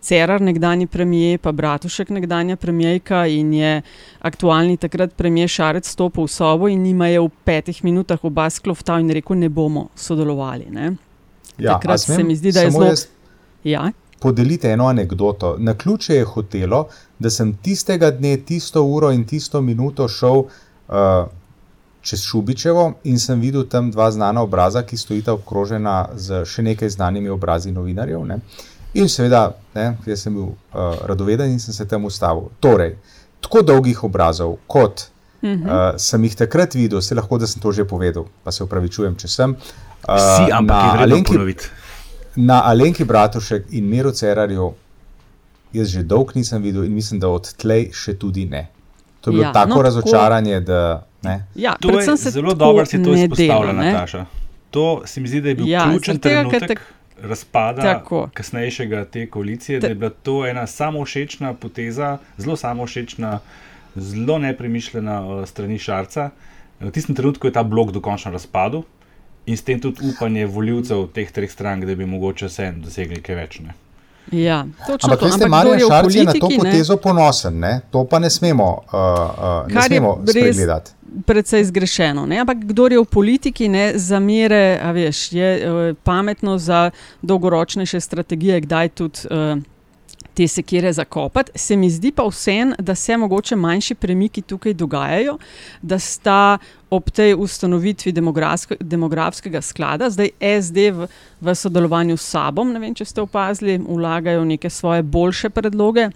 Cerar, 0.00 0.40
nekdani 0.40 0.86
premijer, 0.86 1.38
pa 1.42 1.52
Bratušek, 1.52 2.10
nekdanja 2.10 2.56
premijejka 2.56 3.26
in 3.26 3.52
je 3.52 3.82
aktualni 4.22 4.76
takrat 4.76 5.16
premijer 5.16 5.48
Šarec 5.48 5.88
stopil 5.88 6.24
v 6.24 6.30
sobo 6.30 6.68
in 6.68 6.82
njima 6.82 7.08
je 7.08 7.20
v 7.20 7.30
petih 7.44 7.84
minutah 7.84 8.24
oba 8.24 8.50
sklovtal 8.50 9.00
in 9.00 9.10
rekel: 9.10 9.36
Ne 9.36 9.48
bomo 9.48 9.88
sodelovali. 9.96 10.70
Ne? 10.70 10.92
Ja, 11.58 11.72
takrat 11.72 12.00
se 12.00 12.22
mi 12.24 12.36
zdi, 12.36 12.52
da 12.52 12.60
je 12.60 12.70
zelo. 12.70 12.92
Ja. 13.64 13.90
Podelite 14.20 14.70
eno 14.70 14.86
anegdoto. 14.86 15.56
Na 15.58 15.74
ključe 15.74 16.14
je 16.14 16.24
hotelo, 16.24 16.86
da 17.18 17.30
sem 17.30 17.56
tistega 17.62 18.10
dne, 18.10 18.36
tisto 18.36 18.82
uro 18.82 19.10
in 19.10 19.26
tisto 19.26 19.60
minuto 19.60 20.08
šel. 20.08 20.44
Uh, 20.88 21.26
čez 22.02 22.22
Šubičevo 22.22 22.92
in 23.04 23.18
sem 23.18 23.40
videl 23.40 23.64
tam 23.68 23.90
dva 23.90 24.10
znana 24.10 24.42
obraza, 24.42 24.82
ki 24.82 24.96
stojita 24.96 25.32
obkrožena 25.34 26.08
z 26.16 26.44
še 26.46 26.62
nekaj 26.62 26.90
znanimi 26.94 27.28
obrazi 27.28 27.72
novinarjev. 27.72 28.24
Ne. 28.26 28.40
In 28.94 29.08
seveda, 29.08 29.50
ne, 29.74 29.90
jaz 30.06 30.24
sem 30.24 30.34
bil 30.34 30.48
uh, 30.48 30.96
radoveden 31.06 31.50
in 31.52 31.60
sem 31.60 31.74
se 31.74 31.86
tam 31.88 32.04
ustavil. 32.08 32.48
Torej, 32.60 32.96
tako 33.44 33.62
dolgih 33.62 34.04
obrazov, 34.04 34.56
kot 34.66 35.08
uh 35.42 35.48
-huh. 35.48 35.66
uh, 35.66 35.96
sem 35.96 36.24
jih 36.24 36.36
takrat 36.36 36.74
videl, 36.74 37.00
se 37.00 37.14
lahko, 37.14 37.38
da 37.38 37.46
sem 37.46 37.62
to 37.62 37.72
že 37.72 37.84
povedal, 37.84 38.24
pa 38.44 38.52
se 38.52 38.64
upravičujem, 38.64 39.16
če 39.16 39.28
sem. 39.28 39.50
Uh, 39.50 40.14
Vsi, 40.14 40.52
ampak 40.52 40.76
na 40.76 41.02
Alenki, 41.02 41.34
na 42.36 42.62
Alenki 42.64 43.04
Bratušek 43.04 43.66
in 43.70 43.84
Miru 43.84 44.10
Cerarju, 44.10 44.72
jaz 45.72 45.88
že 45.88 46.02
dolgo 46.02 46.32
nisem 46.34 46.62
videl 46.62 46.84
in 46.84 46.92
mislim, 46.92 47.20
da 47.20 47.28
od 47.28 47.54
tlej 47.54 47.90
še 47.92 48.14
tudi 48.14 48.46
ne. 48.46 48.68
To 49.20 49.30
je 49.30 49.32
bilo 49.32 49.44
ja, 49.44 49.52
tako 49.52 49.74
no, 49.74 49.82
razočaranje, 49.82 50.60
da. 50.60 51.07
Ja, 51.54 51.74
to 51.80 52.00
je 52.00 52.16
zelo 52.16 52.54
dobro, 52.54 52.82
da 52.82 52.86
si 52.86 53.02
to 53.02 53.14
izpostavlja, 53.14 53.72
Nataša. 53.72 54.24
To 54.70 55.02
se 55.04 55.20
mi 55.20 55.28
zdi, 55.28 55.40
da 55.40 55.48
je 55.48 55.54
bil 55.54 55.68
ja, 55.68 55.88
ključen 55.90 56.18
trenutek 56.18 56.66
te... 56.68 56.76
razpada 57.22 57.82
tako. 57.82 58.28
kasnejšega 58.34 59.04
te 59.04 59.26
koalicije, 59.26 59.80
te... 59.80 59.86
da 59.86 59.88
je 59.88 59.94
bila 59.94 60.10
to 60.10 60.46
ena 60.46 60.66
samošečna 60.66 61.54
poteza, 61.54 62.18
zelo 62.36 62.56
samošečna, 62.56 63.38
zelo 63.94 64.38
nepremišljena 64.38 65.26
uh, 65.26 65.48
strani 65.48 65.78
Šarca. 65.78 66.30
V 66.80 66.90
tistem 66.90 67.14
trenutku 67.14 67.46
je 67.46 67.52
ta 67.52 67.62
blok 67.62 67.90
dokončno 67.90 68.32
razpadel 68.32 68.82
in 69.46 69.56
s 69.56 69.64
tem 69.64 69.80
tudi 69.80 70.12
upanje 70.12 70.46
voljivcev 70.46 71.06
teh 71.14 71.30
treh 71.32 71.50
strank, 71.50 71.84
da 71.84 71.94
bi 71.94 72.06
mogoče 72.06 72.46
vse 72.46 72.72
dosegli 72.76 73.22
kaj 73.22 73.34
več. 73.34 73.60
Ne? 73.64 73.74
Ja, 74.32 74.66
Ampak, 75.02 75.22
veste, 75.22 75.48
Marjan 75.48 75.80
Šarc 75.80 76.14
je 76.14 76.24
na 76.24 76.32
to 76.32 76.48
potezo 76.58 76.94
ne? 76.94 77.00
ponosen, 77.00 77.58
ne? 77.58 77.80
to 77.90 78.04
pa 78.04 78.18
ne 78.18 78.30
smemo, 78.30 78.82
uh, 78.86 78.98
uh, 79.66 79.74
ne 79.74 79.82
smemo 79.82 80.18
spregledati. 80.28 80.90
Predvsej 81.26 81.64
zgrešeno. 81.64 82.26
Ne? 82.26 82.38
Ampak, 82.38 82.58
kdo 82.68 82.86
je 82.86 83.00
v 83.00 83.04
politiki, 83.04 83.68
ne 83.68 83.92
zamere, 83.96 84.76
veš, 84.92 85.32
je 85.32 85.48
uh, 85.56 85.96
pametno 86.04 86.58
za 86.58 86.90
dolgoročnejše 87.22 88.00
strategije, 88.00 88.60
kdaj 88.60 88.88
tudi. 88.88 89.20
Uh, 89.30 89.77
te 90.38 90.46
sekire 90.48 90.92
zakopati. 90.92 91.58
Se 91.58 91.76
mi 91.76 91.90
zdi 91.90 92.12
pa 92.14 92.22
vsem, 92.28 92.74
da 92.78 92.94
se 92.94 93.16
mogoče 93.16 93.56
manjši 93.56 93.94
premiki 93.94 94.42
tukaj 94.42 94.74
dogajajo, 94.74 95.38
da 95.82 95.98
sta 95.98 96.58
ob 96.90 97.10
tej 97.10 97.34
ustanovitvi 97.34 98.12
demografskega 98.80 99.62
sklada, 99.62 100.10
zdaj 100.10 100.30
SD 100.62 100.86
v, 100.94 101.08
v 101.40 101.54
sodelovanju 101.54 102.16
s 102.16 102.30
sabo, 102.30 102.64
ne 102.64 102.78
vem, 102.78 102.94
če 102.94 103.04
ste 103.04 103.24
opazili, 103.24 103.80
vlagajo 103.82 104.46
neke 104.46 104.70
svoje 104.70 105.02
boljše 105.02 105.50
predloge 105.50 106.08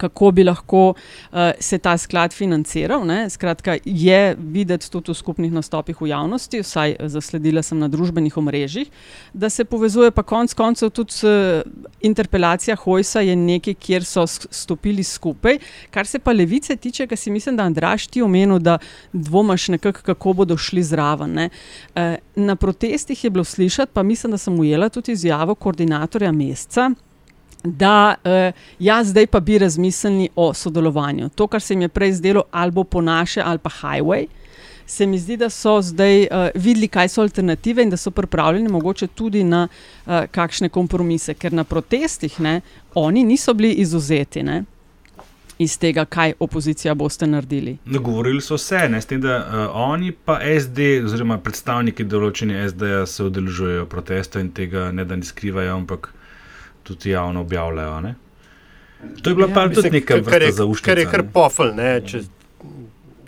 kako 0.00 0.30
bi 0.30 0.44
lahko 0.44 0.82
uh, 0.92 1.38
se 1.60 1.78
ta 1.78 1.96
sklad 1.98 2.32
financiral. 2.32 3.04
Ne? 3.06 3.30
Skratka, 3.30 3.76
je 3.84 4.36
videti 4.38 4.90
tudi 4.90 5.12
v 5.12 5.18
skupnih 5.18 5.52
nastopih 5.52 6.00
v 6.00 6.10
javnosti, 6.10 6.62
vsaj 6.64 6.96
zasledila 7.12 7.62
sem 7.62 7.78
na 7.78 7.88
družbenih 7.88 8.36
omrežjih, 8.40 8.88
da 9.32 9.50
se 9.50 9.64
povezuje, 9.64 10.10
pa 10.10 10.22
konec 10.22 10.54
koncev 10.56 10.92
tudi 10.94 11.20
uh, 11.26 11.60
interpelacija 12.00 12.76
Hojsa 12.80 13.24
je 13.26 13.36
nekaj, 13.36 13.76
kjer 13.80 14.06
so 14.08 14.26
stopili 14.26 15.04
skupaj. 15.04 15.60
Kar 15.90 16.06
se 16.06 16.18
pa 16.18 16.32
levice 16.32 16.76
tiče, 16.76 17.06
kar 17.06 17.18
si 17.18 17.30
mislim, 17.30 17.56
da 17.56 17.68
Andraš 17.68 18.06
ti 18.06 18.22
omenil, 18.22 18.58
da 18.58 18.78
dvomaš 19.12 19.68
nekako, 19.76 20.02
kako 20.02 20.32
bodo 20.32 20.56
šli 20.56 20.82
zraven. 20.82 21.38
Uh, 21.38 22.16
na 22.36 22.56
protestih 22.56 23.24
je 23.24 23.30
bilo 23.30 23.44
slišati, 23.44 23.92
pa 23.92 24.02
mislim, 24.02 24.30
da 24.30 24.38
sem 24.38 24.58
ujela 24.60 24.88
tudi 24.88 25.12
izjavo 25.12 25.54
koordinatorja 25.54 26.32
meseca 26.32 26.90
da 27.64 28.14
uh, 28.24 28.54
ja, 28.78 29.04
zdaj 29.04 29.26
pa 29.26 29.40
bi 29.40 29.58
razmislili 29.58 30.28
o 30.36 30.54
sodelovanju. 30.54 31.28
To, 31.28 31.46
kar 31.46 31.60
se 31.60 31.74
jim 31.74 31.82
je 31.82 31.88
prej 31.88 32.12
zdelo, 32.12 32.42
ali 32.50 32.70
bo 32.70 32.84
po 32.84 33.00
naše 33.00 33.42
ali 33.44 33.58
pa 33.58 33.70
highway. 33.70 34.26
Se 34.86 35.06
mi 35.06 35.18
zdi, 35.18 35.36
da 35.36 35.50
so 35.50 35.82
zdaj 35.82 36.20
uh, 36.22 36.48
videli, 36.54 36.88
kaj 36.88 37.08
so 37.08 37.22
alternative 37.22 37.82
in 37.82 37.90
da 37.90 37.96
so 37.96 38.10
pripravljeni 38.10 38.68
mogoče 38.68 39.06
tudi 39.06 39.44
na 39.44 39.68
uh, 39.68 40.12
kakšne 40.30 40.68
kompromise, 40.68 41.34
ker 41.34 41.52
na 41.52 41.64
protestih 41.64 42.40
ne, 42.40 42.60
oni 42.94 43.24
niso 43.24 43.54
bili 43.54 43.72
izuzeti. 43.72 44.42
Ne 44.42 44.64
iz 45.60 45.78
tega, 45.78 46.04
kaj 46.04 46.32
opozicija 46.40 46.94
boste 46.94 47.26
naredili. 47.26 47.76
No, 47.84 48.00
govorili 48.00 48.40
so 48.40 48.56
vse, 48.56 48.86
ne, 48.88 49.00
tem, 49.00 49.20
da 49.20 49.36
uh, 49.36 49.76
oni 49.76 50.12
pa 50.12 50.38
SD, 50.60 51.02
oziroma 51.04 51.36
predstavniki 51.44 52.06
določene 52.08 52.62
SD-ja 52.70 53.02
se 53.06 53.26
udeležujejo 53.28 53.84
protestov 53.92 54.40
in 54.40 54.48
tega 54.56 54.88
ne 54.96 55.04
da 55.04 55.18
ne 55.20 55.28
skrivajo, 55.28 55.74
ampak 55.76 56.08
tudi 56.82 57.10
javno 57.10 57.40
objavljajo. 57.40 58.00
Ne. 58.00 58.14
To 59.22 59.30
je 59.30 59.34
bila 59.34 59.48
ja, 59.48 59.54
pa 59.54 59.68
tudi 59.74 59.90
neka 59.90 60.20
vrsta 60.20 60.52
zauščenja. 60.52 60.86
Kar 60.86 60.98
je 60.98 61.06
kar 61.10 61.24
pofel. 61.32 61.74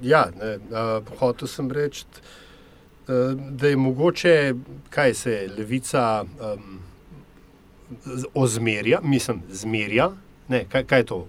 Ja, 0.02 0.26
ne, 0.38 0.56
uh, 0.70 1.12
hotel 1.18 1.48
sem 1.48 1.70
reči, 1.70 2.04
uh, 3.06 3.32
da 3.38 3.68
je 3.68 3.76
mogoče, 3.76 4.54
kaj 4.90 5.14
se 5.14 5.32
je 5.32 5.50
levica 5.58 6.24
um, 6.24 6.80
ozmerja, 8.34 9.00
mislim, 9.02 9.42
zmerja. 9.50 10.10
Ne, 10.48 10.64
kaj, 10.68 10.84
kaj 10.90 11.00
je 11.00 11.06
to? 11.12 11.22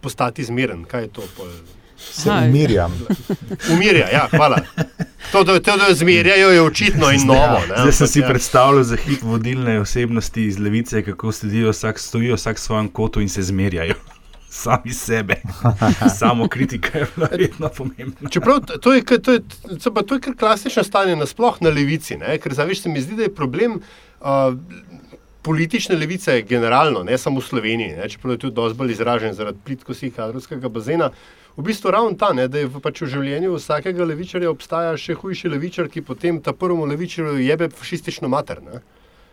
postati 0.00 0.44
zmeren. 0.44 0.84
Kaj 0.84 1.02
je 1.02 1.08
to? 1.08 1.22
Se 2.12 2.30
umirjam. 2.30 3.06
Umirja, 3.72 4.08
ja, 4.12 4.28
hvala. 4.30 4.58
To, 5.32 5.44
da 5.44 5.60
to 5.60 5.72
zmerjajo, 5.94 6.50
je 6.50 6.62
očitno 6.62 7.10
in 7.10 7.26
novo. 7.26 7.60
Ne? 7.68 7.74
Zdaj 7.76 7.92
sem 7.92 8.06
si 8.06 8.20
ja. 8.20 8.28
predstavljal 8.28 8.82
za 8.82 8.96
hit 8.96 9.22
vodilne 9.22 9.80
osebnosti 9.80 10.44
iz 10.44 10.58
levice, 10.58 11.02
kako 11.02 11.32
sedijo, 11.32 11.70
vsak 11.70 11.98
stojijo, 11.98 12.34
vsak 12.34 12.56
v 12.56 12.60
svojem 12.60 12.88
kotu 12.88 13.20
in 13.20 13.28
se 13.28 13.42
zmerjajo. 13.42 13.94
Sami 14.48 14.92
sebe, 14.92 15.34
samo 16.18 16.48
kritika 16.48 16.98
je 16.98 17.06
verjetno 17.16 17.68
pomembna. 17.68 18.30
Čeprav 18.30 18.60
to 18.80 18.92
je, 18.94 19.04
to 19.04 19.32
je, 19.32 19.40
to 20.06 20.14
je 20.14 20.20
kar 20.20 20.36
klasično 20.38 20.84
stanje, 20.84 21.16
nasplošno 21.16 21.68
na 21.68 21.74
levici, 21.74 22.16
ne? 22.16 22.38
ker 22.38 22.54
zaviš 22.54 22.82
se 22.82 22.88
mi 22.88 23.00
zdi, 23.00 23.16
da 23.16 23.22
je 23.22 23.34
problem. 23.34 23.80
Uh, 24.20 24.54
politične 25.44 25.96
levice, 25.96 26.42
generalno, 26.42 27.02
ne 27.04 27.18
samo 27.18 27.40
v 27.40 27.44
Sloveniji, 27.44 27.96
ne, 27.98 28.08
čeprav 28.08 28.32
je 28.32 28.38
tudi 28.46 28.56
dosti 28.56 28.78
bolj 28.78 28.92
izražen 28.92 29.34
zaradi 29.36 29.58
plitkosti 29.64 30.10
kadrovskega 30.10 30.68
bazena. 30.72 31.10
V 31.56 31.62
bistvu 31.62 31.90
ravno 31.94 32.16
ta, 32.18 32.32
ne, 32.32 32.48
da 32.48 32.58
je 32.58 32.66
v, 32.66 32.80
pač 32.82 33.04
v 33.04 33.10
življenju 33.12 33.54
vsakega 33.54 34.06
levičarja 34.10 34.50
obstaja 34.50 34.96
še 34.98 35.14
hujši 35.14 35.52
levičar, 35.52 35.88
ki 35.88 36.02
potem 36.02 36.40
ta 36.42 36.52
prvemu 36.52 36.88
levičarju 36.90 37.38
jebe 37.38 37.70
fašistično 37.70 38.28
mater. 38.28 38.62
Ne. 38.64 38.82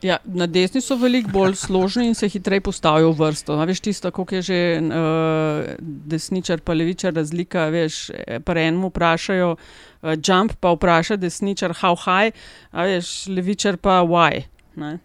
Ja, 0.01 0.17
na 0.25 0.47
desni 0.49 0.81
so 0.81 0.95
veliko 0.97 1.29
bolj 1.29 1.59
složni 1.61 2.07
in 2.09 2.15
se 2.17 2.25
hitreje 2.29 2.63
postavijo 2.65 3.11
v 3.13 3.19
vrsto. 3.21 3.57
A 3.61 3.65
veš, 3.69 3.83
tisto, 3.85 4.09
kako 4.09 4.39
je 4.39 4.41
že 4.41 4.59
uh, 4.81 5.75
desničar 5.79 6.61
pa 6.65 6.73
levičar 6.73 7.13
razlika. 7.13 7.67
Veš, 7.69 8.09
pa 8.45 8.55
enemu 8.57 8.89
vprašajo, 8.89 9.51
uh, 9.57 10.15
jump 10.17 10.57
pa 10.57 10.73
vpraša 10.73 11.19
desničar, 11.21 11.77
how 11.81 11.93
high, 11.93 12.33
a 12.73 12.89
veš, 12.89 13.29
levičar 13.29 13.77
pa 13.77 14.01
why. 14.01 14.45
Ne? 14.75 14.97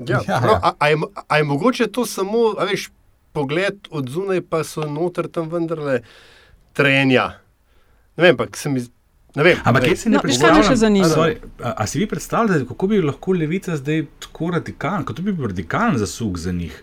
Ja, 0.00 0.24
ja, 0.24 0.40
prav, 0.40 0.56
ja. 0.56 0.60
A, 0.62 0.72
a, 0.78 0.88
je, 0.88 0.96
a 1.28 1.36
je 1.36 1.44
mogoče 1.44 1.92
to 1.92 2.06
samo, 2.08 2.54
veš, 2.64 2.88
pogled 3.36 3.88
od 3.90 4.08
zunaj, 4.08 4.40
pa 4.48 4.64
so 4.64 4.88
noter 4.88 5.28
tam 5.28 5.52
vendarle 5.52 6.00
trenja. 6.72 7.26
Ne 8.16 8.24
vem, 8.24 8.34
ampak 8.34 8.56
se 8.56 8.68
mi. 8.68 8.82
Vem, 9.34 9.58
Ampak, 9.64 9.84
kje 9.84 9.96
se 9.96 10.10
ne 10.10 10.18
no, 10.18 10.22
predstavlja? 10.22 11.36
A 11.62 11.86
si 11.86 12.00
vi 12.00 12.06
predstavljate, 12.10 12.64
kako 12.66 12.86
bi 12.90 12.98
lahko 12.98 13.32
levica 13.38 13.76
zdaj 13.78 14.02
tako 14.18 14.50
radikalna, 14.56 15.06
kako 15.06 15.22
bi 15.22 15.32
bil 15.32 15.46
radikalen 15.52 15.98
zasuk 15.98 16.38
za 16.38 16.52
njih? 16.52 16.74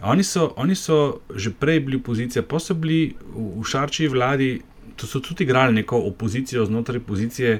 Oni 0.00 0.22
so, 0.22 0.52
oni 0.56 0.76
so 0.78 1.18
že 1.34 1.50
prej 1.50 1.80
bili 1.80 1.98
opozicija, 1.98 2.44
pa 2.46 2.60
so 2.62 2.74
bili 2.78 3.16
v, 3.34 3.48
v 3.58 3.64
Šarčiji 3.66 4.12
vladi, 4.14 4.60
to 4.96 5.10
so 5.10 5.18
tudi 5.18 5.42
igrali 5.42 5.74
neko 5.74 5.98
opozicijo 6.06 6.64
znotraj 6.70 7.02
opozicije, 7.02 7.58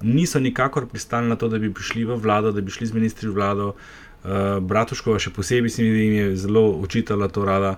niso 0.00 0.40
nikakor 0.40 0.88
pristali 0.88 1.28
na 1.28 1.36
to, 1.36 1.48
da 1.52 1.60
bi 1.60 1.68
prišli 1.74 2.08
v 2.08 2.16
vlado, 2.16 2.52
da 2.52 2.64
bi 2.64 2.72
šli 2.72 2.86
z 2.88 2.96
ministri 2.96 3.28
v 3.28 3.36
vlado. 3.36 3.68
Uh, 3.68 4.04
uh, 4.24 4.58
Bratuškova, 4.64 5.20
še 5.20 5.32
posebej 5.34 5.72
se 5.72 5.84
mi 5.84 6.18
je 6.18 6.34
zelo 6.40 6.66
učitala 6.80 7.28
to 7.28 7.44
rada. 7.44 7.76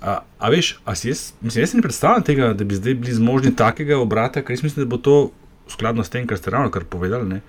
A, 0.00 0.20
a 0.38 0.50
veš, 0.50 0.78
a 0.84 0.94
jaz, 0.96 1.32
mislim, 1.40 1.62
jaz 1.62 1.70
si 1.70 1.76
ne 1.76 1.82
predstavljam 1.82 2.22
tega, 2.24 2.52
da 2.56 2.64
bi 2.64 2.74
zdaj 2.74 2.94
bili 2.94 3.14
zmožni 3.14 3.52
takega 3.56 3.98
obrata, 4.00 4.42
ker 4.42 4.56
mislim, 4.62 4.84
da 4.84 4.88
bo 4.88 4.96
to 4.96 5.30
skladno 5.68 6.04
s 6.04 6.10
tem, 6.10 6.26
kar 6.26 6.38
ste 6.38 6.50
ravno 6.50 6.70
kar 6.70 6.84
povedali, 6.84 7.40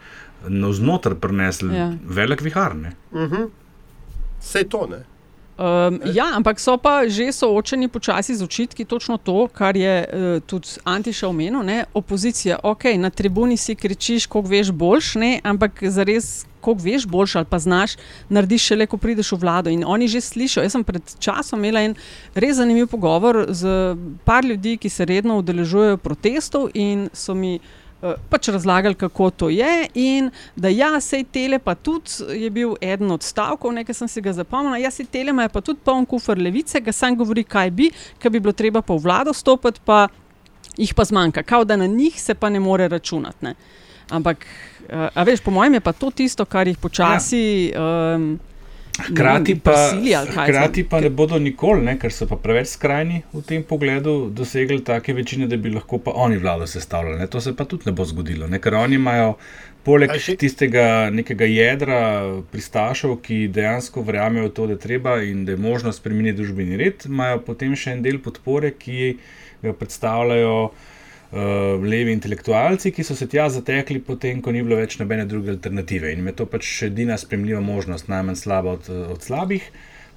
na 0.48 0.74
znotraj 0.74 1.16
prenesli 1.22 1.76
ja. 1.76 1.94
velik 2.04 2.42
vihar. 2.42 2.76
Uh 3.12 3.22
-huh. 3.22 3.50
Vse 4.42 4.64
to 4.64 4.88
ne. 4.88 5.04
Um, 5.62 6.00
ja, 6.10 6.26
ampak 6.34 6.58
so 6.58 6.74
pa 6.82 7.06
že 7.06 7.30
soočeni 7.30 7.86
počasi 7.86 8.34
z 8.34 8.42
očitki, 8.42 8.86
točno 8.86 9.18
to, 9.22 9.46
kar 9.54 9.78
je 9.78 9.96
uh, 10.02 10.42
tudi 10.42 10.82
Antiša 10.84 11.28
omenil. 11.28 11.86
Opozicija, 11.94 12.58
ok, 12.64 12.98
na 12.98 13.10
tribuni 13.10 13.58
si 13.58 13.76
kričiš, 13.76 14.26
koliko 14.26 14.50
veš 14.50 14.72
boljš, 14.72 15.16
ne? 15.16 15.40
ampak 15.44 15.84
za 15.84 16.04
res 16.04 16.46
koliko 16.62 16.82
veš, 16.84 17.06
boljši 17.06 17.38
ali 17.38 17.46
pa 17.50 17.60
znaš, 17.60 17.94
narediš 18.30 18.66
šele, 18.72 18.88
ko 18.90 18.98
prideš 18.98 19.32
v 19.32 19.38
vlado. 19.38 19.70
In 19.70 19.84
oni 19.86 20.08
že 20.08 20.22
slišijo. 20.22 20.64
Jaz 20.64 20.74
sem 20.74 20.84
pred 20.84 21.14
časom 21.20 21.60
imela 21.60 21.86
en 21.86 21.94
res 22.34 22.58
zanimiv 22.58 22.88
pogovor 22.88 23.46
z 23.50 23.94
par 24.26 24.46
ljudi, 24.46 24.78
ki 24.82 24.90
se 24.90 25.06
redno 25.06 25.38
udeležujejo 25.38 26.02
protestov 26.02 26.70
in 26.74 27.10
so 27.14 27.38
mi. 27.38 27.60
Pač 28.30 28.50
razlagali, 28.50 28.96
kako 28.96 29.30
to 29.30 29.50
je, 29.50 29.88
in 29.94 30.32
da 30.56 30.70
ja, 30.70 30.94
sej 31.02 31.24
tele, 31.34 31.60
pa 31.60 31.76
tudi 31.76 32.42
je 32.44 32.50
bil 32.50 32.74
eden 32.82 33.12
od 33.12 33.24
stavkov, 33.24 33.74
nekaj 33.74 33.96
sem 33.96 34.10
si 34.10 34.22
ga 34.22 34.34
zapomnil. 34.34 34.80
Ja, 34.82 34.92
sej 34.92 35.06
tele 35.12 35.36
ima 35.36 35.48
pa 35.50 35.62
tudi 35.62 35.84
poln 35.86 36.06
kufr 36.06 36.40
levice, 36.40 36.82
ga 36.82 36.92
sam 36.92 37.16
govori, 37.18 37.44
kaj 37.44 37.72
bi, 37.72 37.92
kaj 38.20 38.34
bi 38.34 38.42
bilo 38.42 38.54
treba 38.58 38.82
pa 38.82 38.98
v 38.98 39.06
vlado 39.06 39.34
stopiti, 39.34 39.84
pa 39.86 40.08
jih 40.78 40.94
pa 40.98 41.06
zmanjka, 41.06 41.44
kao 41.44 41.64
da 41.66 41.78
na 41.78 41.86
njih 41.86 42.18
se 42.22 42.34
pa 42.34 42.50
ne 42.50 42.60
more 42.60 42.88
računati. 42.88 43.46
Ne. 43.46 43.56
Ampak 44.10 44.46
Uh, 44.92 45.08
a 45.14 45.24
veš, 45.24 45.40
po 45.40 45.52
mojem 45.52 45.74
je 45.74 45.80
pa 45.80 45.94
to 45.94 46.10
tisto, 46.12 46.46
kar 46.46 46.68
jih 46.68 46.78
počasi. 46.78 47.72
Ja. 47.72 48.16
Um, 48.16 48.40
Hkrati 49.10 49.56
pa, 49.64 49.76
hkrati 50.28 50.84
pa 50.90 51.00
ne 51.02 51.10
bodo 51.10 51.40
nikoli, 51.40 51.84
ne, 51.86 51.98
ker 52.00 52.14
so 52.14 52.28
pa 52.30 52.38
preveč 52.42 52.74
skrajni 52.76 53.24
v 53.34 53.42
tem 53.48 53.66
pogledu, 53.68 54.30
dosegli 54.34 54.82
take 54.86 55.16
večine, 55.18 55.48
da 55.48 55.58
bi 55.58 55.74
lahko 55.74 56.00
pa 56.04 56.14
oni 56.16 56.38
vlado 56.42 56.68
sestavljali. 56.68 57.20
Ne. 57.20 57.28
To 57.28 57.42
se 57.42 57.56
pa 57.56 57.66
tudi 57.66 57.90
ne 57.90 57.96
bo 57.98 58.06
zgodilo, 58.06 58.48
ne, 58.48 58.60
ker 58.62 58.78
oni 58.80 59.00
imajo 59.00 59.36
poleg 59.84 60.14
tistega 60.40 61.10
nekega 61.14 61.48
jedra 61.50 62.00
pristašov, 62.52 63.18
ki 63.26 63.48
dejansko 63.54 64.06
verjamejo 64.06 64.50
v 64.50 64.54
to, 64.56 64.68
da 64.70 64.78
je 64.78 64.84
treba 64.86 65.18
in 65.26 65.46
da 65.46 65.56
je 65.56 65.62
možno 65.62 65.94
spremeniti 65.94 66.38
družbeni 66.42 66.78
red, 66.78 67.06
imajo 67.10 67.42
potem 67.48 67.76
še 67.76 67.98
en 67.98 68.06
del 68.06 68.22
podpore, 68.22 68.76
ki 68.78 69.16
ga 69.62 69.74
predstavljajo 69.78 70.56
uh, 71.32 71.84
levi 71.84 72.14
intelektualci, 72.16 72.92
ki 72.96 73.04
so 73.04 73.16
se 73.16 73.28
tja 73.32 73.48
zatekli, 73.50 74.02
potem, 74.04 74.42
ko 74.42 74.52
ni 74.52 74.64
bilo 74.66 74.80
več 74.80 74.98
nobene 75.00 75.26
druge 75.30 75.54
alternative. 75.56 76.12
In 76.14 76.28
je 76.28 76.36
to 76.42 76.50
pač 76.50 76.74
edina 76.90 77.18
spremljiva 77.18 77.62
možnost, 77.64 78.12
najmanj 78.12 78.40
slaba 78.44 78.78
od, 78.78 78.92
od 79.16 79.24
slabih. 79.24 79.72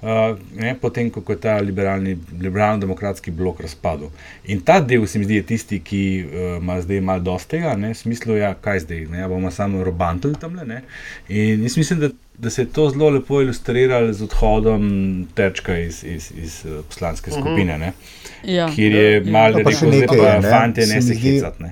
Uh, 0.05 0.35
ne, 0.59 0.75
potem, 0.77 1.07
ko 1.09 1.23
je 1.31 1.39
ta 1.41 1.55
liberalni, 1.63 2.17
liberalno-demokratski 2.41 3.31
blok 3.33 3.63
razpadel. 3.63 4.11
In 4.51 4.59
ta 4.61 4.81
del, 4.83 5.07
se 5.07 5.17
mi 5.17 5.25
zdi, 5.25 5.39
je 5.39 5.45
tisti, 5.53 5.79
ki 5.81 6.01
uh, 6.25 6.43
ima 6.59 6.77
zdaj 6.83 7.01
malo 7.01 7.23
dosti 7.31 7.55
tega, 7.55 7.71
v 7.79 7.93
smislu, 7.95 8.35
ja, 8.37 8.51
kaj 8.53 8.83
zdaj, 8.83 9.07
ne, 9.13 9.23
ja, 9.23 9.31
bomo 9.31 9.49
samo 9.55 9.83
robantali 9.87 10.37
tam 10.39 10.59
le. 10.59 10.83
In 11.31 11.63
jaz 11.63 11.79
mislim, 11.79 12.03
da 12.03 12.11
da 12.37 12.49
se 12.49 12.61
je 12.61 12.69
to 12.69 12.89
zelo 12.89 13.09
lepo 13.09 13.41
ilustriralo 13.41 14.13
z 14.13 14.23
odhodom 14.23 15.27
Tečka 15.33 15.77
iz, 15.77 16.03
iz, 16.03 16.31
iz 16.35 16.65
eh, 16.65 16.81
poslanske 16.89 17.31
mhm. 17.31 17.39
skupine, 17.39 17.77
uh 17.87 18.25
ja. 18.45 18.69
kjer 18.75 18.91
je 18.91 19.15
ja. 19.15 19.31
malo 19.31 19.57
rekel, 19.57 19.89
da 19.89 19.95
je 19.95 20.07
to 20.07 20.49
fante, 20.49 20.85
ne 20.85 21.01
se 21.01 21.15
hecati. 21.15 21.63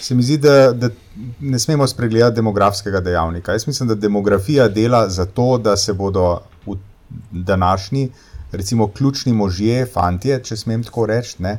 Se 0.00 0.14
mi 0.14 0.22
zdi, 0.22 0.38
da, 0.38 0.72
da 0.72 0.88
ne 1.40 1.58
smemo 1.58 1.86
spregledati 1.86 2.36
demografskega 2.36 3.00
dejavnika. 3.00 3.52
Jaz 3.52 3.66
mislim, 3.66 3.88
da 3.88 3.94
demografija 3.94 4.68
dela 4.68 5.08
za 5.08 5.26
to, 5.26 5.58
da 5.58 5.76
se 5.76 5.92
bodo 5.92 6.40
v 6.66 6.76
današnji, 7.30 8.08
recimo, 8.52 8.88
ključni 8.88 9.32
možje, 9.32 9.86
fantje, 9.86 10.40
če 10.44 10.56
smem 10.56 10.82
tako 10.84 11.06
reči, 11.06 11.36
ne, 11.38 11.58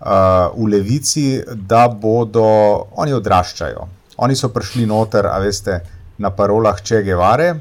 uh, 0.00 0.06
v 0.56 0.68
levici, 0.68 1.42
da 1.54 1.88
bodo 1.88 2.44
oni 2.96 3.12
odraščajo. 3.12 3.88
Oni 4.16 4.36
so 4.36 4.48
prišli 4.48 4.86
noter, 4.86 5.26
a 5.26 5.38
veste, 5.38 5.80
na 6.18 6.30
parolah 6.30 6.80
Če 6.82 7.02
Gevare 7.02 7.54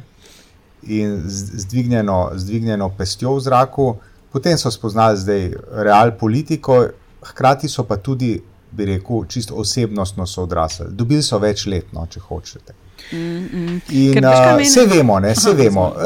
in 0.83 1.21
zdvignjeno, 1.25 2.31
zdvignjeno 2.35 2.89
pestjo 2.97 3.37
v 3.37 3.43
zraku, 3.45 3.87
potem 4.33 4.57
so 4.57 4.71
spoznali 4.71 5.17
zdaj 5.17 5.49
real 5.85 6.11
politiko, 6.19 6.83
hkrati 7.23 7.69
so 7.69 7.87
pa 7.87 7.97
tudi, 7.97 8.35
bi 8.71 8.85
rekel, 8.85 9.25
čisto 9.29 9.55
osebnostno 9.61 10.25
so 10.27 10.43
odrasli. 10.43 10.89
Dobili 10.89 11.23
so 11.23 11.39
več 11.39 11.67
let, 11.69 11.93
no, 11.93 12.07
če 12.09 12.19
hočete. 12.19 12.75
Mm, 13.11 13.17
mm. 13.53 13.81
In 13.89 14.25
uh, 14.25 14.61
vse 14.61 14.85
vemo, 14.85 15.19
ne, 15.19 15.33
vse 15.33 15.49
Aha, 15.49 15.57
vemo. 15.57 15.85
Uh, 15.95 16.01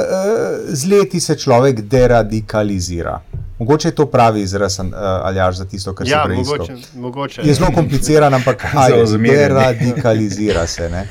z 0.68 0.86
leti 0.92 1.20
se 1.20 1.38
človek 1.38 1.82
deradikalizira. 1.82 3.22
Mogoče 3.60 3.88
je 3.88 3.96
to 3.96 4.06
pravi 4.06 4.42
izraz, 4.42 4.80
uh, 4.80 4.86
ali 5.00 5.40
až 5.40 5.56
za 5.56 5.66
tisto, 5.66 5.94
kar 5.94 6.08
ja, 6.08 6.24
se 6.24 6.28
prej 6.28 6.38
mogoče, 6.38 6.74
mogoče. 6.96 7.42
Je 7.46 7.54
zelo 7.54 7.72
kompliciran, 7.76 8.34
ampak 8.34 8.58
kaj 8.72 8.92
radikalizira 9.48 10.68
se. 10.68 10.90
Ne? 10.90 11.08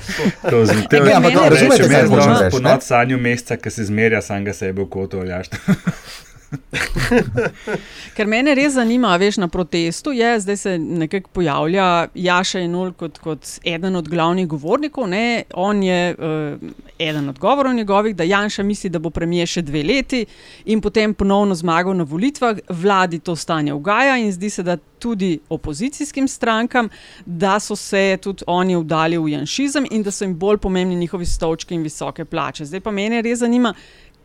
To 0.51 0.57
je 0.57 0.67
zelo 0.67 0.83
težko. 0.91 1.49
Razumete, 1.51 1.89
kaj 1.89 2.07
hočeš? 2.07 2.51
Po 2.51 2.61
noč 2.61 2.83
sanju 2.83 3.19
meseca, 3.19 3.57
ki 3.57 3.71
se 3.71 3.85
zmerja 3.85 4.23
sam 4.23 4.45
ga 4.45 4.53
sebe 4.53 4.83
v 4.83 4.89
kotu 4.91 5.21
ali 5.21 5.33
až. 5.33 5.51
Ker 8.17 8.29
mene 8.31 8.55
res 8.57 8.75
zanima, 8.77 9.15
veš, 9.21 9.39
na 9.43 9.49
protestu 9.49 10.13
je, 10.15 10.31
zdaj 10.41 10.57
se 10.57 10.79
nekako 10.79 11.31
pojavlja 11.39 11.87
Jaša 12.15 12.63
Enul 12.65 12.93
kot, 12.99 13.19
kot 13.23 13.59
eden 13.65 13.97
od 13.97 14.09
glavnih 14.09 14.47
govornikov. 14.49 15.09
Ne? 15.11 15.45
On 15.55 15.83
je 15.83 16.15
uh, 16.15 16.71
eden 16.99 17.29
od 17.29 17.39
govorov 17.39 17.75
njegovih, 17.75 18.17
da 18.17 18.25
Janša 18.25 18.63
misli, 18.63 18.91
da 18.91 18.99
bo 18.99 19.11
premije 19.11 19.47
še 19.57 19.63
dve 19.67 19.83
leti 19.83 20.25
in 20.65 20.81
potem 20.81 21.15
ponovno 21.15 21.55
zmagal 21.55 21.97
na 21.97 22.07
volitvah. 22.07 22.59
Vladi 22.69 23.19
to 23.19 23.37
stanje 23.37 23.75
ugaja 23.75 24.17
in 24.19 24.33
zdi 24.33 24.51
se, 24.51 24.63
da 24.63 24.79
tudi 24.99 25.39
opozicijskim 25.49 26.29
strankam, 26.29 26.89
da 27.27 27.61
so 27.61 27.77
se 27.77 28.19
tudi 28.23 28.45
oni 28.47 28.77
vdali 28.77 29.19
v 29.19 29.29
janšizem 29.29 29.87
in 29.91 30.03
da 30.03 30.11
so 30.11 30.25
jim 30.25 30.35
bolj 30.39 30.59
pomembni 30.59 30.97
njihovi 30.97 31.27
stolčki 31.27 31.75
in 31.75 31.83
visoke 31.83 32.25
plače. 32.25 32.65
Zdaj 32.65 32.81
pa 32.81 32.91
mene 32.91 33.23
res 33.23 33.39
zanima 33.39 33.75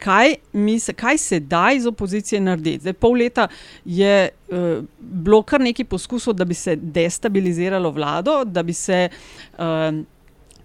kaj, 0.01 0.35
se, 0.79 0.93
kaj 0.93 1.17
se 1.17 1.39
da 1.39 1.69
iz 1.75 1.85
opozicije 1.85 2.41
narediti. 2.41 2.81
Zdaj, 2.87 2.93
pol 2.93 3.19
leta 3.21 3.47
je 3.85 4.29
uh, 4.29 4.81
bilo 4.99 5.43
kar 5.43 5.61
nekaj 5.61 5.85
poskusov, 5.85 6.33
da 6.33 6.45
bi 6.45 6.57
se 6.57 6.75
destabiliziralo 6.75 7.91
vlado, 7.91 8.43
da 8.45 8.63
bi 8.63 8.73
se. 8.73 9.09
Uh, 9.57 10.01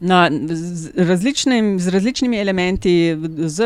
Na, 0.01 0.29
z, 0.31 0.91
različnim, 0.97 1.79
z 1.81 1.89
različnimi 1.89 2.37
elementi, 2.37 3.17
z, 3.49 3.65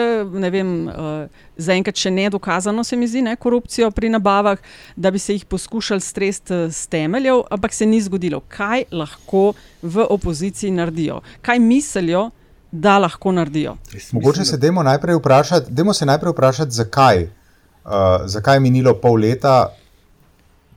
vem, 0.53 0.69
uh, 0.87 1.41
zaenkrat 1.59 1.99
še 1.99 2.13
ne 2.15 2.29
dokazano, 2.31 2.85
se 2.87 2.95
mi 2.97 3.09
zdi, 3.11 3.25
ne, 3.27 3.33
korupcijo 3.35 3.91
pri 3.91 4.13
nabavah, 4.15 4.63
da 4.95 5.11
bi 5.11 5.19
se 5.19 5.35
jih 5.35 5.45
poskušali 5.51 6.01
stresti 6.01 6.61
z 6.71 6.87
temeljev, 6.87 7.43
ampak 7.51 7.75
se 7.75 7.87
ni 7.87 7.99
zgodilo. 8.07 8.45
Kaj 8.47 8.87
lahko 8.95 9.57
v 9.83 10.07
opoziciji 10.07 10.71
naredijo? 10.71 11.19
Kaj 11.43 11.59
mislijo, 11.59 12.29
da 12.73 12.99
lahko 12.99 13.33
naredijo. 13.33 13.77
Mogoče 14.13 14.45
se 14.45 14.57
demo 14.57 14.83
najprej 14.83 15.17
vprašati, 15.17 15.73
demo 15.73 15.95
se 15.95 16.07
najprej 16.07 16.33
vprašati 16.33 16.71
zakaj. 16.71 17.23
Uh, 17.25 17.91
zakaj 18.25 18.57
je 18.57 18.61
minilo 18.61 18.95
pol 18.95 19.15
leta, 19.21 19.73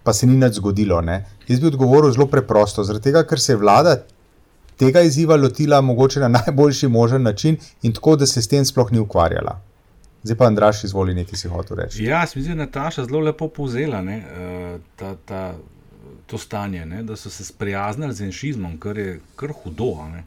pa 0.04 0.14
se 0.14 0.28
ni 0.28 0.38
nič 0.38 0.54
zgodilo? 0.54 1.02
Ne? 1.02 1.26
Jaz 1.48 1.60
bi 1.60 1.68
odgovoril 1.68 2.12
zelo 2.12 2.28
preprosto. 2.28 2.84
Zaradi 2.84 3.04
tega, 3.04 3.24
ker 3.28 3.40
se 3.40 3.52
je 3.52 3.58
vlada 3.58 3.98
tega 4.78 5.02
izziva 5.02 5.36
lotila 5.36 5.82
mogoče 5.82 6.20
na 6.20 6.28
najboljši 6.28 6.88
možen 6.88 7.24
način 7.24 7.58
in 7.82 7.94
tako, 7.94 8.16
da 8.16 8.26
se 8.26 8.42
s 8.42 8.48
tem 8.48 8.66
sploh 8.66 8.92
ni 8.92 9.00
ukvarjala. 9.00 9.62
Zdaj 10.24 10.38
pa, 10.38 10.46
Andraš, 10.46 10.84
izvoli, 10.84 11.14
nekaj 11.14 11.38
si 11.38 11.48
hotel 11.48 11.78
reči. 11.78 12.04
Ja, 12.04 12.22
mislim, 12.22 12.44
da 12.44 12.50
je 12.52 12.56
Nataša 12.56 13.06
zelo 13.06 13.20
lepo 13.20 13.48
povzela 13.48 14.02
ne, 14.02 14.18
uh, 14.18 14.82
ta, 14.96 15.16
ta, 15.26 15.54
to 16.28 16.38
stanje, 16.38 16.86
ne, 16.86 17.04
da 17.04 17.16
so 17.16 17.30
se 17.30 17.46
sprijaznili 17.46 18.14
z 18.14 18.24
enšizmom, 18.24 18.78
kar 18.80 18.98
je 18.98 19.20
kar 19.36 19.52
hudo. 19.64 19.96
Ne. 20.14 20.24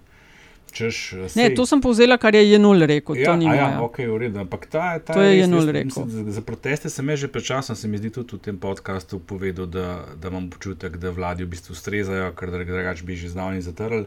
Češ, 0.73 1.13
eh, 1.13 1.29
ne, 1.37 1.55
to 1.55 1.67
sem 1.67 1.81
povzela, 1.81 2.19
kar 2.19 2.35
je 2.35 2.43
Jenul 2.51 2.87
rekel. 2.87 3.17
Ja, 3.17 3.37
ja, 3.41 3.55
ja, 3.55 3.69
okay, 3.81 4.11
redu, 4.19 4.45
ta, 4.71 4.99
ta 4.99 5.15
to 5.15 5.23
je 5.23 5.39
Jenul 5.39 5.71
rekel. 5.73 6.05
Mislim, 6.05 6.31
za 6.33 6.43
proteste 6.43 6.91
sem 6.91 7.17
že 7.17 7.29
pred 7.29 7.45
časom, 7.45 7.77
se 7.77 7.89
mi 7.89 7.99
zdi, 7.99 8.11
tudi 8.11 8.37
v 8.37 8.41
tem 8.41 8.59
podkastu 8.59 9.19
povedal, 9.19 9.67
da, 9.67 10.05
da 10.21 10.29
imam 10.29 10.51
občutek, 10.53 10.97
da 10.97 11.11
vladi 11.11 11.45
v 11.45 11.55
bistvu 11.55 11.75
strezajo, 11.75 12.33
ker 12.37 12.51
drugač 12.51 13.03
bi 13.03 13.17
že 13.17 13.33
znali 13.33 13.63
zatrl 13.63 14.05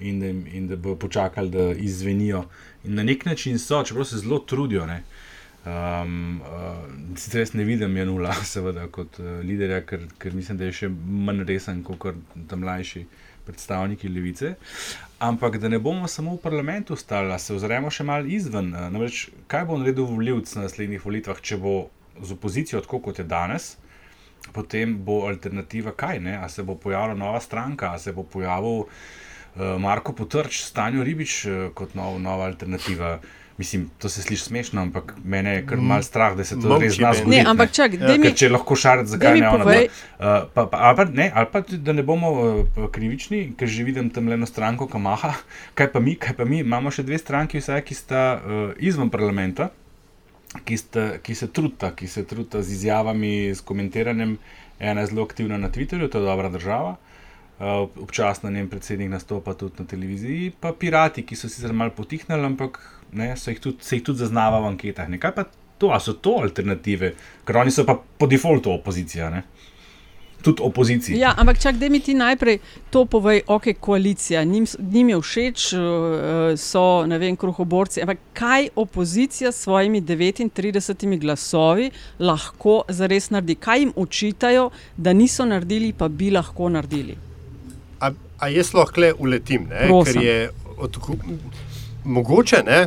in, 0.00 0.46
in 0.52 0.68
da 0.68 0.76
bodo 0.76 0.96
počakali, 0.96 1.50
da 1.50 1.72
izvenijo. 1.72 2.44
In 2.84 2.94
na 2.94 3.02
nek 3.02 3.24
način 3.24 3.58
so, 3.58 3.82
čeprav 3.82 4.04
se 4.04 4.18
zelo 4.18 4.38
trudijo. 4.38 4.86
Ne, 4.86 5.02
Um, 5.64 6.42
uh, 6.44 7.16
sicer 7.16 7.40
jaz 7.40 7.54
ne 7.54 7.64
vidim 7.64 7.96
Janula, 7.96 8.34
seveda, 8.44 8.84
kot 8.92 9.16
uh, 9.18 9.38
liderja, 9.40 9.80
ker, 9.88 10.02
ker 10.20 10.34
mislim, 10.36 10.58
da 10.60 10.68
je 10.68 10.74
še 10.76 10.90
manj 10.92 11.46
resen 11.48 11.80
kot 11.86 12.04
tam 12.50 12.60
mlajši 12.60 13.06
predstavniki 13.46 14.08
levice. 14.08 14.54
Ampak 15.18 15.58
da 15.58 15.68
ne 15.68 15.78
bomo 15.78 16.08
samo 16.08 16.34
v 16.34 16.42
parlamentu 16.42 16.96
stali, 16.96 17.38
se 17.38 17.54
ozremo 17.54 17.90
še 17.90 18.04
malo 18.04 18.28
izven. 18.28 18.74
Eh, 18.74 18.88
namreč, 18.90 19.28
kaj 19.48 19.64
bo 19.68 19.78
naredil 19.80 20.08
voljivc 20.10 20.54
na 20.56 20.66
naslednjih 20.66 21.04
volitvah, 21.04 21.40
če 21.40 21.60
bo 21.60 21.74
z 22.20 22.36
opozicijo 22.36 22.82
tako 22.84 23.00
kot 23.08 23.18
je 23.18 23.24
danes, 23.24 23.74
potem 24.52 24.98
bo 25.04 25.24
alternativa 25.28 25.94
kaj? 25.96 26.20
Ne? 26.20 26.36
A 26.38 26.48
se 26.48 26.62
bo 26.62 26.76
pojavila 26.76 27.16
nova 27.18 27.40
stranka, 27.40 27.94
a 27.94 27.98
se 27.98 28.12
bo 28.12 28.22
pojavil 28.22 28.84
uh, 28.84 29.78
Marko 29.80 30.12
Potrč, 30.12 30.60
Stanjo 30.62 31.02
Ribič 31.04 31.38
uh, 31.46 31.56
kot 31.74 31.96
nov, 31.98 32.20
nova 32.22 32.46
alternativa. 32.50 33.18
Mislim, 33.58 33.90
to 33.98 34.08
se 34.08 34.22
sliši 34.22 34.42
smešno, 34.42 34.82
ampak 34.82 35.14
mene 35.24 35.54
je 35.54 35.66
kar 35.66 35.78
mal 35.78 36.02
strah, 36.02 36.36
da 36.36 36.44
se 36.44 36.56
to 36.60 36.68
Momči 36.68 36.84
res 36.84 36.96
zna 36.96 37.12
zgoditi. 37.14 37.36
Ne, 37.36 37.44
ampak 37.46 37.70
čak, 37.70 37.92
ja. 37.94 38.16
mi, 38.18 38.32
če 38.34 38.48
lahko 38.50 38.74
šarati, 38.74 39.12
zakaj 39.12 39.38
ne 39.38 39.48
ono. 39.48 39.66
Uh, 39.68 39.84
pa, 40.54 40.64
pa, 40.66 40.80
ali, 40.88 40.96
pa, 40.96 41.04
ne, 41.04 41.28
ali 41.34 41.48
pa 41.52 41.62
da 41.62 41.94
ne 41.94 42.02
bomo 42.02 42.32
uh, 42.32 42.88
krivični, 42.90 43.44
ker 43.58 43.70
že 43.70 43.86
vidim 43.86 44.10
tam 44.10 44.26
le 44.26 44.34
eno 44.34 44.48
stranko, 44.50 44.90
ki 44.90 44.98
maha. 44.98 45.30
Kaj 45.78 45.92
pa 45.94 46.02
mi, 46.02 46.16
kaj 46.18 46.34
pa 46.40 46.48
mi? 46.50 46.64
Imamo 46.66 46.90
še 46.90 47.06
dve 47.06 47.18
stranki, 47.22 47.62
vsaj, 47.62 47.84
ki 47.86 47.94
sta 47.94 48.26
uh, 48.34 48.66
izven 48.82 49.14
parlamenta, 49.14 49.70
ki, 50.66 50.78
sta, 50.80 51.08
ki 51.22 51.38
se 51.38 51.46
trudita, 51.54 51.94
ki 51.94 52.10
se 52.10 52.26
trudita 52.26 52.62
z 52.62 52.74
izjavami, 52.74 53.54
s 53.54 53.62
komentiranjem. 53.62 54.34
Ena 54.82 55.06
je 55.06 55.14
zelo 55.14 55.22
aktivna 55.22 55.62
na 55.62 55.70
Twitterju, 55.70 56.10
to 56.10 56.18
je 56.18 56.26
dobra 56.26 56.50
država. 56.50 56.96
Uh, 56.98 57.13
občasno 57.58 58.50
njen 58.50 58.68
predsednik 58.68 59.10
nastopa 59.10 59.54
tudi 59.54 59.74
na 59.78 59.84
televiziji, 59.84 60.52
pa 60.60 60.72
pirati, 60.72 61.22
ki 61.22 61.36
so 61.36 61.48
sicer 61.48 61.72
malo 61.72 61.90
potihnili, 61.90 62.46
ampak 62.46 62.80
ne, 63.12 63.34
jih 63.46 63.60
tudi, 63.60 63.76
se 63.80 63.96
jih 63.96 64.04
tudi 64.04 64.18
zaznava 64.18 64.60
v 64.60 64.72
anketah. 64.74 65.08
Ne. 65.08 65.20
Kaj 65.22 65.34
pa 65.34 65.44
to, 65.78 65.92
ali 65.94 66.00
so 66.00 66.12
to 66.12 66.38
alternative, 66.42 67.14
ker 67.46 67.62
oni 67.62 67.70
so 67.70 67.86
pa 67.86 67.94
po 67.94 68.26
defaultu 68.26 68.72
opozicija. 68.72 69.30
Ne. 69.30 69.44
Tudi 70.44 70.60
opozicija. 70.62 71.16
Ja, 71.16 71.30
ampak 71.40 71.60
čak, 71.62 71.78
da 71.80 71.88
mi 71.88 72.00
ti 72.04 72.12
najprej 72.14 72.58
to 72.90 73.04
povej, 73.08 73.40
ok, 73.46 73.70
koalicija, 73.80 74.42
njim, 74.44 74.66
njim 74.92 75.08
je 75.08 75.20
všeč, 75.20 75.68
uh, 75.72 75.80
so, 76.60 77.06
ne 77.06 77.18
vem, 77.18 77.36
kruhoborci. 77.36 78.02
Ampak 78.02 78.18
kaj 78.32 78.68
opozicija 78.76 79.52
s 79.52 79.62
svojimi 79.62 80.02
39 80.02 81.20
glasovi 81.20 81.90
lahko 82.18 82.82
zares 82.88 83.30
naredi? 83.30 83.54
Kaj 83.54 83.80
jim 83.80 83.92
učitajo, 83.96 84.70
da 84.96 85.12
niso 85.12 85.46
naredili, 85.48 85.92
pa 85.92 86.08
bi 86.08 86.30
lahko 86.30 86.68
naredili? 86.68 87.16
A, 88.44 88.48
jaz 88.52 88.74
lahko 88.76 89.00
le 89.00 89.12
uletim, 89.18 89.68
ne? 89.70 89.88
ker 90.04 90.18
je 90.20 90.36
odkup, 90.76 91.22
mogoče 92.04 92.60
ne, 92.66 92.80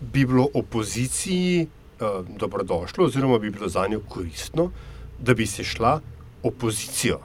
bi 0.00 0.26
bilo 0.26 0.48
opoziciji 0.54 1.62
uh, 1.64 2.26
dobrodošlo, 2.38 3.06
oziroma 3.08 3.38
bi 3.38 3.50
bilo 3.50 3.68
za 3.68 3.86
njo 3.88 4.02
koristno, 4.08 4.70
da 5.18 5.34
bi 5.34 5.46
se 5.46 5.64
šla 5.64 6.00
opozicijo, 6.42 7.20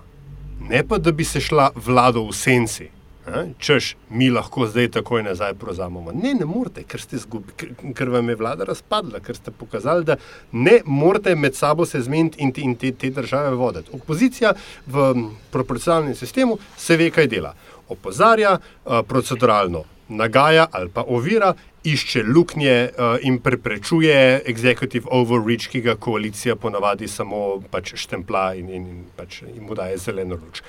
ne 0.70 0.84
pa 0.88 0.98
da 0.98 1.12
bi 1.12 1.26
se 1.26 1.42
šla 1.42 1.72
vlado 1.76 2.24
v 2.30 2.36
senci. 2.36 2.88
Češ, 3.60 3.96
mi 4.10 4.30
lahko 4.30 4.68
zdaj 4.68 4.88
takoj 4.92 5.24
nazaj 5.24 5.54
prozamemo. 5.60 6.12
Ne, 6.16 6.34
ne 6.34 6.46
morete, 6.46 6.84
ker, 6.88 7.02
ker, 7.60 7.74
ker 7.96 8.10
vam 8.10 8.30
je 8.30 8.36
vlada 8.40 8.68
razpadla, 8.68 9.20
ker 9.20 9.36
ste 9.36 9.52
pokazali, 9.52 10.06
da 10.08 10.16
ne 10.52 10.80
morete 10.86 11.36
med 11.36 11.56
sabo 11.56 11.86
se 11.86 12.02
zmeniti 12.02 12.40
in, 12.44 12.54
in 12.56 12.76
te, 12.76 12.92
te 12.92 13.10
države 13.10 13.56
voditi. 13.56 13.92
Opozicija 13.94 14.54
v 14.88 15.14
proporcionalnem 15.52 16.16
sistemu 16.16 16.58
se 16.78 16.98
ve, 16.98 17.10
kaj 17.12 17.28
dela. 17.28 17.54
Opozarja 17.90 18.58
uh, 18.58 19.02
proceduralno, 19.08 19.84
nagaja 20.08 20.68
ali 20.72 20.90
pa 20.94 21.04
ovira, 21.08 21.54
išče 21.84 22.24
luknje 22.24 22.78
uh, 22.90 23.16
in 23.22 23.40
preprečuje 23.44 24.42
executive 24.46 25.08
overreach, 25.12 25.68
ki 25.72 25.82
ga 25.82 25.96
koalicija 25.96 26.56
ponavadi 26.56 27.08
samo 27.08 27.62
pač 27.72 27.96
štempla 27.96 28.54
in, 28.56 28.70
in, 28.70 28.88
in 28.88 29.08
pač 29.16 29.42
mu 29.60 29.76
daje 29.76 29.98
zeleno 29.98 30.40
luč. 30.40 30.64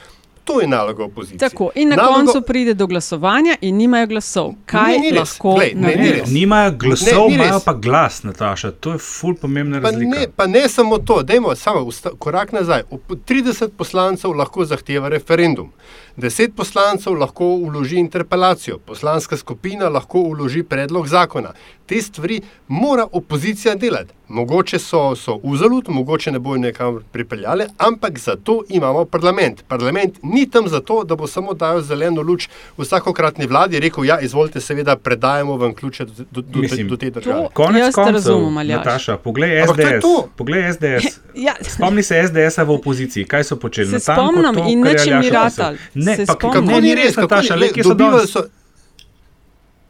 To 0.48 0.61
je 0.61 0.66
naloga 0.66 1.04
opozicije. 1.04 1.38
Tako, 1.38 1.70
in 1.74 1.88
na 1.88 1.96
nalogo... 1.96 2.14
koncu 2.14 2.42
pride 2.46 2.74
do 2.74 2.87
glasovanja, 2.87 3.56
in 3.61 3.76
nimajo 3.76 4.06
glasov. 4.06 4.52
Kaj 4.66 4.98
ne, 4.98 5.11
ne 5.11 5.18
lahko 5.18 5.58
naredijo? 5.74 6.24
Nimajo 6.26 6.72
glasov, 6.72 7.30
imajo 7.30 7.61
pa 7.64 7.72
glas, 7.74 8.22
Nataša. 8.22 8.70
To 8.70 8.92
je 8.92 8.98
ful 8.98 9.34
pomembna 9.34 9.80
pa 9.82 9.90
razlika. 9.90 10.18
Ne, 10.18 10.26
pa 10.37 10.46
ne 10.46 10.68
samo 10.68 10.98
to, 10.98 11.22
dajmo 11.22 11.54
samo 11.54 11.90
korak 12.18 12.52
nazaj. 12.52 12.82
30 13.08 13.68
poslancev 13.76 14.32
lahko 14.32 14.64
zahteva 14.64 15.08
referendum. 15.08 15.72
10 16.16 16.50
poslancev 16.56 17.12
lahko 17.12 17.44
uloži 17.44 17.98
interpelacijo, 17.98 18.78
poslanska 18.78 19.37
skupina 19.37 19.88
lahko 19.88 20.20
uloži 20.20 20.62
predlog 20.62 21.08
zakona. 21.08 21.52
Te 21.87 22.02
stvari 22.02 22.40
mora 22.68 23.06
opozicija 23.12 23.74
delati. 23.74 24.17
Mogoče 24.29 24.79
so, 24.79 25.17
so 25.17 25.41
vzalud, 25.45 25.85
mogoče 25.88 26.31
ne 26.31 26.38
bojo 26.38 26.59
nekam 26.59 26.99
pripeljali, 27.12 27.64
ampak 27.79 28.19
zato 28.19 28.62
imamo 28.69 29.05
parlament. 29.05 29.62
Parlament 29.69 30.19
ni 30.23 30.51
tam 30.51 30.69
zato, 30.69 31.05
da 31.05 31.17
bo 31.17 31.27
samo 31.27 31.55
dajal 31.55 31.81
zeleno 31.81 32.23
luč 32.23 32.49
vsakokratni 32.77 33.47
vladi, 33.47 33.81
rekel: 33.81 34.05
Ja, 34.05 34.20
izvolite, 34.20 34.61
seveda, 34.61 34.97
predajemo 34.97 35.57
vam 35.57 35.74
ključe 35.74 36.05
do, 36.05 36.12
do, 36.31 36.41
do, 36.41 36.61
Mislim, 36.61 36.89
do 36.89 36.97
te 36.97 37.11
države. 37.11 37.49
Konec 37.53 37.95
koncev, 37.95 38.39
Nataša, 38.51 39.16
poglej 39.16 39.66
SDS. 39.66 40.05
Poglej 40.37 40.72
SDS. 40.72 41.18
ja. 41.47 41.55
Spomni 41.61 42.03
se 42.03 42.22
SDS-a 42.26 42.62
v 42.62 42.70
opoziciji, 42.70 43.24
kaj 43.24 43.45
so 43.45 43.57
počeli. 43.57 43.91
Se 43.91 44.01
spomnim 44.01 44.55
to, 44.55 44.64
in 44.68 44.81
nečem 44.81 45.20
mi 45.20 45.31
ratal. 45.31 45.74
Ne, 45.95 46.18
pa 46.26 46.35
kako 46.35 46.81
ni 46.81 46.95
res, 46.95 47.16
Nataša, 47.16 47.57
le 47.57 47.72
kje 47.72 47.85
so 47.85 47.95
dobili. 47.95 48.49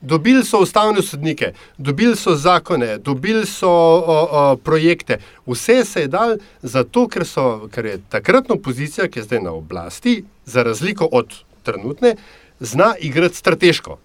Dobili 0.01 0.45
so 0.45 0.59
ustavne 0.63 1.03
sodnike, 1.03 1.53
dobili 1.79 2.17
so 2.17 2.37
zakone, 2.37 2.99
dobili 2.99 3.47
so 3.47 3.71
o, 3.71 4.29
o, 4.31 4.57
projekte. 4.57 5.19
Vse 5.47 5.85
se 5.85 6.01
je 6.01 6.09
dal 6.09 6.37
zato, 6.63 7.09
ker, 7.09 7.27
so, 7.27 7.69
ker 7.75 7.87
je 7.87 8.01
takratna 8.09 8.55
opozicija, 8.55 9.09
ki 9.09 9.19
je 9.19 9.23
zdaj 9.23 9.43
na 9.43 9.53
oblasti, 9.53 10.23
za 10.47 10.63
razliko 10.63 11.09
od 11.13 11.35
trenutne, 11.63 12.15
zna 12.61 12.95
igrati 13.01 13.35
strateško. 13.35 13.99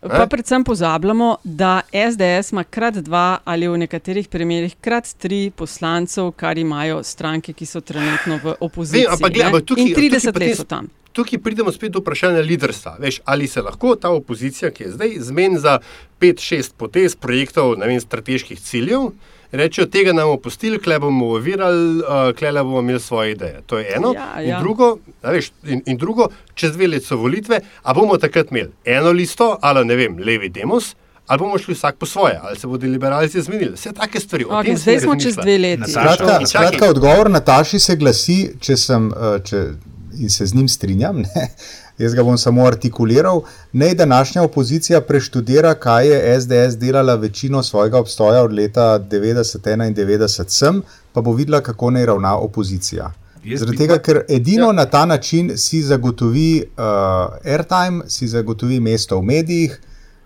Pa 0.00 0.26
predvsem 0.30 0.64
pozabljamo, 0.64 1.36
da 1.44 1.80
SDS 1.92 2.52
ima 2.52 2.64
krat 2.64 2.94
dva 2.94 3.38
ali 3.44 3.68
v 3.68 3.78
nekaterih 3.78 4.28
primerjih 4.28 4.76
krat 4.80 5.08
tri 5.18 5.50
poslancev, 5.56 6.30
kar 6.30 6.58
imajo 6.58 7.02
stranke, 7.02 7.52
ki 7.52 7.66
so 7.66 7.80
trenutno 7.80 8.38
v 8.44 8.54
opoziciji. 8.60 9.06
Vem, 9.06 9.12
ampak, 9.12 9.32
gleda, 9.32 9.60
tukaj, 9.60 9.84
In 9.84 9.94
30 9.94 10.40
let 10.40 10.56
so 10.56 10.64
tam 10.64 10.86
tukaj 11.18 11.40
pridemo 11.42 11.72
spet 11.74 11.92
do 11.92 12.02
vprašanja 12.02 12.44
liderstva. 12.46 12.96
Veš, 13.02 13.20
ali 13.24 13.46
se 13.50 13.62
lahko 13.62 13.96
ta 13.96 14.10
opozicija, 14.14 14.70
ki 14.70 14.84
je 14.84 14.92
zdaj 14.94 15.16
zmen 15.30 15.58
za 15.58 15.78
5-6 16.20 16.76
potez 16.78 17.16
projektov, 17.16 17.74
ne 17.78 17.90
vem, 17.90 18.00
strateških 18.00 18.60
ciljev, 18.62 19.10
reče, 19.52 19.82
od 19.82 19.90
tega 19.90 20.12
nam 20.12 20.30
opustili, 20.30 20.78
kle 20.82 20.98
bomo 21.02 21.32
ovirali, 21.38 22.02
kle 22.38 22.52
bomo 22.62 22.84
imeli 22.84 23.00
svoje 23.00 23.32
ideje. 23.32 23.62
To 23.66 23.78
je 23.78 23.90
eno. 23.96 24.12
Ja, 24.14 24.30
ja. 24.40 24.58
In, 24.58 24.62
drugo, 24.62 24.92
veš, 25.22 25.50
in, 25.66 25.82
in 25.86 25.98
drugo, 25.98 26.28
čez 26.54 26.76
dve 26.76 26.86
leti 26.94 27.06
so 27.06 27.18
volitve, 27.18 27.60
a 27.82 27.94
bomo 27.94 28.18
takrat 28.18 28.54
imeli 28.54 28.70
eno 28.84 29.10
listo 29.10 29.56
ali 29.62 29.84
ne 29.84 29.96
vem, 29.96 30.18
levi 30.18 30.48
demos. 30.48 30.94
Ali 31.28 31.38
bomo 31.38 31.58
šli 31.60 31.74
vsak 31.74 31.98
po 32.00 32.06
svoje, 32.06 32.38
ali 32.42 32.56
se 32.56 32.66
bodo 32.66 32.86
liberalci 32.86 33.42
zmenili. 33.42 33.74
Vse 33.74 33.90
take 33.92 34.20
stvari. 34.20 34.44
Okay, 34.44 34.76
zdaj 34.76 35.00
smo 35.00 35.16
čez 35.20 35.36
dve 35.36 35.58
leti. 35.58 35.90
Skratka, 35.90 36.46
skratka, 36.46 36.88
odgovor 36.88 37.30
na 37.30 37.40
taši 37.40 37.78
se 37.78 37.96
glasi, 37.96 38.38
če 38.60 38.76
sem. 38.80 39.10
Uh, 39.12 39.36
če 39.44 39.66
in 40.18 40.30
se 40.30 40.46
z 40.46 40.54
njim 40.54 40.68
strinjam, 40.68 41.16
ne? 41.16 41.48
jaz 41.98 42.14
ga 42.14 42.22
bom 42.22 42.38
samo 42.38 42.66
artikuliral. 42.66 43.42
Naj 43.72 43.94
današnja 43.94 44.42
opozicija 44.42 45.00
preštudira, 45.00 45.74
kaj 45.74 46.08
je 46.08 46.40
SDS 46.40 46.78
delala 46.78 47.14
večino 47.14 47.62
svojega 47.62 47.98
obstoja 47.98 48.42
od 48.42 48.52
leta 48.52 48.98
1991 49.10 50.44
sem, 50.48 50.82
pa 51.12 51.20
bo 51.20 51.32
videla, 51.32 51.60
kako 51.60 51.90
naj 51.90 52.06
ravna 52.06 52.36
opozicija. 52.36 53.12
Zaradi 53.56 53.76
tega, 53.78 53.98
ker 54.02 54.22
edino 54.28 54.66
ja. 54.66 54.72
na 54.72 54.84
ta 54.86 55.06
način 55.06 55.52
si 55.56 55.82
zagotovi 55.82 56.62
uh, 56.62 56.84
airtime, 57.44 58.08
si 58.08 58.28
zagotovi 58.28 58.80
mesto 58.80 59.18
v 59.18 59.22
medijih 59.22 59.78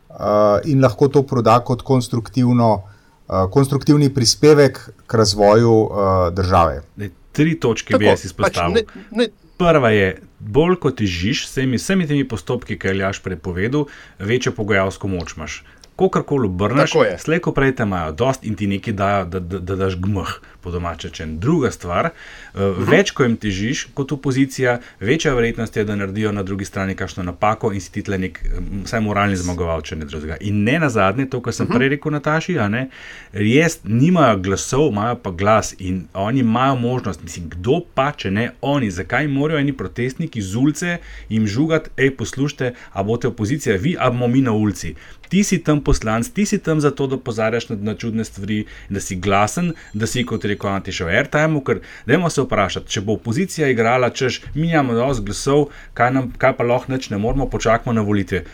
uh, 0.09 0.17
in 0.65 0.83
lahko 0.83 1.09
to 1.09 1.23
proda 1.23 1.59
kot 1.61 1.83
konstruktivno, 1.83 2.73
uh, 2.75 3.51
konstruktivni 3.51 4.09
prispevek 4.15 4.81
k 5.07 5.15
razvoju 5.15 5.73
uh, 5.73 5.91
države. 6.35 6.83
Ne, 6.97 7.11
tri 7.33 7.61
točke 7.61 7.93
Tako, 7.93 7.99
bi 7.99 8.07
jaz 8.07 8.25
izpostavil. 8.25 8.75
Pač 8.75 8.95
ne, 8.95 9.23
ne, 9.23 9.29
Prva 9.63 9.91
je, 9.95 10.09
bolj 10.39 10.77
kot 10.83 10.99
težiš 10.99 11.47
s 11.47 11.55
vsemi 11.79 12.07
temi 12.07 12.25
postopki, 12.29 12.79
ki 12.79 12.97
je 12.99 13.13
prepovedal, 13.23 13.87
večjo 14.19 14.53
pogajalsko 14.53 15.09
moč 15.09 15.37
imaš. 15.37 15.63
Kakorkoli 15.97 16.49
obrneš, 16.49 16.97
slejko 17.19 17.53
prej 17.53 17.77
te 17.79 17.87
imajo 17.87 18.13
dost 18.13 18.45
in 18.45 18.57
ti 18.59 18.67
nekaj 18.67 18.95
dajo, 18.95 19.25
da, 19.25 19.41
da, 19.41 19.59
da 19.59 19.77
daš 19.77 20.01
gmah 20.03 20.33
po 20.63 20.71
domače. 20.71 21.11
Če 21.11 21.27
druga 21.43 21.71
stvar, 21.75 22.11
uh, 22.13 22.79
več 22.89 23.13
ko 23.17 23.27
jim 23.27 23.37
težiš 23.41 23.87
kot 23.95 24.13
opozicija, 24.13 24.79
večja 25.01 25.35
verjetnost 25.35 25.77
je, 25.77 25.85
da 25.85 25.97
naredijo 25.97 26.33
na 26.33 26.43
drugi 26.43 26.65
strani 26.65 26.95
kakšno 26.99 27.25
napako 27.27 27.73
in 27.73 27.81
si 27.81 27.93
ti 27.93 28.03
tle 28.07 28.19
nek 28.19 28.41
vsaj 28.85 29.03
moralni 29.05 29.37
zmagovalec, 29.37 29.91
če 29.91 29.99
ne 30.01 30.09
drugega. 30.09 30.39
In 30.41 30.63
ne 30.67 30.79
na 30.83 30.91
zadnje, 30.93 31.29
to, 31.31 31.43
kar 31.45 31.57
sem 31.57 31.71
prej 31.71 31.95
rekel 31.97 32.15
Nataši, 32.15 32.59
ne, 32.73 32.87
res 33.33 33.81
nimajo 33.85 34.39
glasov, 34.45 34.91
imajo 34.93 35.19
pa 35.25 35.31
glas 35.31 35.75
in 35.79 36.05
oni 36.15 36.45
imajo 36.45 36.77
možnost, 36.83 37.23
mislim, 37.23 37.49
kdo 37.57 37.81
pa 37.95 38.11
če 38.17 38.31
ne 38.31 38.51
oni, 38.61 38.91
zakaj 38.91 39.29
morajo 39.33 39.63
eni 39.63 39.75
protestniki 39.77 40.43
z 40.43 40.57
ulice 40.59 40.99
jim 41.29 41.47
žugati, 41.47 41.91
hej, 41.99 42.15
poslušajte, 42.17 42.73
a 42.93 43.03
boste 43.03 43.29
opozicija, 43.29 43.77
vi, 43.81 43.97
a 43.99 44.11
bomo 44.11 44.29
mi 44.29 44.45
na 44.45 44.53
ulici 44.53 44.95
ti 45.33 45.41
si 45.45 45.59
tam 45.65 45.81
poslanc, 45.81 46.29
ti 46.29 46.45
si 46.47 46.59
tam 46.59 46.81
zato, 46.85 47.07
da 47.09 47.17
pozarjaš 47.17 47.71
na, 47.71 47.77
na 47.81 47.95
čudne 47.97 48.25
stvari, 48.25 48.67
da 48.93 49.01
si 49.01 49.17
glasen, 49.17 49.71
da 49.97 50.07
si 50.07 50.27
kot 50.29 50.45
rekel 50.55 50.71
Antišov 50.73 51.13
airtime. 51.13 51.63
Ker 51.67 51.81
dajmo 52.07 52.31
se 52.31 52.45
vprašati, 52.47 52.91
če 52.93 53.05
bo 53.07 53.17
opozicija 53.19 53.71
igrala, 53.73 54.11
češ 54.11 54.43
mi 54.55 54.71
imamo 54.71 54.99
dovolj 54.99 55.25
glasov, 55.27 55.71
kaj, 55.99 56.13
nam, 56.19 56.33
kaj 56.39 56.57
pa 56.59 56.67
lahko 56.69 56.93
neč 56.93 57.11
ne 57.11 57.19
moramo, 57.19 57.51
počakajmo 57.51 57.97
na 57.97 58.07
volitve. 58.07 58.45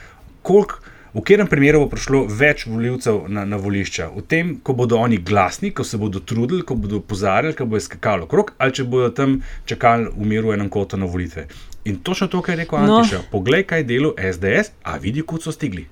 Kolik, 0.43 0.79
V 1.15 1.23
katerem 1.25 1.49
primeru 1.49 1.81
bo 1.81 1.89
prišlo 1.89 2.19
več 2.29 2.67
voljivcev 2.69 3.23
na, 3.33 3.47
na 3.49 3.57
volišča? 3.57 4.11
V 4.13 4.23
tem, 4.29 4.51
ko 4.63 4.75
bodo 4.77 4.99
oni 5.01 5.17
glasni, 5.25 5.71
ko 5.73 5.85
se 5.85 5.97
bodo 5.97 6.21
trudili, 6.21 6.61
ko 6.63 6.77
bodo 6.77 7.01
opozarjali, 7.01 7.57
ko 7.57 7.65
bo 7.67 7.81
skakalo 7.81 8.29
krok, 8.29 8.53
ali 8.61 8.77
če 8.77 8.85
bodo 8.85 9.09
tam 9.17 9.39
čakali 9.67 10.13
v 10.13 10.29
miru 10.29 10.53
enem 10.53 10.69
kotu 10.69 11.01
na 11.01 11.09
volitve. 11.09 11.47
In 11.89 12.03
točno 12.05 12.29
to, 12.29 12.43
kar 12.45 12.59
je 12.59 12.65
rekel 12.65 12.85
no. 12.85 13.01
Antiša, 13.01 13.23
poglej, 13.33 13.65
kaj 13.67 13.83
je 13.83 13.89
delo 13.89 14.13
SDS, 14.15 14.75
a 14.85 14.99
vidi, 15.01 15.25
kot 15.25 15.49
so 15.49 15.55
stigli. 15.55 15.89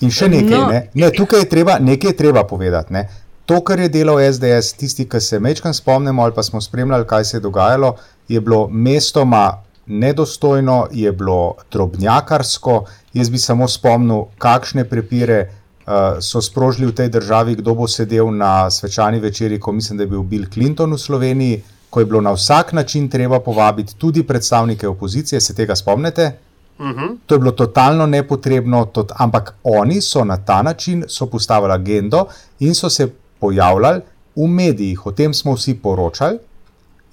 In 0.00 0.14
še 0.14 0.30
nekaj, 0.32 0.56
no. 0.56 0.66
ne? 0.72 0.82
Ne, 0.94 1.12
tukaj 1.12 1.44
je 1.44 1.50
treba, 1.52 1.76
nekaj 1.82 2.14
je 2.14 2.16
treba 2.16 2.46
povedati. 2.48 2.96
Ne? 2.96 3.04
To, 3.48 3.62
kar 3.64 3.80
je 3.80 3.88
delal 3.88 4.18
SDS, 4.20 4.74
tisti, 4.76 5.06
ki 5.08 5.20
se 5.24 5.38
mečkam 5.40 5.74
spomnimo 5.74 6.22
ali 6.22 6.34
pa 6.36 6.42
smo 6.42 6.60
spremljali, 6.60 7.06
kaj 7.06 7.24
se 7.24 7.36
je 7.36 7.40
dogajalo, 7.40 7.94
je 8.28 8.40
bilo 8.40 8.68
mestoma 8.68 9.62
nedostojno, 9.86 10.88
je 10.92 11.12
bilo 11.12 11.54
drobnjakarsko. 11.72 12.84
Jaz 13.14 13.30
bi 13.30 13.38
samo 13.38 13.68
spomnil, 13.68 14.26
kakšne 14.38 14.84
prepire 14.84 15.38
uh, 15.40 16.20
so 16.20 16.42
sprožili 16.44 16.90
v 16.90 16.94
tej 16.94 17.08
državi, 17.08 17.54
kdo 17.62 17.74
bo 17.74 17.88
sedel 17.88 18.28
na 18.36 18.70
svečani 18.70 19.20
večeri, 19.20 19.60
ko 19.60 19.72
mislim, 19.72 19.96
da 19.96 20.04
je 20.04 20.12
bil 20.12 20.22
Bill 20.22 20.44
Clinton 20.52 20.92
v 20.92 20.98
Sloveniji, 20.98 21.62
ko 21.90 22.00
je 22.00 22.06
bilo 22.06 22.20
na 22.20 22.36
vsak 22.36 22.72
način 22.72 23.08
treba 23.08 23.40
povabiti 23.40 23.96
tudi 23.96 24.26
predstavnike 24.26 24.88
opozicije. 24.88 25.40
Se 25.40 25.54
tega 25.54 25.76
spomnite? 25.76 26.32
-huh. 26.78 27.16
To 27.26 27.34
je 27.34 27.38
bilo 27.38 27.52
totalno 27.52 28.06
nepotrebno, 28.06 28.84
tot, 28.84 29.12
ampak 29.16 29.54
oni 29.62 30.00
so 30.00 30.24
na 30.24 30.36
ta 30.36 30.62
način 30.62 31.04
postavili 31.30 31.72
agendo 31.72 32.26
in 32.58 32.74
so 32.74 32.90
se 32.90 33.08
pojavljali 33.40 34.00
v 34.36 34.46
medijih. 34.46 35.06
O 35.06 35.12
tem 35.12 35.34
smo 35.34 35.54
vsi 35.54 35.74
poročali 35.74 36.38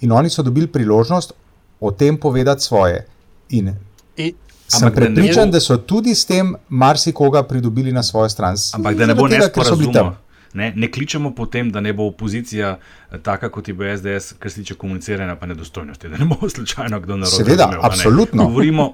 in 0.02 0.12
oni 0.12 0.30
so 0.30 0.44
dobili 0.44 0.68
priložnost 0.68 1.34
o 1.80 1.92
tem 1.92 2.18
povedati 2.18 2.62
svoje. 2.62 3.08
In 3.50 3.74
I, 4.18 4.34
sem 4.68 4.92
prepričan, 4.92 5.52
da 5.52 5.60
so 5.60 5.78
tudi 5.78 6.16
s 6.16 6.26
tem 6.26 6.56
marsikoga 6.70 7.44
pridobili 7.44 7.92
na 7.92 8.04
svojo 8.04 8.30
stran. 8.30 8.56
Ampak 8.74 8.96
da 8.96 9.06
ne 9.06 9.16
bo 9.16 9.28
nesporazumno. 9.28 10.16
Ne, 10.56 10.74
ne 10.76 10.92
kličemo 10.92 11.34
po 11.36 11.46
tem, 11.46 11.72
da 11.72 11.82
ne 11.82 11.94
bo 11.94 12.06
opozicija 12.08 12.78
eh, 12.78 13.18
taka, 13.24 13.50
kot 13.52 13.68
je 13.68 13.74
bo 13.74 13.84
SDS, 13.98 14.38
kar 14.40 14.52
se 14.52 14.62
tiče 14.62 14.76
komuniciranja, 14.80 15.36
pa 15.36 15.46
nedostojnosti, 15.46 16.10
da 16.10 16.18
ne 16.18 16.26
bo 16.26 16.50
slučajno 16.56 17.00
kdo 17.00 17.18
naročil. 17.18 17.46
Seveda, 17.46 17.66
razumel, 17.66 17.86
absolutno. 17.86 18.46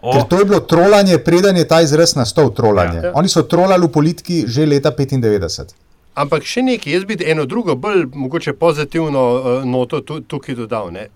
O... 0.02 0.14
Ker 0.14 0.24
to 0.30 0.40
je 0.40 0.46
bilo 0.46 0.60
trolanje, 0.60 1.18
preden 1.18 1.58
je 1.58 1.68
ta 1.68 1.82
izraz 1.82 2.16
nastal 2.16 2.50
trolanje. 2.54 3.00
Ja. 3.04 3.12
Oni 3.16 3.30
so 3.30 3.44
trolali 3.44 3.88
v 3.88 3.92
politiki 3.92 4.44
že 4.48 4.66
leta 4.66 4.92
95. 4.92 5.76
Ampak 6.22 6.46
še 6.46 6.62
nekaj, 6.62 6.94
jaz 6.94 7.06
bi 7.10 7.18
eno 7.26 7.48
drugo, 7.50 7.76
bolj 7.76 8.06
mogoče 8.14 8.54
pozitivno 8.54 9.22
uh, 9.34 9.66
noto 9.66 10.02
tukaj 10.02 10.56
dodal. 10.56 10.92
Ne. 10.94 11.08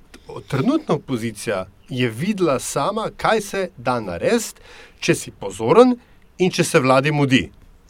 Trenutna 0.50 0.96
opozicija 0.96 1.66
je 1.90 2.10
videla 2.10 2.60
sama, 2.60 3.10
kaj 3.18 3.42
se 3.42 3.70
da 3.78 4.00
narediti, 4.00 4.62
če 5.00 5.16
si 5.16 5.32
pozoren 5.32 5.94
in 6.42 6.52
če 6.52 6.64
se 6.64 6.82
vladi 6.82 7.14
mudi. 7.14 7.44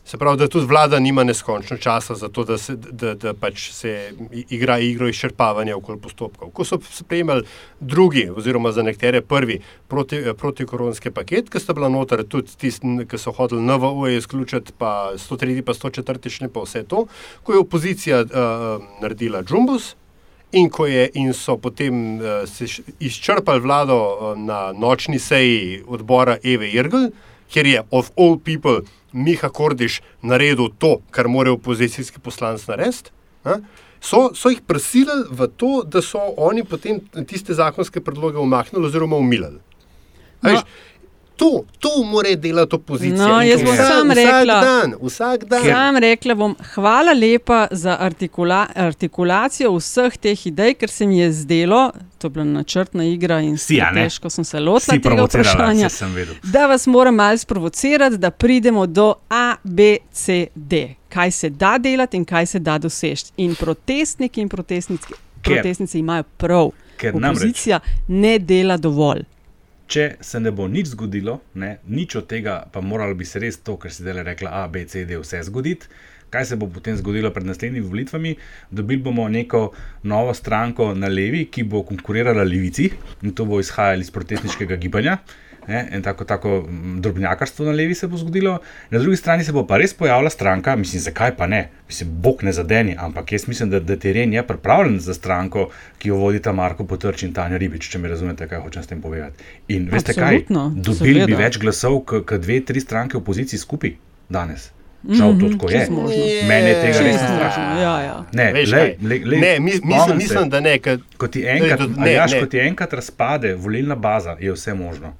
Se 0.05 0.17
pravi, 0.17 0.37
da 0.37 0.47
tudi 0.47 0.65
vlada 0.65 0.99
nima 0.99 1.23
neskončno 1.23 1.77
časa 1.77 2.15
za 2.15 2.27
to, 2.29 2.43
da 2.43 2.57
se, 2.57 2.75
da, 2.75 3.13
da 3.13 3.33
pač 3.33 3.71
se 3.71 4.13
igra 4.49 4.77
igro 4.79 5.07
izčrpavanja 5.09 5.77
okoli 5.77 5.97
postopkov. 5.99 6.51
Ko 6.53 6.65
so 6.65 6.77
sprejemali 6.91 7.41
drugi, 7.79 8.27
oziroma 8.29 8.71
za 8.71 8.83
nekatere 8.83 9.21
prvi 9.21 9.59
proti, 9.87 10.19
protikoronski 10.37 11.09
paket, 11.11 11.49
ki 11.49 11.59
sta 11.59 11.73
bila 11.73 11.89
noter, 11.89 12.21
tudi 12.29 12.53
tisti, 12.53 13.07
ki 13.09 13.17
so 13.17 13.33
hodili 13.33 13.65
NVO 13.65 14.07
izključiti, 14.13 14.75
pa 14.77 15.15
103, 15.17 15.63
pa 15.65 15.73
104, 15.73 16.29
še 16.29 16.45
ne 16.45 16.49
pa 16.53 16.61
vse 16.67 16.83
to, 16.85 17.07
ko 17.43 17.55
je 17.55 17.61
opozicija 17.63 18.19
uh, 18.25 18.83
naredila 19.01 19.41
džumbus. 19.41 19.95
In, 20.53 20.69
je, 20.87 21.07
in 21.17 21.33
so 21.33 21.57
potem 21.57 22.19
uh, 22.21 22.45
izčrpali 22.99 23.59
vlado 23.59 23.97
uh, 23.97 24.37
na 24.37 24.69
nočni 24.71 25.17
seji 25.19 25.81
odbora 25.87 26.37
Eve 26.43 26.69
Irgl, 26.69 27.09
kjer 27.49 27.65
je 27.65 27.81
of 27.89 28.11
all 28.15 28.37
people 28.37 28.85
Miha 29.15 29.49
Kordiš 29.49 30.01
naredil 30.21 30.69
to, 30.77 30.97
kar 31.11 31.29
mora 31.31 31.53
opozicijski 31.55 32.19
poslanec 32.19 32.67
narediti, 32.67 33.13
so, 34.01 34.29
so 34.35 34.51
jih 34.51 34.59
prisilili 34.67 35.25
v 35.31 35.47
to, 35.57 35.83
da 35.87 36.01
so 36.03 36.19
oni 36.37 36.65
potem 36.67 36.99
tiste 37.27 37.55
zakonske 37.55 38.03
predloge 38.03 38.37
umaknili 38.37 38.85
oziroma 38.85 39.17
umilili. 39.17 39.61
No. 40.43 40.61
To, 41.35 41.63
to 41.79 42.03
mora 42.03 42.35
delati 42.35 42.75
opozicija. 42.75 43.27
No, 43.27 43.41
jaz 43.41 43.63
bom 43.63 43.75
sam 43.75 44.11
rekla, 44.11 44.61
dan, 44.61 44.93
vsak 45.01 45.43
dan. 45.43 45.63
Sam 45.63 45.97
rekla 45.97 46.35
bom, 46.35 46.55
hvala 46.73 47.13
lepa 47.13 47.67
za 47.71 47.97
artikula, 47.99 48.67
artikulacijo 48.75 49.73
vseh 49.75 50.17
teh 50.17 50.47
idej, 50.47 50.73
ker 50.73 50.89
se 50.89 51.07
mi 51.07 51.19
je 51.19 51.31
zdelo, 51.31 51.91
to 52.17 52.27
je 52.27 52.29
bila 52.29 52.45
načrtna 52.45 53.03
igra 53.05 53.41
in 53.41 53.57
si, 53.57 53.81
težko 53.93 54.29
sem 54.29 54.43
se 54.43 54.59
lotila 54.59 54.97
tega 54.97 55.23
vprašanja, 55.23 55.89
da 56.43 56.67
vas 56.67 56.87
moram 56.87 57.15
malo 57.15 57.37
sprovocirati, 57.37 58.17
da 58.17 58.31
pridemo 58.31 58.85
do 58.85 59.13
A, 59.29 59.55
B, 59.63 59.97
C, 60.11 60.47
D. 60.55 60.95
Kaj 61.09 61.31
se 61.31 61.49
da 61.49 61.77
delati 61.77 62.17
in 62.17 62.25
kaj 62.25 62.45
se 62.45 62.59
da 62.59 62.77
doseči. 62.77 63.25
In 63.37 63.55
protestniki 63.55 64.41
in 64.41 64.49
protestnici 64.49 65.99
imajo 65.99 66.23
prav. 66.23 66.69
Ker 66.97 67.15
opozicija 67.15 67.79
namreč. 67.79 68.07
ne 68.07 68.39
dela 68.39 68.77
dovolj. 68.77 69.23
Če 69.87 70.15
se 70.21 70.39
ne 70.39 70.51
bo 70.51 70.67
nič 70.67 70.93
zgodilo, 70.93 71.39
ne, 71.61 71.77
nič 71.87 72.15
od 72.21 72.27
tega, 72.29 72.63
pa 72.71 72.81
moralo 72.81 73.15
bi 73.15 73.25
se 73.25 73.39
res 73.39 73.59
to, 73.61 73.77
kar 73.77 73.93
si 73.93 74.03
zdaj 74.03 74.23
rekla, 74.25 74.51
A, 74.63 74.67
B, 74.67 74.85
C, 74.89 75.05
D, 75.05 75.19
vse 75.21 75.43
zgoditi. 75.45 75.89
Kaj 76.33 76.45
se 76.49 76.55
bo 76.59 76.67
potem 76.67 76.97
zgodilo 76.97 77.29
pred 77.31 77.45
naslednjimi 77.47 77.85
volitvami? 77.85 78.33
Dobili 78.71 79.01
bomo 79.01 79.27
neko 79.29 79.69
novo 80.03 80.33
stranko 80.33 80.89
na 80.97 81.07
levi, 81.07 81.45
ki 81.47 81.63
bo 81.63 81.83
konkurirala 81.87 82.43
levici 82.43 82.89
in 83.21 83.31
to 83.31 83.45
bo 83.45 83.61
izhajalo 83.61 84.03
iz 84.03 84.11
protestniškega 84.11 84.75
gibanja. 84.81 85.19
Ne, 85.67 85.87
in 85.91 86.01
tako, 86.01 86.23
tako 86.25 86.49
mm, 86.61 87.01
drobnjakarstvo 87.01 87.65
na 87.65 87.71
levi 87.71 87.95
se 87.95 88.07
bo 88.07 88.17
zgodilo, 88.17 88.59
na 88.89 88.99
drugi 88.99 89.17
strani 89.17 89.43
se 89.43 89.51
bo 89.51 89.65
pa 89.65 89.77
res 89.77 89.93
pojavila 89.93 90.29
stranka, 90.29 90.75
mislim, 90.75 91.01
zakaj 91.01 91.35
pa 91.35 91.47
ne, 91.47 91.59
mislim, 91.87 92.09
bog 92.11 92.43
ne 92.43 92.53
zadeni, 92.53 92.95
ampak 92.99 93.31
jaz 93.31 93.47
mislim, 93.47 93.69
da, 93.69 93.79
da 93.81 93.95
teren 93.97 94.33
je 94.33 94.43
pripravljen 94.43 94.99
za 94.99 95.13
stranko, 95.13 95.69
ki 95.97 96.09
jo 96.09 96.15
vodita 96.17 96.51
Marko 96.51 96.85
Potrč 96.85 97.23
in 97.23 97.33
Tanja 97.33 97.57
Ribič, 97.57 97.89
če 97.89 97.97
me 97.97 98.07
razumete, 98.07 98.47
kaj 98.47 98.59
hočem 98.59 98.83
s 98.83 98.87
tem 98.87 99.01
povedati. 99.01 99.43
In 99.69 99.89
veste 99.91 100.11
Absolutno, 100.11 100.69
kaj, 100.69 100.81
dobili 100.83 101.25
bi 101.25 101.33
več 101.35 101.57
glasov, 101.57 101.99
kot 102.01 102.33
dve, 102.35 102.61
tri 102.61 102.79
stranke 102.79 103.17
opoziciji 103.17 103.59
skupaj 103.59 103.95
danes. 104.29 104.71
Žal 105.07 105.35
to 105.39 105.49
tako 105.49 105.69
je. 105.69 105.81
Mene 106.47 106.69
je 106.69 106.81
tega 106.81 106.99
res 106.99 107.15
strah. 107.15 107.57
Ja, 107.77 108.01
ja. 108.01 108.25
Ne, 108.33 108.53
Veš 108.53 108.71
lej, 108.71 108.95
kaj? 108.95 109.07
lej, 109.07 109.19
lej, 109.23 109.39
Ne, 109.39 109.59
mis- 109.59 109.81
mislim- 109.83 110.17
mislim, 110.17 110.43
se, 110.43 110.49
da 110.49 110.59
ne, 110.59 110.79
ker- 110.79 110.99
Ko 111.17 111.27
ti 111.27 111.43
enkrat, 111.45 111.79
Ne, 111.79 111.85
to- 111.85 111.91
ne, 111.91 112.05
ne, 112.05 112.13
jaš, 112.13 112.31
ne. 112.31 112.39
ko 112.39 112.45
ti 112.45 112.57
enkrat 112.59 112.93
razpade 112.93 113.55
volilna 113.55 113.95
baza, 113.95 114.35
je 114.39 114.51
vse 114.51 114.73
možno. 114.73 115.13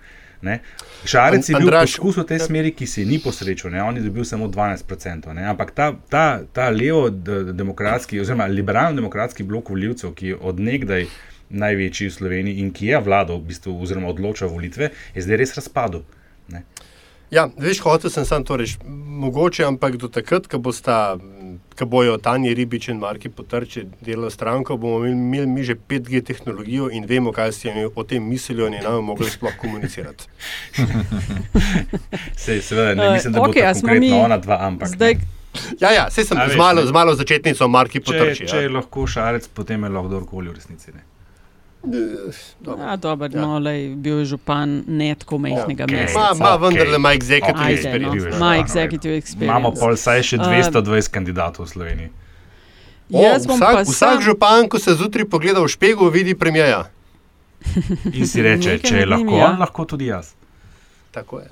Ne? 0.46 0.60
Šarec 1.06 1.50
je 1.50 1.58
bil 1.58 1.68
Andraž- 1.68 1.96
poskus 1.98 2.18
v 2.22 2.26
tej 2.30 2.40
smeri, 2.46 2.72
ki 2.78 2.88
se 2.88 3.06
ni 3.06 3.18
posrečil, 3.22 3.72
ne? 3.74 3.82
on 3.84 3.98
je 3.98 4.04
dobil 4.06 4.26
samo 4.26 4.48
12%. 4.48 5.34
Ne? 5.34 5.46
Ampak 5.50 5.74
ta, 5.74 5.92
ta, 6.10 6.26
ta 6.54 6.70
levo-demokratski, 6.70 8.22
oziroma 8.22 8.46
liberalno-demokratski 8.50 9.44
blok 9.44 9.74
voljivcev, 9.74 10.14
ki 10.14 10.34
je 10.34 10.38
odnegdaj 10.38 11.08
največji 11.50 12.10
v 12.10 12.14
Sloveniji 12.14 12.62
in 12.62 12.72
ki 12.74 12.94
je 12.94 13.02
vladal, 13.06 13.42
v 13.42 13.54
bistvu, 13.54 13.76
oziroma 13.82 14.10
odločal 14.10 14.50
volitve, 14.50 14.92
je 15.16 15.26
zdaj 15.26 15.42
res 15.42 15.56
razpadel. 15.58 16.06
Ne? 16.54 16.66
Ja, 17.32 17.50
veš, 17.58 17.80
hotel 17.80 18.10
sem 18.10 18.24
sam 18.24 18.44
to 18.44 18.56
reči. 18.56 18.78
Mogoče, 19.16 19.64
ampak 19.64 19.98
do 19.98 20.08
takrat, 20.08 20.46
ko 20.46 20.60
bosta, 20.60 21.18
ko 21.72 21.86
bojo 21.86 22.18
Tanja 22.18 22.52
Ribič 22.52 22.88
in 22.88 22.98
Marki 22.98 23.30
Potrči 23.30 23.86
delali 24.00 24.30
stranko, 24.30 24.78
bomo 24.78 25.06
imeli, 25.06 25.48
mi 25.48 25.64
že 25.64 25.76
5G 25.76 26.22
tehnologijo 26.24 26.90
in 26.90 27.06
vemo, 27.06 27.32
kaj 27.32 27.52
si 27.52 27.68
oni 27.68 27.88
o 27.88 28.04
tem 28.04 28.24
mislijo 28.24 28.68
in 28.68 28.78
nam 28.78 29.04
mogli 29.04 29.26
sploh 29.28 29.56
komunicirati. 29.58 30.28
Sej, 32.38 32.62
seveda, 32.62 32.94
ne 32.94 33.04
Eh, 33.06 33.14
mislim, 33.14 33.34
da 33.34 33.40
bo 33.40 33.46
a 33.46 33.48
to 33.48 33.54
konkretno 33.54 34.00
mi 34.00 34.12
ona 34.14 34.38
dva, 34.38 34.58
ampak. 34.62 34.88
zdaj- 34.90 35.16
ne. 35.16 35.34
Ja, 35.80 35.90
ja, 35.92 36.12
sej 36.12 36.26
sem 36.26 36.38
A 36.38 36.46
z 36.46 36.50
veš, 36.50 36.58
malo, 36.58 36.82
ne. 36.82 36.88
z 36.88 36.92
malo 36.92 37.16
začetnico 37.16 37.68
Marki 37.68 38.00
Če, 38.00 38.04
Potrči. 38.04 38.44
če 38.46 38.58
je 38.58 38.64
Ja. 38.64 38.72
lahko 38.72 39.08
šarec, 39.08 39.48
potem 39.50 39.84
je 39.84 39.90
lahko 39.90 40.08
kdorkoli 40.10 40.50
v 40.50 40.54
resnici. 40.54 40.92
Ne? 40.92 41.00
Ja, 42.80 42.96
dober, 42.98 43.30
no, 43.32 43.60
lej, 43.60 43.96
bil 43.96 44.20
je 44.20 44.26
župan 44.26 44.84
ne 44.88 45.16
tako 45.16 45.38
majhnega 45.38 45.84
Okej, 45.84 45.98
mesta. 45.98 46.20
Ma, 46.20 46.34
ma 46.40 46.56
okej. 46.56 46.68
vendarle 46.68 46.96
ima 46.96 47.10
executive 47.10 47.62
Ajde, 47.62 47.78
experience. 47.78 48.30
no, 48.30 48.36
ima 48.36 48.58
executive 48.58 49.16
experience. 49.16 49.46
Imamo 49.46 49.72
pol 49.72 49.94
vsaj 49.94 50.22
še 50.24 50.36
Uh, 50.36 50.46
220 50.46 51.10
kandidatov 51.10 51.66
v 51.66 51.70
Sloveniji. 51.70 52.10
O, 53.08 53.22
Jaz 53.22 53.46
bom 53.46 53.58
vsak, 53.58 53.74
pa 53.74 53.82
vsak 53.82 53.94
sam- 53.94 54.22
župan, 54.24 54.68
ko 54.68 54.80
se 54.80 54.96
zjutraj 54.96 55.26
pogleda 55.26 55.62
v 55.62 55.68
špegu, 55.68 56.10
vidi 56.10 56.34
premijeja. 56.34 56.90
In 58.14 58.28
si 58.28 58.42
reče, 58.42 58.80
če 58.80 58.96
je 58.96 59.06
lahko 59.06 59.38
ja. 59.38 59.46
on, 59.48 59.60
lahko 59.60 59.86
tudi 59.86 60.06
jaz. 60.06 60.34
Tako 61.16 61.40
je. 61.40 61.48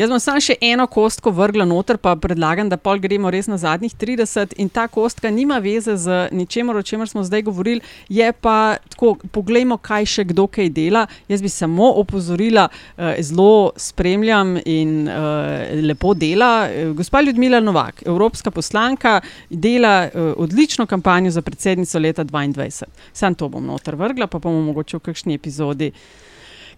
Jaz 0.00 0.08
bom 0.08 0.20
samo 0.20 0.40
še 0.40 0.54
eno 0.64 0.86
kostko 0.88 1.30
vrgla 1.36 1.66
noter, 1.68 1.98
pa 2.00 2.14
predlagam, 2.16 2.70
da 2.72 2.78
pol 2.80 3.00
gremo 3.02 3.28
res 3.30 3.48
na 3.50 3.58
zadnjih 3.60 3.92
30. 4.00 4.54
In 4.64 4.70
ta 4.72 4.86
kostka 4.88 5.28
nima 5.30 5.58
veze 5.60 5.98
z 6.00 6.30
ničemer, 6.32 6.78
o 6.80 6.82
čemer 6.82 7.10
smo 7.10 7.24
zdaj 7.28 7.44
govorili, 7.50 7.84
je 8.08 8.30
pa 8.32 8.78
tako, 8.94 9.18
poglejmo, 9.36 9.76
kaj 9.84 10.08
še 10.14 10.24
kdo 10.32 10.46
kaj 10.48 10.72
dela. 10.72 11.04
Jaz 11.28 11.44
bi 11.44 11.52
samo 11.52 11.90
opozorila, 12.00 12.64
uh, 12.72 13.12
zelo 13.20 13.74
spremljam 13.76 14.56
in 14.64 14.96
uh, 15.04 15.60
lepo 15.84 16.16
dela. 16.16 16.50
Eh, 16.72 16.96
Gospa 16.96 17.20
Ljudmila 17.20 17.60
Novak, 17.60 18.00
evropska 18.08 18.50
poslanka, 18.50 19.18
dela 19.50 20.08
uh, 20.08 20.32
odlično 20.40 20.88
kampanjo 20.88 21.36
za 21.36 21.44
predsednico 21.44 22.00
leta 22.00 22.24
2022. 22.24 22.88
Sam 23.12 23.36
to 23.36 23.52
bom 23.52 23.68
noter 23.68 24.00
vrgla, 24.00 24.26
pa 24.26 24.40
bomo 24.40 24.64
mogoče 24.72 24.96
v 24.96 25.08
kakšni 25.10 25.36
epizodi. 25.36 25.92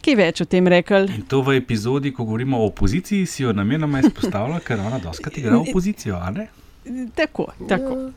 Kaj 0.05 0.17
več 0.21 0.43
o 0.45 0.49
tem 0.49 0.67
rekli? 0.69 1.07
In 1.17 1.23
to 1.29 1.41
v 1.45 1.57
epizodi, 1.57 2.13
ko 2.13 2.27
govorimo 2.29 2.61
o 2.61 2.69
opoziciji, 2.69 3.27
si 3.27 3.43
jo 3.43 3.55
namenoma 3.57 4.03
izpostavlja, 4.05 4.61
ker 4.67 4.83
ona 4.85 4.99
doskrat 5.01 5.39
igra 5.41 5.57
opozicijo, 5.59 6.19
a 6.21 6.33
ne? 6.35 6.49
Tako, 7.17 7.49
tako. 7.69 8.11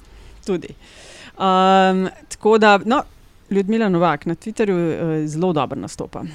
Tudi. 0.46 0.74
Um, 1.38 2.08
tako 2.34 2.58
da, 2.58 2.80
no, 2.86 3.04
Ljudmila 3.50 3.88
Novak 3.90 4.26
na 4.26 4.36
Twitterju 4.36 4.76
uh, 4.76 5.28
zelo 5.28 5.54
dobro 5.54 5.80
nastopa. 5.80 6.20
Uh, 6.20 6.28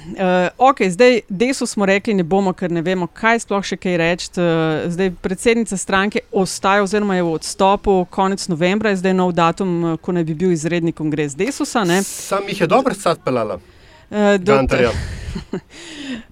ok, 0.57 0.77
zdaj 0.89 1.19
desu 1.29 1.65
smo 1.65 1.85
rekli, 1.85 2.13
ne 2.13 2.23
bomo, 2.23 2.53
ker 2.53 2.71
ne 2.71 2.81
vemo, 2.81 3.07
kaj 3.07 3.43
sploh 3.45 3.61
še 3.61 3.77
kaj 3.77 3.97
reči. 4.01 4.31
Uh, 4.41 4.87
zdaj 4.89 5.11
predsednica 5.21 5.77
stranke 5.77 6.23
ostaja, 6.31 6.81
oziroma 6.83 7.19
je 7.19 7.27
v 7.27 7.35
odstopu, 7.37 7.99
konec 8.09 8.47
novembra 8.49 8.89
je 8.89 9.03
zdaj 9.03 9.13
nov 9.13 9.35
datum, 9.37 9.99
ko 10.01 10.17
naj 10.17 10.25
bi 10.25 10.33
bil 10.33 10.55
izredni 10.57 10.91
kongres 10.91 11.37
Desusa. 11.37 11.85
Ne? 11.85 12.01
Sam 12.03 12.49
jih 12.49 12.65
je 12.65 12.67
dobro 12.67 12.97
sad 12.97 13.21
pelala. 13.21 13.59
Do, 14.39 14.53
Gantarja. 14.55 14.91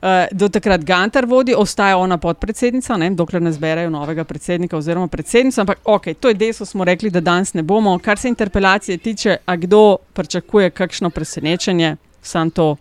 Uh, 0.01 0.09
do 0.39 0.49
takrat 0.49 0.83
Gantar 0.85 1.25
vodi, 1.25 1.55
ostaja 1.57 1.97
ona 1.97 2.17
podpredsednica, 2.17 2.97
ne, 2.97 3.09
dokler 3.17 3.41
ne 3.41 3.51
zberejo 3.51 3.89
novega 3.89 4.23
predsednika 4.23 4.77
oziroma 4.77 5.07
predsednico. 5.07 5.61
Ampak, 5.61 5.79
ok, 5.85 6.13
to 6.19 6.27
je 6.29 6.33
deso, 6.33 6.65
smo 6.65 6.85
rekli, 6.85 7.09
da 7.09 7.19
danes 7.19 7.53
ne 7.53 7.63
bomo. 7.63 7.99
Kar 7.99 8.19
se 8.19 8.29
interpelacije 8.29 8.97
tiče, 8.97 9.37
a 9.45 9.55
kdo 9.55 9.97
pričakuje 10.13 10.69
kakšno 10.69 11.09
presenečenje, 11.09 11.95
sam 12.21 12.49
to. 12.51 12.75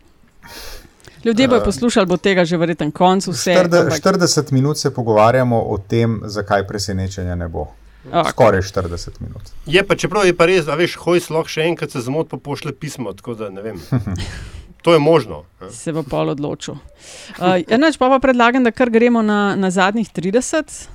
Ljudje 1.24 1.48
bodo 1.48 1.60
Eh, 1.60 1.64
poslušali, 1.64 2.06
bo 2.06 2.16
tega 2.16 2.44
že 2.44 2.56
verjetno 2.56 2.90
konc 2.90 3.26
vse. 3.26 3.54
40, 3.54 3.80
ampak- 3.80 4.00
40 4.00 4.52
minut 4.52 4.78
se 4.78 4.94
pogovarjamo 4.94 5.62
o 5.62 5.78
tem, 5.78 6.20
zakaj 6.24 6.66
presenečenja 6.66 7.34
ne 7.34 7.48
bo. 7.48 7.66
Ok. 8.12 8.28
Skoraj 8.30 8.60
40 8.60 9.20
minut. 9.20 9.42
Je 9.66 9.82
pa, 9.86 9.96
čeprav 9.96 10.24
je 10.26 10.36
pa 10.36 10.46
res, 10.46 10.68
a 10.68 10.74
veš, 10.74 10.96
hoj 10.96 11.20
sloh 11.20 11.48
še 11.48 11.60
enkrat 11.68 11.90
se 11.90 12.00
zmot, 12.00 12.28
pa 12.28 12.36
pošle 12.36 12.72
pismo, 12.72 13.12
tako 13.12 13.34
da 13.34 13.50
ne 13.50 13.62
vem. 13.62 13.80
To 14.82 14.92
je 14.92 14.98
možno. 14.98 15.44
ne. 15.60 15.70
se 15.70 15.92
bo 15.92 16.02
pol 16.02 16.32
odločil. 16.32 16.74
Uh, 16.74 17.60
Enač 17.68 17.98
pa, 17.98 18.08
pa 18.08 18.18
predlagam, 18.18 18.64
da 18.64 18.70
kar 18.70 18.90
gremo 18.90 19.22
na, 19.22 19.56
na 19.56 19.70
zadnjih 19.70 20.08
30. 20.08 20.88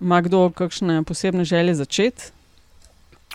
Ima 0.00 0.20
kdo 0.20 0.50
kakšne 0.50 1.02
posebne 1.02 1.44
želje 1.44 1.74
začeti? 1.74 2.32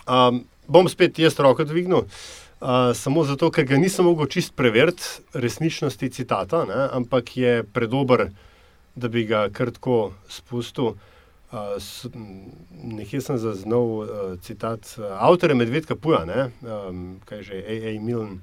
Um, 0.06 0.44
bom 0.68 0.88
spet 0.88 1.18
jaz 1.18 1.38
roko 1.38 1.64
dvignil, 1.64 2.06
uh, 2.06 2.94
samo 2.94 3.24
zato, 3.24 3.50
ker 3.50 3.66
ga 3.66 3.78
nisem 3.78 4.06
mogel 4.06 4.26
čist 4.30 4.54
preveriti 4.56 5.02
resničnosti 5.34 6.10
citata, 6.10 6.64
ne, 6.64 6.88
ampak 6.92 7.36
je 7.36 7.62
predober, 7.62 8.28
da 8.94 9.08
bi 9.08 9.24
ga 9.26 9.48
kar 9.52 9.70
tako 9.70 10.12
spustil. 10.28 10.94
Uh, 11.52 11.76
s, 11.78 12.08
nekje 12.72 13.20
sem 13.20 13.36
zaznal 13.38 13.88
uh, 14.00 14.06
citat 14.40 14.94
uh, 14.96 15.10
avtorja 15.20 15.56
Medvedka 15.58 15.96
Puja, 15.96 16.24
ne, 16.24 16.48
um, 16.64 17.20
kaj 17.28 17.42
že 17.42 17.58
A.A. 17.60 17.98
Milne, 18.00 18.40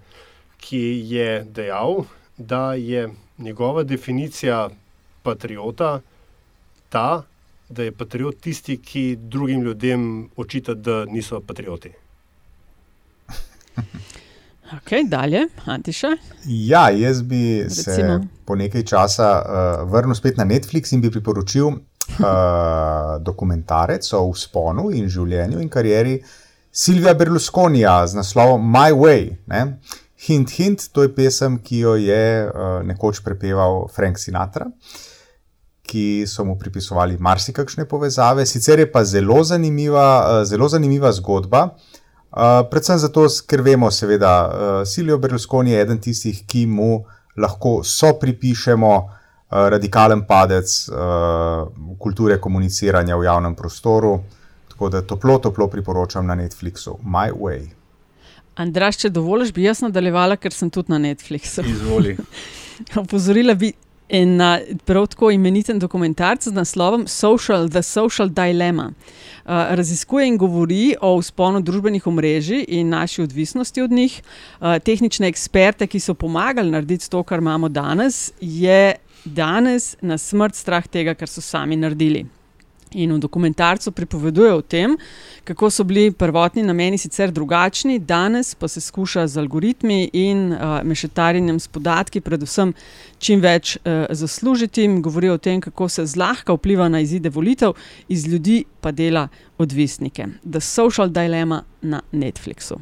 ki 0.60 0.84
je 1.10 1.43
dejal, 1.43 2.03
da 2.38 2.74
je 2.74 3.10
njegova 3.38 3.84
definicija 3.84 4.70
patriota 5.24 6.01
ta, 6.89 7.24
da 7.70 7.84
je 7.84 7.91
patriot 7.91 8.39
tisti, 8.41 8.78
ki 8.78 9.16
drugim 9.16 9.62
ljudem 9.62 10.30
očita, 10.36 10.74
da 10.74 11.05
niso 11.05 11.41
patrioti. 11.41 11.91
Ok, 14.70 14.91
dalje, 15.10 15.47
Antiša. 15.66 16.07
Ja, 16.45 16.89
jaz 16.89 17.22
bi 17.22 17.66
se 17.70 17.91
Recimo. 17.91 18.28
po 18.45 18.55
nekaj 18.55 18.84
časa 18.84 19.30
uh, 19.41 19.91
vrnil 19.91 20.16
spet 20.16 20.38
na 20.38 20.45
Netflix 20.45 20.93
in 20.93 21.01
bi 21.01 21.10
priporočil 21.12 21.66
uh, 21.68 21.78
dokumentarec 23.28 24.14
o 24.14 24.22
usponu 24.30 24.91
in 24.93 25.10
življenju 25.10 25.62
in 25.62 25.70
karieri 25.74 26.20
Silvija 26.72 27.16
Berlusconija 27.18 27.95
z 28.07 28.20
naslovom 28.22 28.62
My 28.62 28.93
Way. 28.93 29.32
Ne? 29.47 29.80
Hint, 30.20 30.52
hint, 30.52 30.90
to 30.92 31.06
je 31.06 31.14
pesem, 31.16 31.56
ki 31.64 31.78
jo 31.86 31.94
je 31.96 32.24
uh, 32.44 32.82
nekoč 32.84 33.22
prepeval 33.24 33.86
Frank 33.96 34.20
Sinatra. 34.20 34.68
Ki 35.88 36.26
so 36.28 36.44
mu 36.44 36.58
pripisovali 36.60 37.16
marsikakšne 37.18 37.88
povezave, 37.88 38.44
sicer 38.46 38.84
je 38.84 38.90
pa 38.92 39.06
zelo 39.08 39.40
zanimiva, 39.48 40.10
uh, 40.20 40.42
zelo 40.44 40.68
zanimiva 40.68 41.14
zgodba. 41.16 41.70
Uh, 42.30 42.68
predvsem 42.68 43.00
zato, 43.00 43.24
ker 43.48 43.64
vemo, 43.64 43.88
seveda, 43.92 44.34
uh, 44.44 44.82
Silvio 44.84 45.18
Berlusconi 45.24 45.72
je 45.72 45.88
eden 45.88 46.04
tistih, 46.04 46.44
ki 46.44 46.66
mu 46.68 47.00
lahko 47.40 47.80
so 47.88 48.12
pripišemo 48.20 48.94
uh, 49.00 49.10
radikalen 49.72 50.28
padec 50.28 50.76
uh, 50.92 51.96
kulture 51.96 52.42
komuniciranja 52.44 53.16
v 53.16 53.30
javnem 53.32 53.56
prostoru. 53.56 54.18
Tako 54.68 54.92
da 54.92 55.02
toplo, 55.02 55.40
toplo 55.40 55.72
priporočam 55.72 56.28
na 56.28 56.36
Netflixu 56.36 57.00
My 57.08 57.32
Way. 57.32 57.79
Andraš, 58.60 58.97
če 58.99 59.10
dovoliš, 59.16 59.53
bi 59.55 59.64
jaz 59.64 59.80
nadaljevala, 59.86 60.36
ker 60.36 60.51
sem 60.51 60.68
tudi 60.74 60.91
na 60.91 60.99
Netflixu. 60.99 61.64
Izvoli. 61.64 62.18
Opozorila 63.03 63.53
bi 63.55 63.72
uh, 63.72 64.76
prav 64.86 65.05
tako 65.14 65.30
imeniten 65.32 65.80
dokumentarc 65.80 66.43
z 66.43 66.51
naslovom 66.51 67.05
Social, 67.07 67.70
The 67.70 67.84
Social 67.84 68.30
Dilemma. 68.30 68.89
Uh, 68.91 69.72
raziskuje 69.80 70.28
in 70.28 70.38
govori 70.38 70.95
o 71.01 71.14
usponu 71.16 71.62
družbenih 71.64 72.07
omrežij 72.07 72.66
in 72.68 72.89
naši 72.89 73.24
odvisnosti 73.24 73.82
od 73.82 73.91
njih. 73.91 74.22
Uh, 74.60 74.76
tehnične 74.84 75.32
eksperte, 75.32 75.88
ki 75.88 75.99
so 75.99 76.14
pomagali 76.14 76.72
narediti 76.72 77.10
to, 77.10 77.24
kar 77.24 77.39
imamo 77.39 77.70
danes, 77.70 78.34
je 78.41 78.95
danes 79.24 79.95
na 80.01 80.18
smrt 80.18 80.55
strah 80.55 80.88
tega, 80.88 81.16
kar 81.16 81.32
so 81.32 81.41
sami 81.41 81.80
naredili. 81.80 82.26
In 82.92 83.14
v 83.14 83.20
dokumentarcu 83.22 83.92
pripoveduje 83.92 84.54
o 84.54 84.62
tem, 84.62 84.98
kako 85.44 85.70
so 85.70 85.84
bili 85.84 86.12
prvotni 86.12 86.64
nameni 86.64 86.98
sicer 86.98 87.32
drugačni, 87.32 88.00
danes 88.00 88.56
pa 88.56 88.68
se 88.68 88.82
skuša 88.82 89.28
z 89.28 89.38
algoritmi 89.38 90.10
in 90.14 90.52
uh, 90.52 90.82
mešetarjenjem 90.84 91.60
s 91.60 91.68
podatki, 91.68 92.22
predvsem 92.22 92.74
čim 93.20 93.42
več 93.46 93.78
uh, 93.78 94.10
zaslužiti. 94.10 94.88
Govori 95.06 95.30
o 95.30 95.38
tem, 95.38 95.62
kako 95.62 95.90
se 95.90 96.06
zlahka 96.06 96.54
vpliva 96.58 96.90
na 96.90 97.04
izide 97.06 97.30
volitev, 97.30 97.78
iz 98.08 98.26
ljudi 98.28 98.64
pa 98.82 98.92
dela 98.92 99.28
odvisnike. 99.58 100.26
The 100.42 100.62
Social 100.62 101.10
Dilemma 101.14 101.64
na 101.82 102.02
Netflixu. 102.12 102.82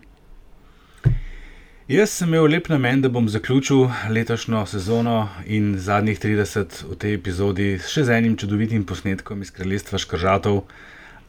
Jaz 1.88 2.12
sem 2.12 2.28
imel 2.28 2.50
lep 2.52 2.66
namen, 2.68 3.00
da 3.00 3.08
bom 3.08 3.30
zaključil 3.32 3.86
letošnjo 4.12 4.66
sezono 4.68 5.30
in 5.46 5.78
zadnjih 5.80 6.20
30 6.20 6.82
v 6.84 6.96
tej 7.00 7.14
epizodi 7.16 7.68
še 7.80 8.02
z 8.04 8.18
enim 8.18 8.34
čudovitim 8.36 8.84
posnetkom 8.84 9.46
iz 9.46 9.54
kraljestva 9.56 9.96
Škržatov. 10.04 10.66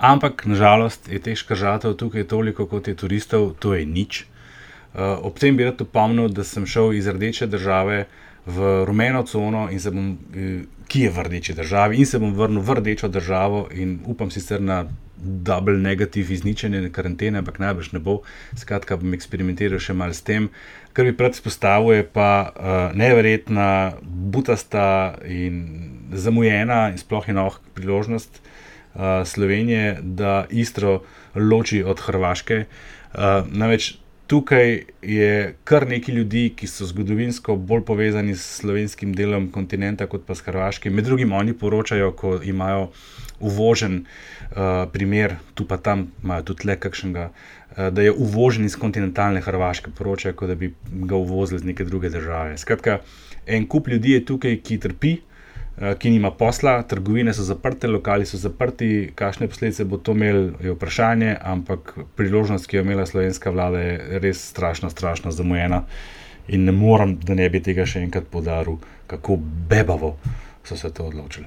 Ampak, 0.02 0.42
nažalost, 0.50 1.06
je 1.06 1.20
teh 1.22 1.38
škržatov 1.38 1.94
tukaj 2.02 2.26
toliko 2.26 2.66
kot 2.66 2.90
je 2.90 2.96
turistov, 2.98 3.52
to 3.62 3.76
je 3.78 3.86
nič. 3.86 4.24
Uh, 4.98 5.22
ob 5.30 5.38
tem 5.38 5.54
bi 5.54 5.62
rad 5.62 5.78
opomnil, 5.78 6.26
da 6.26 6.42
sem 6.42 6.66
šel 6.66 6.90
iz 6.98 7.06
rdeče 7.06 7.46
države 7.46 8.08
v 8.48 8.84
rumeno 8.88 9.22
cono, 9.22 9.68
bom, 9.92 10.18
eh, 10.34 10.64
ki 10.88 11.00
je 11.00 11.10
v 11.10 11.22
rdeči 11.22 11.54
državi, 11.54 11.98
in 12.00 12.06
se 12.06 12.18
bom 12.18 12.32
vrnil 12.32 12.64
v 12.64 12.74
rdečo 12.80 13.08
državo 13.08 13.68
in 13.72 14.00
upam 14.06 14.30
sicer 14.30 14.60
na 14.60 14.86
double 15.20 15.78
negativ 15.78 16.30
izničenje 16.32 16.90
karantene, 16.90 17.38
ampak 17.38 17.58
najbrž 17.58 17.92
ne 17.92 18.00
bo. 18.00 18.22
Skratka, 18.56 18.96
bom 18.96 19.12
eksperimentiral 19.12 19.82
še 19.82 19.92
malo 19.92 20.14
s 20.14 20.22
tem. 20.22 20.48
Kar 20.96 21.04
bi 21.04 21.12
predpostavil, 21.12 21.98
je 21.98 22.06
pa 22.06 22.30
uh, 22.48 22.96
neverjetna, 22.96 23.98
butasta 24.02 25.18
in 25.26 26.08
zamujena 26.12 26.88
in 26.94 26.98
sploh 26.98 27.28
eno 27.28 27.50
priložnost 27.74 28.40
uh, 28.40 29.26
Slovenije, 29.28 29.98
da 30.02 30.46
Istro 30.50 31.02
loči 31.34 31.82
od 31.84 32.00
Hrvaške. 32.00 32.64
Uh, 33.12 33.44
namreč 33.50 33.98
tukaj 34.28 34.82
je 35.02 35.54
kar 35.64 35.86
nekaj 35.88 36.14
ljudi, 36.14 36.42
ki 36.56 36.66
so 36.68 36.86
zgodovinsko 36.86 37.56
bolj 37.56 37.84
povezani 37.88 38.34
s 38.36 38.60
slovenskim 38.60 39.14
delom 39.16 39.48
kontinenta 39.52 40.06
kot 40.06 40.26
pa 40.26 40.36
s 40.36 40.44
Hrvaškim. 40.44 40.94
Med 40.94 41.08
drugim 41.08 41.32
oni 41.32 41.54
poročajo, 41.56 42.12
ko 42.12 42.34
imajo 42.44 42.90
uvožen 43.40 44.02
uh, 44.02 44.84
primer, 44.92 45.38
tu 45.54 45.64
pa 45.66 45.76
tam 45.76 46.10
imajo 46.22 46.50
tudi 46.50 46.68
le 46.68 46.76
kakšnega, 46.76 47.30
uh, 47.30 47.88
da 47.88 48.04
je 48.04 48.12
uvožen 48.12 48.68
iz 48.68 48.76
kontinentalne 48.76 49.40
Hrvaške, 49.40 49.94
poročajo, 49.96 50.36
kot 50.36 50.52
da 50.52 50.54
bi 50.54 50.74
ga 50.92 51.16
uvozili 51.16 51.62
iz 51.62 51.64
neke 51.64 51.88
druge 51.88 52.10
države. 52.12 52.58
Skratka, 52.58 52.98
en 53.46 53.66
kup 53.66 53.88
ljudi 53.88 54.12
je 54.12 54.24
tukaj, 54.24 54.60
ki 54.60 54.78
trpi, 54.78 55.16
ki 55.98 56.10
nima 56.10 56.30
posla, 56.30 56.82
trgovine 56.82 57.34
so 57.34 57.44
zaprte, 57.46 57.86
lokali 57.86 58.26
so 58.26 58.38
zaprti, 58.38 59.12
kakšne 59.14 59.48
posledice 59.48 59.84
bo 59.84 59.98
to 59.98 60.12
imelo, 60.12 60.50
je 60.62 60.74
vprašanje, 60.74 61.36
ampak 61.42 61.94
priložnost, 62.16 62.66
ki 62.66 62.76
jo 62.76 62.82
je 62.82 62.86
imela 62.86 63.06
slovenska 63.06 63.50
vlada, 63.50 63.78
je 63.78 64.18
res 64.18 64.42
strašno, 64.50 64.90
strašno 64.90 65.30
zamujena. 65.30 65.84
In 66.48 66.64
ne 66.64 66.72
morem, 66.72 67.18
da 67.22 67.34
ne 67.34 67.48
bi 67.52 67.60
tega 67.62 67.86
še 67.86 68.02
enkrat 68.02 68.26
podaril, 68.32 68.78
kako 69.06 69.36
bebavo 69.70 70.16
so 70.64 70.76
se 70.76 70.90
to 70.90 71.06
odločili. 71.06 71.46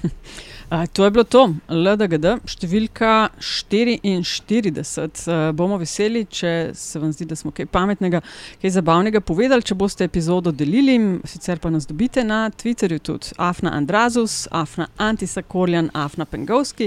To 0.70 1.04
je 1.04 1.10
bilo 1.10 1.24
to, 1.26 1.48
LDGD, 1.66 2.46
številka 2.46 3.34
44. 3.42 5.50
Bomo 5.58 5.74
veseli, 5.80 6.22
če 6.30 6.70
se 6.78 7.00
vam 7.02 7.10
zdi, 7.10 7.26
da 7.26 7.34
smo 7.34 7.50
kaj 7.50 7.66
pametnega, 7.74 8.20
kaj 8.62 8.70
zabavnega 8.76 9.18
povedali. 9.18 9.66
Če 9.66 9.74
boste 9.74 10.06
epizodo 10.06 10.54
delili, 10.54 10.94
sicer 11.26 11.58
pa 11.58 11.74
nas 11.74 11.90
dobite 11.90 12.22
na 12.22 12.54
Twitterju 12.54 13.02
tudi 13.02 13.34
Afna 13.34 13.74
Andrazus, 13.74 14.46
Afna 14.54 14.86
Antisakorjan, 14.94 15.90
Afna 15.90 16.22
Pengovski 16.30 16.86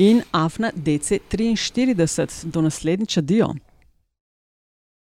in 0.00 0.24
Afna 0.32 0.72
DC43. 0.72 2.48
Do 2.48 2.64
naslednjič, 2.64 3.20
adijo. 3.20 3.52